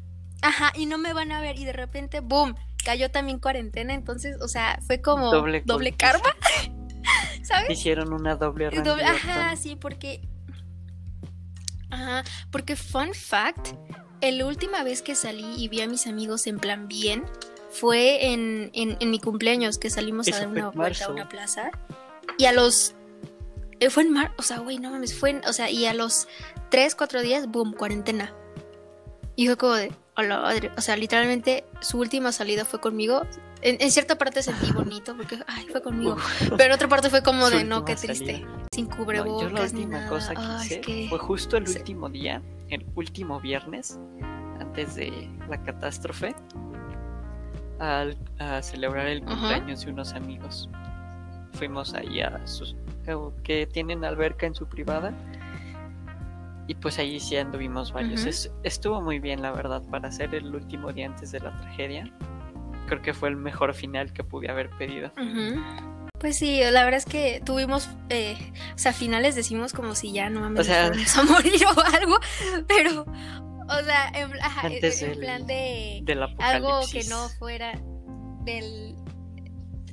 ajá, 0.44 0.72
y 0.74 0.86
no 0.86 0.98
me 0.98 1.12
van 1.12 1.32
a 1.32 1.40
ver 1.40 1.58
y 1.58 1.64
de 1.64 1.72
repente, 1.72 2.20
boom, 2.20 2.54
cayó 2.84 3.10
también 3.10 3.38
cuarentena, 3.38 3.94
entonces, 3.94 4.40
o 4.40 4.48
sea, 4.48 4.78
fue 4.86 5.00
como 5.00 5.30
Doble 5.30 5.62
doble, 5.64 5.92
karma, 5.92 6.36
¿sabes? 7.42 7.70
Hicieron 7.70 8.12
una 8.12 8.36
doble 8.36 8.70
Doble- 8.70 9.04
ajá, 9.04 9.56
sí, 9.56 9.76
porque 9.76 10.20
Ajá, 11.90 12.24
porque 12.50 12.74
fun 12.76 13.14
fact, 13.14 13.68
la 14.20 14.46
última 14.46 14.82
vez 14.82 15.02
que 15.02 15.14
salí 15.14 15.54
y 15.56 15.68
vi 15.68 15.80
a 15.80 15.86
mis 15.86 16.06
amigos 16.06 16.46
en 16.46 16.58
plan 16.58 16.88
bien 16.88 17.24
fue 17.70 18.32
en, 18.32 18.70
en, 18.72 19.10
mi 19.10 19.20
cumpleaños 19.20 19.78
que 19.78 19.90
salimos 19.90 20.26
a 20.28 20.38
dar 20.38 20.48
una 20.48 20.70
vuelta 20.70 21.04
a 21.04 21.10
una 21.10 21.28
plaza 21.28 21.70
y 22.38 22.46
a 22.46 22.52
los 22.52 22.94
eh, 23.80 23.90
fue 23.90 24.04
en 24.04 24.12
mar, 24.12 24.32
o 24.38 24.42
sea, 24.42 24.58
güey, 24.58 24.78
no 24.78 24.90
mames, 24.90 25.14
fue 25.18 25.30
en, 25.30 25.44
o 25.46 25.52
sea, 25.52 25.70
y 25.70 25.86
a 25.86 25.94
los 25.94 26.26
3, 26.70 26.94
4 26.94 27.22
días, 27.22 27.48
boom, 27.48 27.72
cuarentena. 27.74 28.32
Y 29.36 29.46
fue 29.46 29.56
como 29.56 29.74
de, 29.74 29.92
o 30.16 30.80
sea, 30.80 30.96
literalmente 30.96 31.64
su 31.80 31.98
última 31.98 32.32
salida 32.32 32.64
fue 32.64 32.80
conmigo. 32.80 33.22
En, 33.62 33.90
cierta 33.90 34.16
parte 34.16 34.42
sentí 34.42 34.70
bonito 34.74 35.16
porque, 35.16 35.38
ay, 35.46 35.66
fue 35.70 35.82
conmigo. 35.82 36.16
Pero 36.40 36.64
en 36.64 36.72
otra 36.72 36.88
parte 36.88 37.10
fue 37.10 37.22
como 37.22 37.50
de, 37.50 37.64
no, 37.64 37.84
qué 37.84 37.96
triste. 37.96 38.46
Sin 38.72 38.86
cubrebocas. 38.86 39.50
yo 39.50 39.56
la 39.56 39.62
última 39.62 40.08
cosa 40.08 40.34
que 40.34 40.76
hice 40.80 41.08
fue 41.08 41.18
justo 41.18 41.56
el 41.56 41.68
último 41.68 42.08
día, 42.08 42.42
el 42.68 42.86
último 42.94 43.40
viernes, 43.40 43.98
antes 44.60 44.94
de 44.94 45.30
la 45.48 45.62
catástrofe, 45.62 46.34
al, 47.78 48.16
a 48.38 48.62
celebrar 48.62 49.06
el 49.06 49.24
cumpleaños 49.24 49.84
de 49.84 49.90
unos 49.92 50.12
amigos. 50.12 50.68
Fuimos 51.54 51.94
ahí 51.94 52.20
a 52.20 52.46
sus. 52.46 52.76
que 53.42 53.66
tienen 53.66 54.04
alberca 54.04 54.46
en 54.46 54.54
su 54.54 54.66
privada 54.66 55.12
y 56.66 56.74
pues 56.74 56.98
ahí 56.98 57.20
sí 57.20 57.36
anduvimos 57.36 57.92
varios. 57.92 58.50
estuvo 58.62 59.00
muy 59.00 59.18
bien, 59.18 59.42
la 59.42 59.52
verdad, 59.52 59.82
para 59.90 60.10
ser 60.10 60.34
el 60.34 60.54
último 60.54 60.92
día 60.92 61.06
antes 61.06 61.32
de 61.32 61.40
la 61.40 61.56
tragedia. 61.60 62.10
Creo 62.86 63.02
que 63.02 63.14
fue 63.14 63.28
el 63.28 63.36
mejor 63.36 63.74
final 63.74 64.12
que 64.12 64.24
pude 64.24 64.50
haber 64.50 64.70
pedido. 64.70 65.10
Pues 66.18 66.36
sí, 66.36 66.60
la 66.60 66.84
verdad 66.84 66.98
es 66.98 67.04
que 67.04 67.42
tuvimos, 67.44 67.90
eh, 68.08 68.36
o 68.74 68.78
sea, 68.78 68.92
finales 68.92 69.34
decimos 69.34 69.72
como 69.72 69.94
si 69.94 70.12
ya 70.12 70.30
no 70.30 70.40
mames, 70.40 70.70
a 70.70 70.90
morir 71.24 71.66
o 71.66 71.80
algo, 71.94 72.18
pero, 72.66 73.02
o 73.02 73.84
sea, 73.84 74.10
en, 74.14 74.30
plan 75.20 75.46
de, 75.46 76.02
algo 76.38 76.80
que 76.90 77.04
no 77.04 77.28
fuera 77.28 77.78
del 78.44 78.94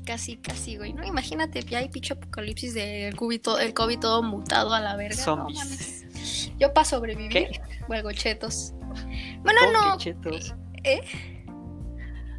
casi, 0.06 0.38
casi, 0.38 0.78
güey, 0.78 0.94
¿no? 0.94 1.04
Imagínate, 1.04 1.64
ya 1.64 1.80
hay 1.80 1.90
pinche 1.90 2.14
apocalipsis 2.14 2.74
del 2.74 3.16
COVID, 3.16 3.42
el 3.60 3.74
COVID 3.74 4.00
todo 4.00 4.24
mutado 4.24 4.74
a 4.74 4.80
la 4.80 4.96
verga. 4.96 5.22
Zombies. 5.22 6.01
Yo 6.58 6.74
para 6.74 6.86
sobrevivir, 6.86 7.32
¿Qué? 7.32 7.62
huelgo 7.88 8.12
chetos. 8.12 8.74
Bueno, 9.42 9.60
no. 9.72 9.98
Chetos? 9.98 10.54
¿Eh? 10.84 11.02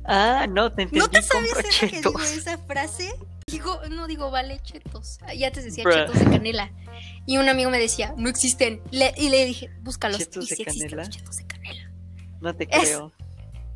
Ah, 0.05 0.47
no, 0.49 0.73
te 0.73 0.83
entendí. 0.83 1.01
¿No 1.01 1.09
te 1.09 1.23
sabes 1.23 1.53
esa, 1.53 1.89
que 1.89 1.97
digo 1.97 2.21
esa 2.21 2.59
frase? 2.59 3.13
Digo, 3.47 3.81
no 3.91 4.07
digo, 4.07 4.31
vale, 4.31 4.61
chetos. 4.63 5.19
Ya 5.37 5.51
te 5.51 5.63
decía 5.63 5.85
chetos 5.85 6.19
de 6.19 6.25
canela. 6.25 6.73
Y 7.27 7.39
un 7.39 7.49
amigo 7.49 7.71
me 7.71 7.79
decía, 7.79 8.15
no 8.17 8.29
existen. 8.29 8.83
y 8.91 9.29
le 9.29 9.45
dije, 9.45 9.71
búscalos. 9.81 10.19
¿Chetos 10.19 10.51
y 10.51 10.55
sí 10.55 10.63
existen 10.63 10.97
los 10.97 11.11
chetos 11.11 11.37
de 11.37 11.47
canela. 11.47 11.91
No 12.41 12.55
te 12.55 12.67
creo. 12.67 13.13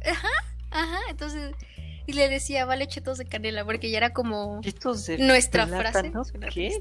Ajá, 0.05 0.29
ajá. 0.71 0.99
Entonces, 1.09 1.55
y 2.07 2.13
le 2.13 2.29
decía, 2.29 2.65
vale, 2.65 2.87
chetos 2.87 3.19
de 3.19 3.27
canela, 3.27 3.65
porque 3.65 3.91
ya 3.91 3.99
era 3.99 4.13
como 4.13 4.61
de 4.61 5.19
nuestra 5.19 5.67
frase. 5.67 6.13
¿Qué? 6.53 6.79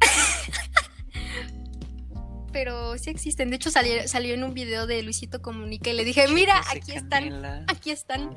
pero 2.56 2.96
sí 2.96 3.10
existen. 3.10 3.50
De 3.50 3.56
hecho, 3.56 3.70
salió, 3.70 4.08
salió 4.08 4.32
en 4.32 4.42
un 4.42 4.54
video 4.54 4.86
de 4.86 5.02
Luisito 5.02 5.42
Comunica 5.42 5.90
y 5.90 5.92
le 5.92 6.06
dije, 6.06 6.26
mira, 6.28 6.62
aquí 6.70 6.92
están, 6.92 7.66
aquí 7.68 7.90
están. 7.90 8.34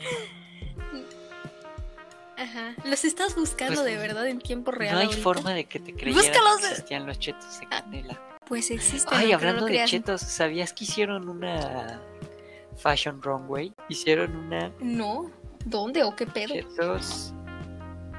Ajá. 2.35 2.75
Los 2.83 3.05
estás 3.05 3.33
buscando 3.35 3.75
pues, 3.75 3.85
de 3.85 3.97
verdad 3.97 4.27
en 4.27 4.39
tiempo 4.39 4.71
real. 4.71 4.95
No 4.95 4.99
hay 4.99 5.07
forma 5.07 5.53
de 5.53 5.63
que 5.63 5.79
te 5.79 5.93
creyeras 5.93 6.37
que 6.37 6.67
existían 6.67 7.05
los 7.05 7.17
chetos 7.17 7.61
de 7.61 7.67
ah, 7.67 7.81
canela. 7.81 8.21
Pues 8.45 8.69
existen. 8.71 9.17
Ay, 9.17 9.31
hablando 9.31 9.65
de 9.65 9.85
chetos, 9.85 10.19
¿sabías 10.19 10.73
que 10.73 10.83
hicieron 10.83 11.29
una 11.29 12.01
Fashion 12.75 13.21
Runway? 13.21 13.73
Hicieron 13.87 14.35
una. 14.35 14.73
No. 14.81 15.31
¿Dónde 15.63 16.03
o 16.03 16.13
qué 16.13 16.27
pedo? 16.27 16.55
Chetos 16.55 17.33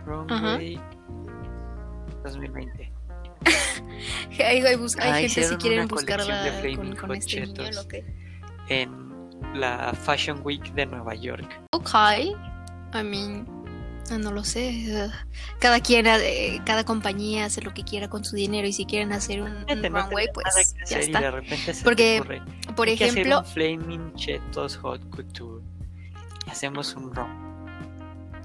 Runway 0.06 0.80
2020. 2.24 2.99
hay, 4.38 4.62
hay, 4.62 5.28
gente 5.28 5.42
si 5.44 5.56
quieren 5.56 5.88
buscarla 5.88 6.62
con, 6.76 6.96
con 6.96 7.14
este 7.14 7.46
niño, 7.46 7.70
En 8.68 9.10
la 9.54 9.92
Fashion 9.94 10.40
Week 10.44 10.72
de 10.74 10.86
Nueva 10.86 11.14
York. 11.14 11.60
Ok. 11.72 11.94
I 12.92 13.04
mean, 13.04 13.46
no 14.18 14.32
lo 14.32 14.44
sé. 14.44 15.10
Cada 15.60 15.80
quien, 15.80 16.06
eh, 16.06 16.60
cada 16.64 16.84
compañía 16.84 17.46
hace 17.46 17.62
lo 17.62 17.72
que 17.72 17.84
quiera 17.84 18.08
con 18.08 18.24
su 18.24 18.36
dinero 18.36 18.66
y 18.66 18.72
si 18.72 18.84
quieren 18.84 19.12
hacer 19.12 19.42
un, 19.42 19.66
runway, 19.66 20.28
pues 20.32 20.74
ya 20.86 20.98
está. 20.98 21.40
Porque, 21.84 22.22
por 22.74 22.88
ejemplo, 22.88 23.44
Flaming 23.44 24.14
Chetos 24.14 24.76
Hot 24.78 25.08
Couture. 25.10 25.64
Hacemos 26.50 26.94
un 26.94 27.14
run. 27.14 27.50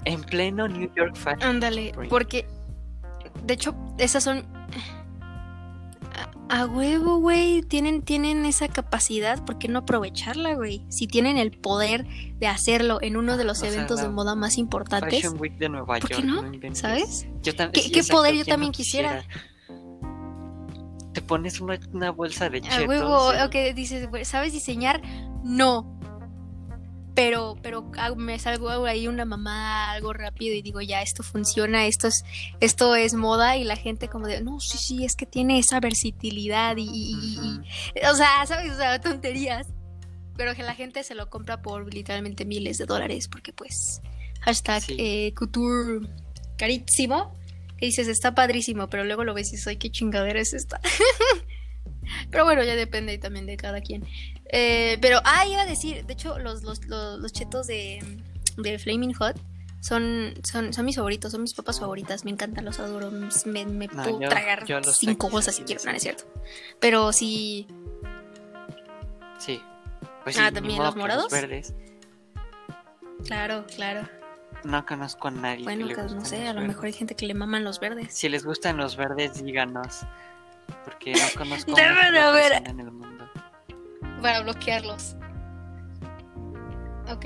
En 0.05 0.21
pleno 0.21 0.67
New 0.67 0.91
York 0.95 1.15
Fashion. 1.15 1.43
Ándale, 1.43 1.93
porque 2.09 2.47
de 3.43 3.55
hecho 3.55 3.75
esas 3.97 4.23
son 4.23 4.45
a 6.47 6.65
huevo, 6.65 7.17
güey, 7.17 7.63
tienen, 7.63 8.01
tienen 8.01 8.45
esa 8.45 8.67
capacidad, 8.67 9.43
¿por 9.43 9.57
qué 9.57 9.67
no 9.67 9.79
aprovecharla, 9.79 10.53
güey? 10.53 10.85
Si 10.89 11.07
tienen 11.07 11.37
el 11.37 11.51
poder 11.51 12.05
de 12.37 12.47
hacerlo 12.47 12.99
en 13.01 13.17
uno 13.17 13.37
de 13.37 13.43
los 13.43 13.63
eventos 13.63 14.01
de 14.01 14.09
moda 14.09 14.35
más 14.35 14.57
importantes. 14.57 15.21
Fashion 15.21 15.39
Week 15.39 15.57
de 15.57 15.69
Nueva 15.69 15.99
¿por 15.99 16.09
qué 16.09 16.21
no? 16.21 16.43
¿Sabes? 16.73 17.27
¿Qué, 17.43 18.03
poder 18.09 18.35
yo 18.35 18.45
también 18.45 18.71
quisiera? 18.71 19.23
Te 21.13 21.21
pones 21.21 21.61
una, 21.61 22.11
bolsa 22.11 22.49
de 22.49 22.61
chetos. 22.61 22.77
A 22.77 22.87
huevo, 22.87 23.29
ok, 23.45 23.73
dices, 23.73 24.07
¿sabes 24.23 24.53
diseñar? 24.53 25.01
No, 25.43 25.94
pero, 27.15 27.55
pero 27.61 27.89
me 28.17 28.37
salgo 28.37 28.69
ahí 28.85 29.07
una 29.07 29.23
mamá 29.23 29.91
algo 29.91 30.11
rápido 30.11 30.53
y 30.53 30.61
digo, 30.61 30.81
ya, 30.81 31.01
esto 31.01 31.23
funciona, 31.23 31.87
esto 31.87 32.07
es, 32.07 32.25
esto 32.59 32.95
es 32.95 33.13
moda 33.13 33.55
y 33.55 33.63
la 33.63 33.77
gente 33.77 34.09
como 34.09 34.27
de, 34.27 34.41
no, 34.41 34.59
sí, 34.59 34.77
sí, 34.77 35.05
es 35.05 35.15
que 35.15 35.25
tiene 35.25 35.57
esa 35.57 35.79
versatilidad 35.79 36.75
y, 36.77 37.61
o 38.11 38.15
sea, 38.15 38.45
¿sabes? 38.45 38.73
O 38.73 38.77
sea, 38.77 38.99
tonterías. 38.99 39.67
Pero 40.37 40.53
que 40.53 40.63
la 40.63 40.75
gente 40.75 41.01
se 41.05 41.15
lo 41.15 41.29
compra 41.29 41.61
por 41.61 41.93
literalmente 41.93 42.43
miles 42.43 42.77
de 42.77 42.85
dólares 42.85 43.29
porque 43.29 43.53
pues, 43.53 44.01
hashtag 44.41 44.83
eh, 44.89 45.33
couture 45.33 46.05
carísimo, 46.57 47.33
que 47.77 47.85
dices, 47.85 48.09
está 48.09 48.35
padrísimo, 48.35 48.89
pero 48.89 49.05
luego 49.05 49.23
lo 49.23 49.33
ves 49.33 49.53
y 49.53 49.57
soy, 49.57 49.77
qué 49.77 49.89
chingadera 49.89 50.41
es 50.41 50.53
esta. 50.53 50.81
pero 52.31 52.45
bueno, 52.45 52.63
ya 52.63 52.75
depende 52.75 53.17
también 53.17 53.45
de 53.45 53.57
cada 53.57 53.81
quien. 53.81 54.05
Eh, 54.45 54.97
pero, 55.01 55.19
ah, 55.23 55.45
iba 55.47 55.61
a 55.61 55.65
decir, 55.65 56.05
de 56.05 56.13
hecho, 56.13 56.37
los, 56.39 56.63
los, 56.63 56.85
los, 56.85 57.33
chetos 57.33 57.67
de, 57.67 58.03
de, 58.57 58.79
Flaming 58.79 59.13
Hot 59.13 59.39
son, 59.79 60.33
son, 60.43 60.73
son 60.73 60.85
mis 60.85 60.95
favoritos, 60.95 61.31
son 61.31 61.41
mis 61.41 61.53
papas 61.53 61.79
favoritas, 61.79 62.25
me 62.25 62.31
encantan, 62.31 62.65
los 62.65 62.79
adoro, 62.79 63.11
me, 63.11 63.65
me 63.65 63.89
puedo 63.89 64.19
tragar 64.19 64.65
cinco 64.93 65.29
cosas 65.29 65.55
si 65.55 65.63
quiero, 65.63 65.83
no, 65.85 65.91
es 65.91 66.03
cierto. 66.03 66.25
Pero 66.79 67.11
sí... 67.11 67.67
Sí. 69.39 69.61
Pues 70.23 70.39
ah, 70.39 70.51
también 70.51 70.81
los 70.81 70.95
morados. 70.95 71.31
verdes. 71.31 71.73
Claro, 73.25 73.65
claro. 73.75 74.07
No 74.63 74.85
conozco 74.85 75.27
a 75.27 75.31
nadie. 75.31 75.63
Bueno, 75.63 75.87
que 75.87 75.95
no 75.95 76.25
sé, 76.25 76.47
a 76.47 76.53
lo 76.53 76.61
mejor 76.61 76.85
hay 76.85 76.93
gente 76.93 77.15
que 77.15 77.27
le 77.27 77.33
maman 77.35 77.63
los 77.63 77.79
verdes. 77.79 78.13
Si 78.13 78.29
les 78.29 78.43
gustan 78.45 78.77
los 78.77 78.95
verdes, 78.95 79.43
díganos. 79.43 80.05
Porque 80.85 81.13
no 81.13 81.19
conozco 81.37 81.73
Deben 81.73 82.15
haber. 82.15 82.53
En 82.67 82.79
el 82.79 82.91
mundo 82.91 83.05
para 84.25 84.41
bloquearlos. 84.41 85.15
Ok. 87.11 87.25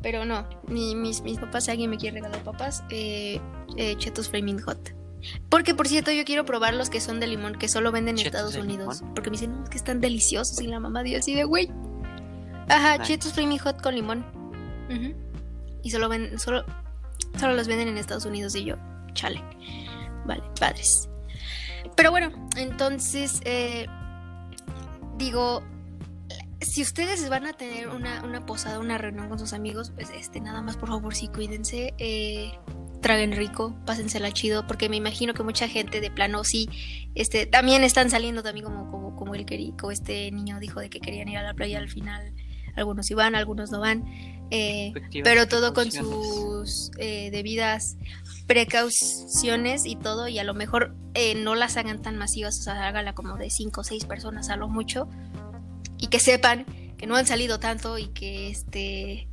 Pero 0.00 0.24
no, 0.24 0.48
mis, 0.68 1.20
mis 1.20 1.38
papás, 1.38 1.64
si 1.64 1.70
alguien 1.70 1.90
me 1.90 1.98
quiere 1.98 2.20
regalar 2.20 2.42
papas, 2.42 2.82
eh, 2.88 3.38
eh, 3.76 3.94
Chetos 3.98 4.30
Flaming 4.30 4.58
Hot. 4.62 4.94
Porque 5.50 5.74
por 5.74 5.86
cierto, 5.86 6.10
yo 6.12 6.24
quiero 6.24 6.46
probar 6.46 6.74
los 6.74 6.88
que 6.88 7.00
son 7.00 7.20
de 7.20 7.26
limón, 7.26 7.56
que 7.56 7.68
solo 7.68 7.92
venden 7.92 8.18
en 8.18 8.26
Estados 8.26 8.56
Unidos. 8.56 9.02
Porque 9.14 9.28
me 9.28 9.36
dicen, 9.36 9.52
no, 9.52 9.64
que 9.64 9.76
están 9.76 10.00
deliciosos. 10.00 10.58
Y 10.62 10.66
la 10.66 10.80
mamá 10.80 11.02
dio 11.02 11.18
así 11.18 11.34
de, 11.34 11.44
güey. 11.44 11.70
Ajá, 12.68 13.02
Chetos 13.02 13.34
Flaming 13.34 13.58
Hot 13.58 13.82
con 13.82 13.94
limón. 13.94 14.24
Y 15.82 15.90
solo, 15.90 16.08
ven, 16.08 16.38
solo, 16.38 16.64
solo 17.38 17.54
los 17.54 17.68
venden 17.68 17.88
en 17.88 17.98
Estados 17.98 18.24
Unidos. 18.24 18.54
Y 18.54 18.64
yo, 18.64 18.76
chale. 19.12 19.42
Vale, 20.24 20.42
padres. 20.58 21.10
Pero 21.96 22.10
bueno, 22.10 22.32
entonces, 22.56 23.40
eh, 23.44 23.86
digo, 25.16 25.62
si 26.60 26.82
ustedes 26.82 27.28
van 27.28 27.46
a 27.46 27.52
tener 27.52 27.88
una, 27.88 28.44
posada, 28.46 28.78
una 28.78 28.98
reunión 28.98 29.28
con 29.28 29.38
sus 29.38 29.52
amigos, 29.52 29.92
pues 29.94 30.10
este, 30.10 30.40
nada 30.40 30.62
más 30.62 30.76
por 30.76 30.88
favor 30.88 31.14
sí 31.14 31.28
cuídense, 31.28 31.94
eh, 31.98 32.52
traguen 33.00 33.32
rico, 33.32 33.76
pásensela 33.84 34.32
chido, 34.32 34.66
porque 34.66 34.88
me 34.88 34.96
imagino 34.96 35.34
que 35.34 35.42
mucha 35.42 35.68
gente 35.68 36.00
de 36.00 36.10
plano 36.10 36.42
sí, 36.42 36.68
este, 37.14 37.46
también 37.46 37.84
están 37.84 38.10
saliendo 38.10 38.42
también 38.42 38.64
como, 38.64 38.90
como, 38.90 39.14
como 39.14 39.34
el 39.34 39.44
como 39.78 39.90
este 39.92 40.30
niño 40.32 40.58
dijo 40.58 40.80
de 40.80 40.88
que 40.88 41.00
querían 41.00 41.28
ir 41.28 41.38
a 41.38 41.42
la 41.42 41.54
playa 41.54 41.78
al 41.78 41.88
final, 41.88 42.32
algunos 42.76 43.10
iban, 43.10 43.34
algunos 43.34 43.70
no 43.70 43.80
van, 43.80 44.04
eh, 44.50 44.92
pero 45.22 45.48
todo 45.48 45.74
con 45.74 45.90
sus 45.90 46.90
eh, 46.98 47.30
debidas 47.30 47.96
precauciones 48.46 49.86
y 49.86 49.96
todo 49.96 50.28
y 50.28 50.38
a 50.38 50.44
lo 50.44 50.54
mejor 50.54 50.94
eh, 51.14 51.34
no 51.34 51.54
las 51.54 51.76
hagan 51.76 52.02
tan 52.02 52.16
masivas, 52.16 52.58
o 52.60 52.62
sea, 52.62 52.86
hágala 52.86 53.14
como 53.14 53.36
de 53.36 53.50
5 53.50 53.80
o 53.80 53.84
6 53.84 54.04
personas 54.04 54.50
a 54.50 54.56
lo 54.56 54.68
mucho 54.68 55.08
y 55.98 56.08
que 56.08 56.20
sepan 56.20 56.66
que 56.98 57.06
no 57.06 57.16
han 57.16 57.26
salido 57.26 57.58
tanto 57.58 57.98
y 57.98 58.08
que 58.08 58.50
este, 58.50 59.28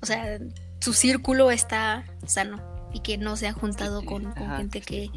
o 0.00 0.06
sea, 0.06 0.38
su 0.80 0.92
círculo 0.92 1.50
está 1.50 2.04
sano 2.26 2.60
y 2.92 3.00
que 3.00 3.18
no 3.18 3.36
se 3.36 3.46
ha 3.46 3.52
juntado 3.52 4.04
con, 4.04 4.32
con 4.32 4.42
Ajá, 4.42 4.56
gente 4.58 4.80
que 4.80 5.10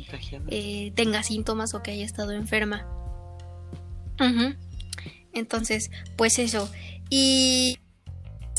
eh, 0.47 0.91
tenga 0.95 1.23
síntomas 1.23 1.73
o 1.73 1.81
que 1.81 1.91
haya 1.91 2.05
estado 2.05 2.31
enferma. 2.31 2.85
Entonces, 5.33 5.89
pues 6.17 6.39
eso. 6.39 6.69
Y 7.09 7.79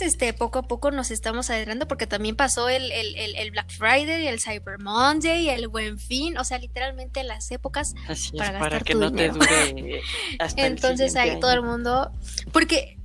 este, 0.00 0.32
poco 0.32 0.60
a 0.60 0.62
poco 0.62 0.90
nos 0.90 1.10
estamos 1.10 1.50
adentrando 1.50 1.86
porque 1.86 2.06
también 2.06 2.34
pasó 2.34 2.68
el, 2.70 2.90
el- 2.90 3.16
el- 3.16 3.36
el 3.36 3.50
Black 3.50 3.70
Friday, 3.70 4.26
el 4.28 4.40
Cyber 4.40 4.78
Monday, 4.80 5.48
el 5.50 5.68
Buen 5.68 5.98
Fin, 5.98 6.38
o 6.38 6.44
sea, 6.44 6.58
literalmente 6.58 7.22
las 7.22 7.50
épocas. 7.50 7.94
Así 8.08 8.30
es, 8.32 8.38
para 8.38 8.52
para, 8.58 8.60
gastar 8.78 8.84
que 8.84 8.92
tu 8.94 9.00
no 9.00 9.10
dinero. 9.10 9.34
te 9.38 9.72
dure 9.74 10.00
hasta 10.38 10.66
Entonces 10.66 11.16
ahí 11.16 11.38
todo 11.38 11.52
el 11.52 11.62
mundo... 11.62 12.10
Porque, 12.52 12.96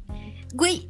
güey, 0.54 0.90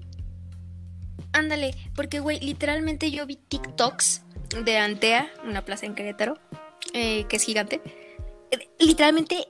ándale, 1.33 1.75
porque, 1.95 2.19
güey, 2.19 2.39
literalmente 2.39 3.11
yo 3.11 3.25
vi 3.25 3.35
TikToks 3.37 4.21
de 4.63 4.77
Antea, 4.77 5.27
una 5.43 5.65
plaza 5.65 5.85
en 5.87 5.95
Querétaro, 5.95 6.37
eh, 6.93 7.25
que 7.27 7.35
es 7.37 7.43
gigante. 7.43 7.81
Eh, 8.51 8.69
Literalmente 8.79 9.47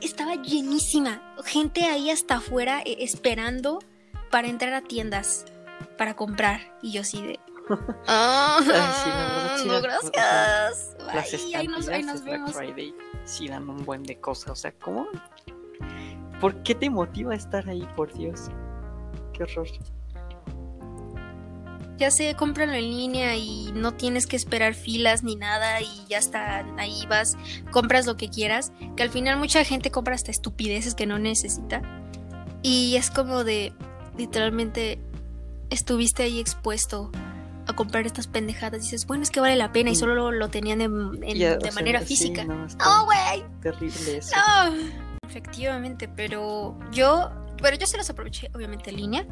estaba 0.00 0.34
llenísima. 0.42 1.36
Gente 1.44 1.84
ahí 1.84 2.10
hasta 2.10 2.36
afuera 2.36 2.82
eh, 2.86 2.96
esperando 3.00 3.80
para 4.30 4.48
entrar 4.48 4.72
a 4.72 4.82
tiendas 4.82 5.44
para 5.98 6.14
comprar. 6.14 6.60
Y 6.82 6.92
yo 6.92 7.02
así 7.02 7.22
de. 7.22 7.40
Ah, 8.06 8.58
Ay, 8.60 8.66
sí, 8.66 9.10
verdad, 9.10 9.56
sí, 9.58 9.68
no, 9.68 9.82
gracias. 9.82 10.96
Las 11.14 11.34
Ay, 11.34 11.54
ahí 11.54 11.68
nos, 11.68 11.88
ahí 11.88 12.00
estampillas 12.00 12.06
nos 12.06 12.24
de 12.24 12.30
Black 12.30 12.40
vemos. 12.40 12.56
Friday 12.56 12.94
sí 13.24 13.48
dan 13.48 13.68
un 13.68 13.84
buen 13.84 14.02
de 14.02 14.18
cosas. 14.18 14.50
O 14.50 14.56
sea, 14.56 14.72
¿cómo? 14.72 15.06
¿Por 16.40 16.62
qué 16.62 16.74
te 16.74 16.88
motiva 16.88 17.32
a 17.34 17.36
estar 17.36 17.68
ahí, 17.68 17.86
por 17.96 18.12
Dios? 18.14 18.48
Qué 19.34 19.42
horror. 19.42 19.68
Ya 21.98 22.10
sé, 22.10 22.34
cómpralo 22.34 22.72
en 22.72 22.84
línea 22.84 23.36
y 23.36 23.72
no 23.74 23.92
tienes 23.92 24.26
que 24.26 24.36
esperar 24.36 24.72
filas 24.72 25.22
ni 25.22 25.36
nada 25.36 25.82
y 25.82 26.06
ya 26.08 26.16
está, 26.16 26.64
ahí 26.78 27.04
vas, 27.10 27.36
compras 27.70 28.06
lo 28.06 28.16
que 28.16 28.30
quieras, 28.30 28.72
que 28.96 29.02
al 29.02 29.10
final 29.10 29.36
mucha 29.36 29.62
gente 29.64 29.90
compra 29.90 30.14
hasta 30.14 30.30
estupideces 30.30 30.94
que 30.94 31.04
no 31.04 31.18
necesita 31.18 31.82
y 32.62 32.96
es 32.96 33.10
como 33.10 33.44
de, 33.44 33.74
literalmente, 34.16 34.98
estuviste 35.70 36.22
ahí 36.24 36.40
expuesto 36.40 37.10
a 37.66 37.72
comprar 37.74 38.06
estas 38.06 38.26
pendejadas 38.26 38.80
y 38.80 38.84
dices, 38.84 39.06
bueno, 39.06 39.22
es 39.22 39.30
que 39.30 39.40
vale 39.40 39.54
la 39.56 39.70
pena 39.72 39.90
y 39.90 39.94
solo 39.96 40.14
lo, 40.14 40.32
lo 40.32 40.48
tenían 40.48 40.80
en- 40.80 41.22
en- 41.22 41.36
Ya, 41.38 41.54
o 41.54 41.58
de 41.58 41.70
manera 41.72 42.00
sí, 42.00 42.06
física. 42.06 42.44
no, 42.44 42.66
está 42.66 42.84
¡No, 42.84 43.04
güey! 43.04 43.44
terrible 43.62 44.16
eso. 44.18 44.34
No. 44.36 44.74
Efectivamente, 45.28 46.08
pero 46.08 46.76
yo, 46.90 47.30
pero 47.62 47.76
yo 47.76 47.86
se 47.86 47.96
los 47.96 48.10
aproveché, 48.10 48.50
obviamente, 48.54 48.90
en 48.90 48.96
línea, 48.96 49.26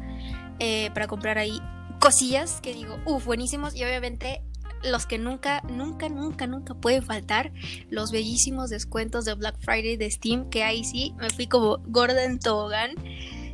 eh, 0.59 0.89
para 0.93 1.07
comprar 1.07 1.37
ahí 1.37 1.59
cosillas 1.99 2.61
que 2.61 2.73
digo, 2.73 2.97
uff, 3.05 3.25
buenísimos, 3.25 3.75
y 3.75 3.83
obviamente 3.83 4.41
los 4.83 5.05
que 5.05 5.17
nunca, 5.17 5.61
nunca, 5.69 6.07
nunca, 6.07 6.47
nunca 6.47 6.73
pueden 6.73 7.03
faltar, 7.03 7.51
los 7.89 8.11
bellísimos 8.11 8.69
descuentos 8.69 9.25
de 9.25 9.33
Black 9.33 9.57
Friday 9.59 9.97
de 9.97 10.09
Steam, 10.09 10.49
que 10.49 10.63
ahí 10.63 10.85
sí 10.85 11.13
me 11.19 11.29
fui 11.29 11.47
como 11.47 11.79
gorda 11.87 12.23
en 12.23 12.39
tobogán. 12.39 12.91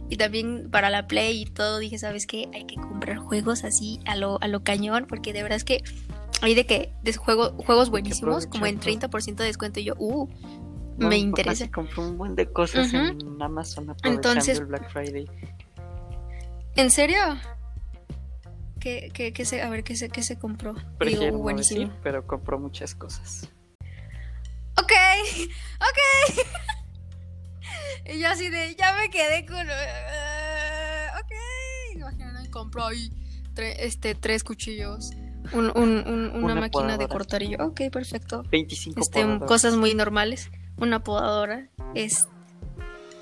Y 0.09 0.17
también 0.17 0.69
para 0.69 0.89
la 0.89 1.07
Play 1.07 1.41
y 1.41 1.45
todo, 1.45 1.79
dije, 1.79 1.97
¿sabes 1.97 2.27
qué? 2.27 2.47
Hay 2.53 2.65
que 2.65 2.75
comprar 2.75 3.17
juegos 3.17 3.63
así 3.63 3.99
a 4.05 4.15
lo, 4.15 4.39
a 4.41 4.47
lo 4.47 4.63
cañón, 4.63 5.05
porque 5.07 5.33
de 5.33 5.41
verdad 5.41 5.57
es 5.57 5.63
que 5.63 5.83
hay 6.41 6.53
de 6.53 6.65
que 6.65 6.93
de 7.03 7.13
juego, 7.13 7.53
juegos 7.57 7.89
buenísimos, 7.89 8.45
como 8.45 8.65
en 8.67 8.77
aprovechar 8.77 9.09
30% 9.09 9.35
de 9.37 9.45
descuento, 9.45 9.79
y 9.79 9.85
yo, 9.85 9.95
uh, 9.97 10.29
me 10.97 11.17
interesa. 11.17 11.65
sí 11.65 11.71
compró 11.71 12.03
un 12.07 12.17
buen 12.17 12.35
de 12.35 12.45
cosas 12.51 12.93
en 12.93 13.41
Amazon 13.41 13.89
aprovechando 13.89 14.29
Entonces- 14.29 14.59
el 14.59 14.65
Black 14.65 14.91
Friday. 14.91 15.27
¿En 16.75 16.91
serio? 16.91 17.17
¿Qué, 18.79 19.09
qué, 19.13 19.33
qué 19.33 19.45
se, 19.45 19.61
a 19.63 19.69
ver, 19.69 19.83
¿qué 19.83 19.95
se, 19.95 20.09
qué 20.09 20.21
se 20.21 20.37
compró? 20.37 20.75
Digo, 20.99 21.25
no 21.31 21.37
buenísimo. 21.39 21.79
decir, 21.87 21.95
pero 22.03 22.27
compró 22.27 22.59
muchas 22.59 22.93
cosas. 22.93 23.49
Ok, 24.77 24.91
ok. 25.79 26.45
y 28.05 28.19
yo 28.19 28.29
así 28.29 28.49
de, 28.49 28.75
ya 28.75 28.93
me 28.93 29.09
quedé 29.09 29.45
con... 29.45 29.67
eh, 29.69 31.07
ok. 31.19 31.95
Imagínate, 31.95 32.49
compró 32.49 32.85
ahí 32.87 33.09
tre- 33.53 33.75
este, 33.79 34.15
tres 34.15 34.43
cuchillos, 34.43 35.11
un, 35.53 35.71
un- 35.75 36.03
un- 36.07 36.31
una, 36.33 36.45
Una 36.45 36.55
máquina 36.55 36.97
de 36.97 37.07
cortar 37.07 37.43
y 37.43 37.49
yo, 37.51 37.57
ok, 37.65 37.81
perfecto. 37.91 38.43
25 38.51 38.99
Este, 38.99 39.23
cosas 39.45 39.75
muy 39.75 39.93
normales. 39.93 40.49
Una 40.77 41.03
podadora. 41.03 41.67
Es... 41.93 42.27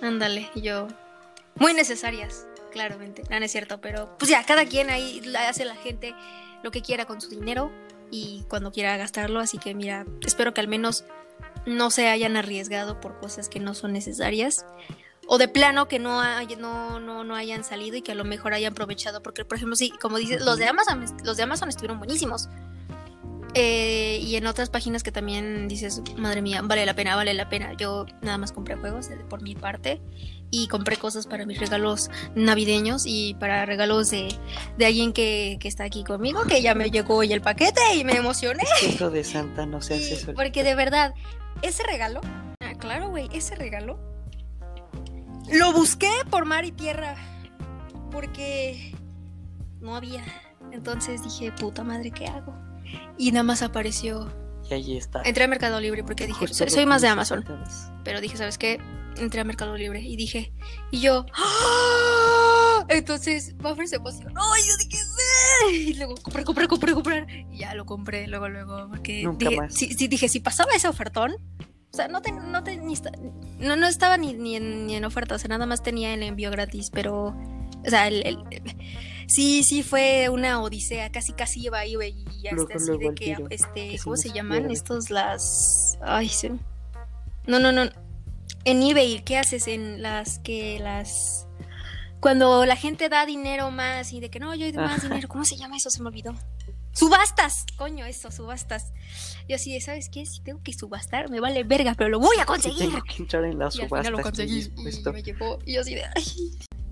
Ándale, 0.02 0.50
y 0.56 0.62
yo... 0.62 0.88
Muy 1.56 1.74
necesarias, 1.76 2.48
claramente. 2.72 3.22
No, 3.30 3.38
no 3.40 3.46
es 3.46 3.52
cierto, 3.52 3.80
pero 3.80 4.18
pues 4.18 4.32
ya, 4.32 4.44
cada 4.44 4.66
quien 4.66 4.90
ahí 4.90 5.22
hace 5.48 5.66
la 5.66 5.76
gente 5.76 6.16
lo 6.64 6.72
que 6.72 6.82
quiera 6.82 7.06
con 7.06 7.22
su 7.22 7.30
dinero 7.30 7.72
y 8.10 8.44
cuando 8.50 8.72
quiera 8.72 8.98
gastarlo. 8.98 9.40
Así 9.40 9.60
que 9.60 9.76
mira, 9.76 10.04
espero 10.26 10.54
que 10.56 10.62
al 10.62 10.68
menos 10.68 11.06
no 11.66 11.90
se 11.92 12.08
hayan 12.10 12.36
arriesgado 12.38 13.00
por 13.00 13.20
cosas 13.20 13.50
que 13.50 13.60
no 13.60 13.74
son 13.74 13.94
necesarias. 13.94 14.66
O 15.28 15.38
de 15.38 15.48
plano 15.48 15.88
que 15.88 16.00
no, 16.00 16.20
hay- 16.20 16.56
no, 16.58 17.00
no, 17.00 17.24
no 17.24 17.36
hayan 17.36 17.64
salido 17.64 17.96
y 17.96 18.02
que 18.02 18.12
a 18.12 18.16
lo 18.16 18.26
mejor 18.26 18.54
hayan 18.54 18.74
aprovechado. 18.74 19.24
Porque, 19.24 19.46
por 19.46 19.56
ejemplo, 19.58 19.76
sí, 19.78 19.94
como 20.02 20.18
dices, 20.18 20.44
los 20.44 20.58
de 20.58 20.66
Amazon, 20.68 21.06
los 21.24 21.38
de 21.38 21.44
Amazon 21.44 21.70
estuvieron 21.70 21.98
buenísimos. 21.98 22.50
Eh, 23.56 24.18
y 24.24 24.36
en 24.36 24.48
otras 24.48 24.70
páginas 24.72 25.04
que 25.04 25.12
también 25.12 25.68
dices, 25.68 26.02
madre 26.18 26.42
mía, 26.42 26.62
vale 26.64 26.86
la 26.88 26.96
pena, 26.96 27.16
vale 27.16 27.34
la 27.36 27.50
pena. 27.50 27.74
Yo 27.78 28.08
nada 28.22 28.38
más 28.40 28.52
compré 28.52 28.76
juegos 28.76 29.10
eh, 29.12 29.18
por 29.30 29.44
mi 29.44 29.54
parte 29.56 30.02
y 30.50 30.68
compré 30.68 30.98
cosas 30.98 31.28
para 31.28 31.46
mis 31.46 31.60
regalos 31.60 32.10
navideños 32.36 33.04
y 33.06 33.36
para 33.36 33.66
regalos 33.68 34.10
de, 34.10 34.36
de 34.78 34.86
alguien 34.88 35.14
que, 35.14 35.58
que 35.60 35.68
está 35.68 35.84
aquí 35.84 36.04
conmigo, 36.04 36.44
que 36.46 36.64
ya 36.64 36.74
me 36.74 36.90
llegó 36.90 37.16
hoy 37.18 37.32
el 37.32 37.42
paquete 37.42 37.80
y 37.96 38.04
me 38.04 38.14
emocioné. 38.18 38.64
Es 38.64 38.80
que 38.82 38.90
eso 38.96 39.12
de 39.12 39.24
Santa 39.24 39.68
no 39.68 39.82
se 39.84 39.94
hace 39.96 40.34
porque 40.34 40.64
de 40.64 40.74
verdad, 40.74 41.14
ese 41.62 41.84
regalo, 41.84 42.22
ah, 42.62 42.74
claro, 42.78 43.10
güey, 43.10 43.30
ese 43.34 43.56
regalo, 43.56 44.00
lo 45.52 45.74
busqué 45.74 46.12
por 46.30 46.46
mar 46.46 46.66
y 46.66 46.72
tierra, 46.72 47.16
porque 48.12 48.96
no 49.82 49.96
había. 49.96 50.24
Entonces 50.72 51.24
dije, 51.24 51.52
puta 51.52 51.84
madre, 51.84 52.12
¿qué 52.12 52.28
hago? 52.28 52.56
Y 53.18 53.32
nada 53.32 53.44
más 53.44 53.62
apareció. 53.62 54.32
Y 54.70 54.74
ahí 54.74 54.98
está. 54.98 55.22
Entré 55.24 55.44
a 55.44 55.48
Mercado 55.48 55.80
Libre 55.80 56.04
porque 56.04 56.26
dije, 56.26 56.40
Justo 56.40 56.56
soy, 56.56 56.70
soy 56.70 56.86
más 56.86 57.02
de 57.02 57.10
Amazon. 57.10 57.44
Pero 58.04 58.22
dije, 58.22 58.38
¿sabes 58.38 58.58
qué? 58.58 58.80
Entré 59.18 59.42
a 59.42 59.44
Mercado 59.44 59.76
Libre 59.76 60.02
y 60.02 60.16
dije, 60.16 60.54
y 60.90 61.02
yo, 61.02 61.26
¡ah! 61.36 62.73
Entonces, 62.90 63.56
Buffer 63.58 63.88
se 63.88 63.96
emocionó. 63.98 64.42
Y 64.58 64.68
yo 64.68 64.78
dije, 64.78 64.98
¡sí! 64.98 65.76
Y 65.90 65.94
luego, 65.96 66.16
comprar, 66.16 66.44
comprar, 66.46 66.68
comprar, 66.68 66.94
comprar. 66.96 67.28
Y 67.52 67.58
ya 67.60 67.74
lo 67.76 67.86
compré 67.86 68.28
luego, 68.28 68.50
luego. 68.50 68.88
Porque 68.90 69.24
Nunca 69.24 69.50
dije, 69.50 69.62
más. 69.62 69.74
sí, 69.74 69.94
sí, 69.94 70.08
dije, 70.08 70.28
si 70.30 70.40
pasaba 70.40 70.72
ese 70.74 70.88
ofertón, 70.88 71.34
o 71.92 71.96
sea, 71.96 72.08
no, 72.08 72.22
te- 72.22 72.32
no, 72.32 72.64
te- 72.64 72.78
ni 72.78 72.96
no, 73.60 73.76
no 73.76 73.88
estaba 73.88 74.18
ni, 74.18 74.34
ni, 74.34 74.56
en, 74.56 74.88
ni 74.88 74.96
en 74.96 75.06
oferta, 75.06 75.36
o 75.36 75.38
sea, 75.40 75.48
nada 75.50 75.66
más 75.66 75.84
tenía 75.84 76.14
el 76.14 76.24
envío 76.24 76.50
gratis, 76.50 76.90
pero, 76.92 77.28
o 77.28 77.90
sea, 77.90 78.08
el, 78.08 78.26
el- 78.26 78.44
sí, 79.28 79.62
sí 79.64 79.84
fue 79.84 80.30
una 80.30 80.60
odisea, 80.62 81.12
casi, 81.12 81.34
casi 81.34 81.64
iba 81.66 81.78
ahí, 81.80 81.94
güey, 81.96 82.26
y 82.42 82.48
hasta 82.48 82.56
Luego, 82.56 82.72
así 82.76 82.88
luego 82.88 83.10
de 83.10 83.16
que, 83.16 83.38
este, 83.52 83.90
que 83.92 84.00
¿cómo 84.04 84.18
se 84.18 84.32
llaman? 84.32 84.60
pierde. 84.60 84.74
Estos, 84.74 85.10
las, 85.12 85.98
ay, 86.02 86.30
se... 86.30 86.50
No, 87.46 87.60
no, 87.60 87.72
no, 87.72 87.84
en 88.66 88.82
eBay, 88.82 89.22
¿qué 89.24 89.38
haces 89.38 89.68
en 89.68 90.02
las 90.02 90.40
que 90.40 90.80
las... 90.80 91.48
Cuando 92.24 92.66
la 92.66 92.78
gente 92.78 93.10
da 93.10 93.26
dinero 93.26 93.70
más 93.70 94.14
y 94.14 94.22
de 94.22 94.30
que 94.30 94.40
no, 94.40 94.56
yo 94.56 94.66
doy 94.72 94.74
más 94.82 95.04
dinero, 95.04 95.28
¿cómo 95.28 95.44
se 95.44 95.58
llama 95.58 95.76
eso? 95.76 95.90
Se 95.90 96.02
me 96.02 96.08
olvidó. 96.08 96.34
Subastas, 96.94 97.66
coño, 97.76 98.06
eso, 98.06 98.32
subastas. 98.32 98.94
Yo 99.50 99.58
así 99.58 99.74
de, 99.74 99.82
¿sabes 99.82 100.08
qué? 100.10 100.26
Si 100.26 100.42
tengo 100.42 100.62
que 100.64 100.72
subastar, 100.74 101.30
me 101.30 101.42
vale 101.42 101.64
verga, 101.66 101.96
pero 101.98 102.10
lo 102.10 102.20
voy 102.20 102.38
a 102.40 102.46
conseguir. 102.46 102.80
tengo 102.92 103.04
que 103.04 103.16
entrar 103.24 103.44
en 103.44 103.60
la 103.60 103.68
Y 103.68 103.72
subasta. 103.72 103.98
final 103.98 104.12
lo 104.14 104.18
estoy 104.20 104.24
conseguí 104.48 104.72
y 104.78 105.10
me 105.12 105.22
llegó. 105.24 105.60
Y 105.66 105.74
yo 105.74 105.82
así 105.82 105.96
de, 105.96 106.04
"Ay, 106.16 106.26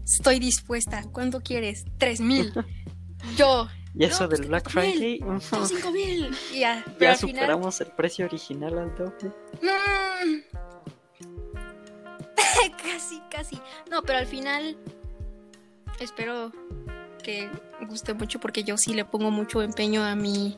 estoy 0.03 0.39
dispuesta. 0.39 1.03
¿Cuánto 1.13 1.39
quieres? 1.39 1.86
Tres 1.97 2.19
mil. 2.19 2.51
Yo, 3.38 3.69
Y 3.95 4.03
eso 4.05 4.23
No, 4.23 4.29
pues 4.29 4.39
del 4.41 4.49
Black. 4.49 4.69
Friday, 4.69 5.19
cinco 5.67 5.91
mil. 5.91 6.36
Y 6.53 6.59
ya, 6.59 6.84
pero 6.97 6.99
ya 6.99 7.11
al 7.11 7.17
final, 7.17 7.36
superamos 7.36 7.79
el 7.82 7.88
precio 7.91 8.25
original 8.25 8.77
al 8.79 8.95
doble. 8.97 9.32
Mm. 9.61 10.41
casi, 12.84 13.21
casi. 13.29 13.61
No, 13.89 14.01
pero 14.01 14.19
al 14.19 14.25
final 14.27 14.75
espero 16.04 16.52
que 17.24 17.49
guste 17.88 18.14
mucho 18.14 18.39
porque 18.39 18.64
yo 18.64 18.78
sí 18.78 18.93
le 18.93 19.06
pongo 19.06 19.32
mucho 19.32 19.62
empeño 19.62 20.04
a 20.04 20.16
mi 20.16 20.58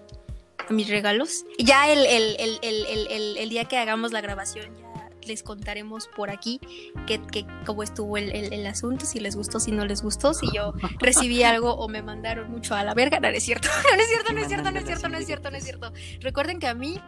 a 0.68 0.74
mis 0.74 0.88
regalos. 0.88 1.46
Ya 1.60 1.92
el, 1.92 3.50
día 3.50 3.66
que 3.66 3.78
hagamos 3.78 4.12
la 4.12 4.22
grabación 4.22 4.76
ya 4.78 5.10
les 5.28 5.44
contaremos 5.44 6.10
por 6.16 6.30
aquí 6.30 6.60
que, 7.08 7.22
cómo 7.66 7.84
estuvo 7.84 8.18
el, 8.18 8.66
asunto, 8.66 9.06
si 9.06 9.20
les 9.20 9.36
gustó, 9.36 9.60
si 9.60 9.72
no 9.72 9.86
les 9.86 10.02
gustó, 10.02 10.34
si 10.34 10.48
yo 10.54 10.74
recibí 11.00 11.44
algo 11.44 11.74
o 11.74 11.88
me 11.88 12.02
mandaron 12.02 12.50
mucho 12.52 12.76
a 12.76 12.84
la 12.84 12.94
verga. 12.94 13.20
No, 13.20 13.28
es 13.28 13.44
cierto, 13.44 13.70
no, 13.96 14.02
es 14.02 14.10
cierto, 14.10 14.34
no 14.34 14.40
es 14.40 14.48
cierto, 14.48 14.72
no 14.72 14.78
es 14.80 14.86
cierto, 14.86 15.10
no 15.10 15.18
es 15.18 15.26
cierto, 15.26 15.52
no 15.52 15.58
es 15.58 15.64
cierto. 15.64 15.94
Recuerden 16.22 16.60
que 16.60 16.68
a 16.68 16.74
mí 16.74 17.00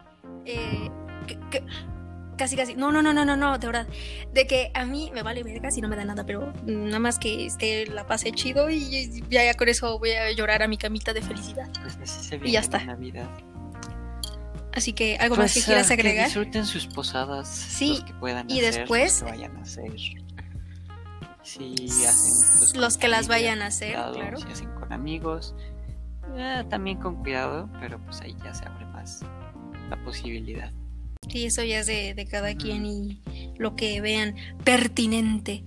eh, 0.44 0.90
casi 2.36 2.56
casi, 2.56 2.74
no, 2.74 2.92
no, 2.92 3.02
no, 3.02 3.12
no, 3.12 3.24
no, 3.24 3.36
no, 3.36 3.58
de 3.58 3.66
verdad, 3.66 3.86
de 4.32 4.46
que 4.46 4.70
a 4.74 4.84
mí 4.84 5.10
me 5.14 5.22
vale 5.22 5.42
verga 5.42 5.70
si 5.70 5.80
no 5.80 5.88
me 5.88 5.96
da 5.96 6.04
nada, 6.04 6.24
pero 6.26 6.52
nada 6.64 6.98
más 6.98 7.18
que 7.18 7.46
esté 7.46 7.86
la 7.86 8.06
pase 8.06 8.32
chido 8.32 8.70
y 8.70 9.22
ya, 9.28 9.44
ya 9.44 9.54
con 9.54 9.68
eso 9.68 9.98
voy 9.98 10.10
a 10.12 10.30
llorar 10.32 10.62
a 10.62 10.68
mi 10.68 10.76
camita 10.78 11.12
de 11.12 11.22
felicidad. 11.22 11.68
Pues 11.82 11.96
así 12.02 12.24
se 12.28 12.36
Y 12.44 12.52
ya 12.52 12.60
está. 12.60 12.84
Navidad. 12.84 13.28
Así 14.74 14.92
que 14.92 15.16
algo 15.16 15.36
más 15.36 15.54
que 15.54 15.60
Pues, 15.60 15.66
quieras 15.66 15.90
ah, 15.90 15.94
agregar. 15.94 16.16
Que 16.16 16.24
disfruten 16.38 16.66
sus 16.66 16.86
posadas. 16.86 17.48
Sí, 17.48 17.94
Los 17.94 18.04
que 18.04 18.12
puedan 18.14 18.50
y 18.50 18.60
hacer, 18.60 18.80
después- 18.80 19.22
Los 19.22 19.30
que 19.30 19.36
vayan 19.38 19.56
a 19.56 19.62
hacer. 19.62 19.92
Si 21.42 21.74
hacen. 22.04 22.58
pues, 22.58 22.72
con 22.72 22.80
Los 22.82 22.98
que 22.98 23.08
las 23.08 23.28
vayan 23.28 23.62
a 23.62 23.66
hacer, 23.66 23.92
cuidado, 23.94 24.14
claro. 24.14 24.36
Si 24.38 24.46
hacen 24.52 24.70
con 24.74 24.92
amigos. 24.92 25.54
eh, 26.36 26.64
también 26.68 26.98
con 26.98 27.16
cuidado, 27.22 27.70
pero 27.80 27.98
pues 28.00 28.20
ahí 28.20 28.36
ya 28.44 28.52
se 28.52 28.66
abre 28.66 28.84
más 28.86 29.22
la 29.88 29.96
posibilidad. 30.04 30.70
Sí, 31.28 31.46
eso 31.46 31.62
ya 31.64 31.80
es 31.80 31.86
de, 31.86 32.14
de 32.14 32.26
cada 32.26 32.54
quien 32.54 32.86
y 32.86 33.20
lo 33.58 33.74
que 33.76 34.00
vean 34.00 34.36
pertinente. 34.64 35.64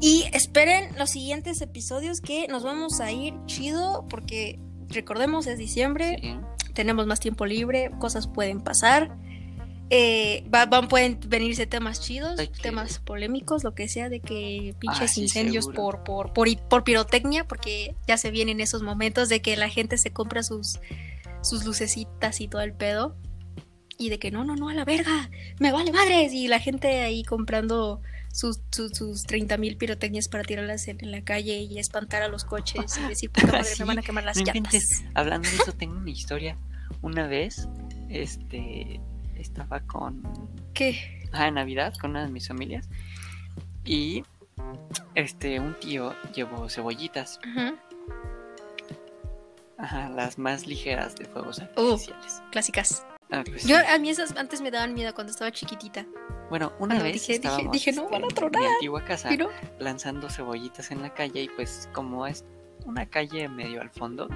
Y 0.00 0.24
esperen 0.32 0.96
los 0.98 1.10
siguientes 1.10 1.60
episodios 1.60 2.20
que 2.20 2.48
nos 2.48 2.62
vamos 2.62 3.00
a 3.00 3.12
ir 3.12 3.34
chido 3.46 4.06
porque 4.08 4.58
recordemos 4.88 5.46
es 5.46 5.58
diciembre, 5.58 6.16
Sí. 6.22 6.34
tenemos 6.74 7.06
más 7.06 7.20
tiempo 7.20 7.46
libre, 7.46 7.90
cosas 7.98 8.26
pueden 8.26 8.60
pasar. 8.60 9.16
eh, 9.92 10.44
va- 10.54 10.66
van, 10.66 10.86
pueden 10.86 11.18
venirse 11.26 11.66
temas 11.66 12.00
chidos, 12.00 12.36
que- 12.40 12.46
temas 12.62 13.00
polémicos, 13.00 13.64
lo 13.64 13.74
que 13.74 13.88
sea, 13.88 14.08
de 14.08 14.20
que 14.20 14.72
pinches 14.78 15.00
Ah, 15.02 15.08
sí, 15.08 15.22
incendios 15.22 15.66
por, 15.66 16.04
por, 16.04 16.32
por, 16.32 16.46
por 16.68 16.84
pirotecnia, 16.84 17.48
porque 17.48 17.96
ya 18.06 18.16
se 18.16 18.30
vienen 18.30 18.60
esos 18.60 18.82
momentos 18.82 19.28
de 19.28 19.42
que 19.42 19.56
la 19.56 19.68
gente 19.68 19.98
se 19.98 20.12
compra 20.12 20.44
sus, 20.44 20.78
sus 21.42 21.64
lucecitas 21.64 22.40
y 22.40 22.46
todo 22.46 22.62
el 22.62 22.72
pedo. 22.72 23.16
Y 24.00 24.08
de 24.08 24.18
que 24.18 24.30
no, 24.30 24.44
no, 24.44 24.56
no, 24.56 24.70
a 24.70 24.74
la 24.74 24.86
verga, 24.86 25.28
me 25.58 25.72
vale 25.72 25.92
madres. 25.92 26.32
Y 26.32 26.48
la 26.48 26.58
gente 26.58 27.02
ahí 27.02 27.22
comprando 27.22 28.00
sus, 28.32 28.60
sus, 28.70 28.92
sus 28.92 29.24
30 29.24 29.58
mil 29.58 29.76
pirotecnias 29.76 30.26
para 30.28 30.42
tirarlas 30.42 30.88
en, 30.88 30.96
en 31.04 31.10
la 31.10 31.20
calle 31.22 31.58
y 31.58 31.78
espantar 31.78 32.22
a 32.22 32.28
los 32.28 32.44
coches 32.44 32.96
y 32.96 33.08
decir, 33.08 33.30
puta 33.30 33.48
madre, 33.48 33.64
Sí, 33.74 33.82
me 33.82 33.88
van 33.88 33.98
a 33.98 34.02
quemar 34.02 34.24
las 34.24 34.38
no 34.38 34.44
llantas. 34.44 35.04
Hablando 35.14 35.48
de 35.50 35.54
eso, 35.56 35.72
tengo 35.78 35.96
una 35.98 36.08
historia. 36.10 36.56
Una 37.02 37.26
vez, 37.26 37.68
este, 38.08 39.00
estaba 39.36 39.80
con, 39.80 40.22
¿Qué? 40.72 41.28
ah, 41.32 41.48
en 41.48 41.54
Navidad 41.54 41.92
con 42.00 42.12
una 42.12 42.24
de 42.24 42.30
mis 42.32 42.48
familias 42.48 42.88
y, 43.84 44.22
este, 45.14 45.60
un 45.60 45.78
tío 45.78 46.14
llevó 46.34 46.70
cebollitas, 46.70 47.38
Ujú, 47.54 47.76
ajá, 49.78 50.08
las 50.10 50.38
más 50.38 50.66
ligeras 50.66 51.16
de 51.16 51.26
fuegos 51.26 51.58
Uh. 51.58 51.62
artificiales. 51.92 52.42
Clásicas. 52.50 53.04
Ah, 53.32 53.42
pues 53.46 53.64
Yo, 53.64 53.76
sí. 53.78 53.84
a 53.88 53.98
mí 53.98 54.10
esas 54.10 54.36
antes 54.36 54.60
me 54.60 54.70
daban 54.70 54.92
miedo 54.94 55.14
cuando 55.14 55.30
estaba 55.30 55.50
chiquitita. 55.52 56.04
Bueno, 56.48 56.72
una 56.80 56.94
vez 57.00 57.12
dije- 57.14 57.34
dije- 57.34 57.34
estábamos, 57.34 57.72
dije, 57.72 57.92
no, 57.92 58.02
este, 58.02 58.12
van 58.12 58.22
a 58.22 58.26
en 58.26 58.34
tronar, 58.34 58.60
mi 58.62 58.66
antigua 58.66 59.04
casa 59.04 59.28
Pero, 59.28 59.50
lanzando 59.78 60.28
cebollitas 60.28 60.90
en 60.90 61.00
la 61.02 61.14
calle 61.14 61.42
y 61.42 61.48
pues 61.48 61.88
como 61.92 62.26
es 62.26 62.44
una 62.86 63.06
calle 63.06 63.48
medio 63.48 63.80
al 63.82 63.90
fondo, 63.90 64.26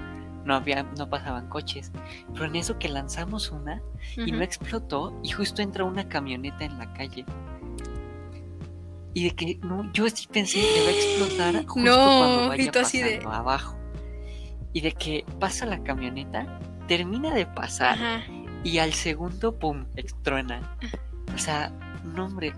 no 0.45 0.55
había, 0.55 0.83
no 0.97 1.09
pasaban 1.09 1.49
coches. 1.49 1.91
Pero 2.31 2.45
en 2.45 2.55
eso 2.55 2.79
que 2.79 2.87
lanzamos 2.87 3.51
una 3.51 3.81
y 4.15 4.31
no 4.31 4.35
ujú. 4.37 4.43
explotó 4.43 5.19
y 5.23 5.29
justo 5.31 5.61
entra 5.61 5.83
una 5.83 6.07
camioneta 6.07 6.63
en 6.63 6.77
la 6.77 6.93
calle. 6.93 7.25
Y 9.13 9.23
de 9.25 9.31
que 9.35 9.59
no, 9.63 9.91
yo 9.93 10.07
sí 10.09 10.27
pensé 10.31 10.59
que 10.61 10.81
va 10.83 10.87
a 10.87 10.91
explotar 10.91 11.65
justo 11.67 11.89
No, 11.89 11.95
cuando 12.17 12.47
vaya 12.49 12.71
tú 12.71 12.79
así 12.79 13.01
de- 13.01 13.17
pasando 13.17 13.31
abajo. 13.33 13.77
Y 14.73 14.81
de 14.81 14.91
que 14.91 15.25
pasa 15.39 15.65
la 15.65 15.81
camioneta, 15.83 16.59
termina 16.87 17.33
de 17.33 17.45
pasar 17.45 17.93
Ajá. 17.97 18.23
Y 18.65 18.79
al 18.79 18.93
segundo, 18.93 19.57
pum, 19.57 19.85
truena. 20.23 20.77
O 21.33 21.37
sea, 21.37 21.69
no 22.03 22.25
hombre, 22.25 22.53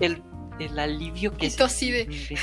el, 0.00 0.22
el 0.58 0.78
alivio 0.78 1.36
que 1.36 1.50
tú 1.50 1.64
así 1.64 1.90
de-. 1.90 2.06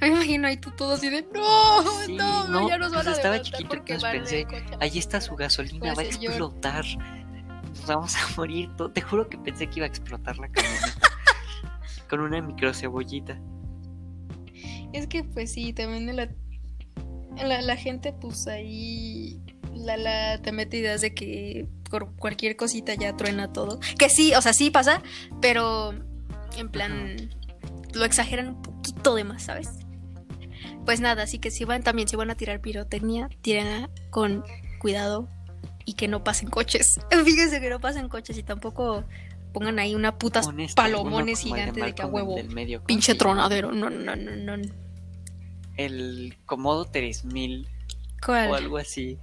Me 0.00 0.08
imagino 0.08 0.48
ahí 0.48 0.56
tú 0.56 0.70
todo 0.72 0.94
así 0.94 1.08
de 1.08 1.26
no, 1.32 1.82
Sí, 2.06 2.14
no, 2.14 2.46
no, 2.48 2.68
ya 2.68 2.78
nos 2.78 2.92
pues 2.92 3.04
van 3.04 3.12
a 3.14 3.16
estaba 3.16 3.40
chiquito, 3.40 3.76
van 4.02 4.16
en 4.16 4.20
pensé, 4.20 4.40
el 4.40 4.46
coche". 4.46 4.76
Ahí 4.80 4.98
está 4.98 5.20
su 5.20 5.36
gasolina, 5.36 5.86
va 5.86 5.92
a 5.92 5.94
Pues, 5.94 6.16
explotar. 6.16 6.84
Nos 7.68 7.86
vamos 7.86 8.16
a 8.16 8.20
morir. 8.36 8.70
Te 8.92 9.00
juro 9.00 9.28
que 9.28 9.38
pensé 9.38 9.68
que 9.68 9.80
iba 9.80 9.86
a 9.86 9.88
explotar 9.88 10.38
la 10.38 10.48
camioneta. 10.48 10.92
con 12.08 12.20
una 12.20 12.40
micro 12.40 12.74
cebollita. 12.74 13.40
Es 14.92 15.06
que 15.08 15.24
pues 15.24 15.52
sí, 15.52 15.72
también 15.72 16.14
la, 16.14 16.28
la, 17.42 17.62
la 17.62 17.76
gente 17.76 18.12
pues 18.12 18.46
ahí 18.46 19.40
la, 19.74 19.96
la 19.96 20.38
te 20.42 20.52
mete 20.52 20.78
ideas 20.78 21.00
de 21.00 21.14
que 21.14 21.66
por 21.90 22.14
cualquier 22.16 22.56
cosita 22.56 22.94
ya 22.94 23.16
truena 23.16 23.52
todo. 23.52 23.80
Que 23.98 24.08
sí, 24.08 24.34
o 24.34 24.42
sea, 24.42 24.52
sí 24.52 24.70
pasa, 24.70 25.02
pero 25.40 25.94
en 26.56 26.68
plan 26.68 27.30
lo 27.92 28.04
exageran 28.04 28.48
un 28.48 28.62
poquito 28.62 29.14
de 29.14 29.24
más, 29.24 29.44
¿sabes? 29.44 29.70
Pues 30.84 31.00
nada, 31.00 31.22
así 31.22 31.38
que 31.38 31.50
si 31.50 31.64
van 31.64 31.82
también, 31.82 32.08
si 32.08 32.16
van 32.16 32.30
a 32.30 32.34
tirar 32.34 32.60
pirotecnia, 32.60 33.28
tírenla 33.40 33.90
con 34.10 34.44
cuidado 34.80 35.28
y 35.84 35.94
que 35.94 36.08
no 36.08 36.24
pasen 36.24 36.50
coches. 36.50 37.00
Fíjense 37.24 37.60
que 37.60 37.70
no 37.70 37.80
pasen 37.80 38.08
coches 38.08 38.36
y 38.36 38.42
tampoco 38.42 39.04
pongan 39.52 39.78
ahí 39.78 39.94
una 39.94 40.18
puta 40.18 40.40
Un 40.46 40.60
este, 40.60 40.74
palomones 40.74 41.44
uno 41.44 41.50
como 41.50 41.56
el 41.56 41.62
gigante 41.62 41.80
de 41.80 41.94
que 41.94 42.02
a 42.02 42.06
huevo. 42.06 42.34
del 42.34 42.50
medio, 42.50 42.80
¿cómo 42.80 42.86
Pinche 42.86 43.14
tronadero. 43.14 43.72
No, 43.72 43.88
no, 43.88 44.16
no, 44.16 44.56
no. 44.56 44.83
El 45.76 46.36
Comodo 46.46 46.84
3000 46.84 47.66
¿Cuál? 48.24 48.50
o 48.50 48.54
algo 48.54 48.78
así. 48.78 49.18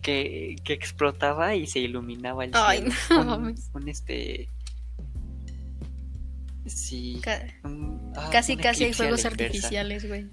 Que, 0.00 0.56
que 0.64 0.72
explotaba 0.72 1.54
y 1.54 1.66
se 1.68 1.78
iluminaba 1.78 2.44
el 2.44 2.50
Ay, 2.54 2.78
cielo. 2.90 2.94
no 3.10 3.20
un, 3.20 3.26
mames. 3.42 3.70
un 3.72 3.88
este. 3.88 4.48
Sí. 6.66 7.20
Ca- 7.22 7.46
un- 7.64 8.12
ah, 8.16 8.28
casi, 8.32 8.56
casi 8.56 8.84
hay 8.84 8.92
fuegos 8.94 9.24
artificiales, 9.24 10.08
güey. 10.08 10.28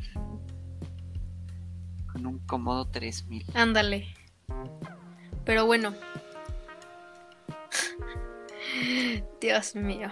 Con 2.12 2.26
un 2.26 2.40
Comodo 2.40 2.86
3000. 2.88 3.46
Ándale. 3.54 4.08
Pero 5.46 5.66
bueno. 5.68 5.94
Dios 9.42 9.76
mío. 9.76 10.10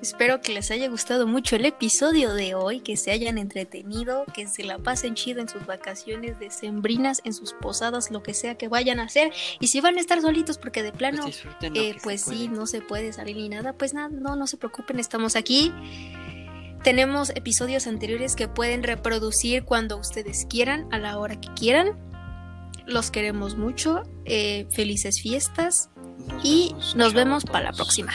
Espero 0.00 0.40
que 0.40 0.52
les 0.52 0.70
haya 0.70 0.88
gustado 0.88 1.26
mucho 1.26 1.56
el 1.56 1.64
episodio 1.64 2.32
de 2.32 2.54
hoy, 2.54 2.80
que 2.80 2.96
se 2.96 3.10
hayan 3.10 3.36
entretenido, 3.36 4.24
que 4.32 4.46
se 4.46 4.62
la 4.62 4.78
pasen 4.78 5.14
chido 5.14 5.40
en 5.40 5.48
sus 5.48 5.66
vacaciones 5.66 6.38
decembrinas, 6.38 7.20
en 7.24 7.34
sus 7.34 7.52
posadas, 7.54 8.12
lo 8.12 8.22
que 8.22 8.32
sea 8.32 8.54
que 8.56 8.68
vayan 8.68 9.00
a 9.00 9.04
hacer. 9.04 9.32
Y 9.58 9.66
si 9.66 9.80
van 9.80 9.96
a 9.96 10.00
estar 10.00 10.20
solitos 10.20 10.56
porque 10.56 10.84
de 10.84 10.92
plano 10.92 11.24
Pues 11.24 11.42
eh, 11.62 11.96
pues 12.02 12.22
sí, 12.22 12.46
puede. 12.46 12.48
no 12.48 12.66
se 12.66 12.80
puede 12.80 13.12
salir 13.12 13.36
ni 13.36 13.48
nada, 13.48 13.72
pues 13.72 13.92
nada, 13.92 14.08
no, 14.08 14.36
no 14.36 14.46
se 14.46 14.56
preocupen, 14.56 15.00
estamos 15.00 15.34
aquí. 15.34 15.72
Tenemos 16.84 17.30
episodios 17.30 17.88
anteriores 17.88 18.36
que 18.36 18.46
pueden 18.46 18.84
reproducir 18.84 19.64
cuando 19.64 19.96
ustedes 19.98 20.46
quieran, 20.48 20.86
a 20.92 20.98
la 20.98 21.18
hora 21.18 21.40
que 21.40 21.52
quieran. 21.54 21.98
Los 22.86 23.10
queremos 23.10 23.56
mucho, 23.56 24.04
eh, 24.24 24.66
felices 24.70 25.20
fiestas 25.20 25.90
Nos 26.28 26.44
y 26.44 26.68
vemos, 26.68 26.96
nos 26.96 27.14
vemos 27.14 27.44
para 27.44 27.64
la 27.64 27.72
próxima. 27.72 28.12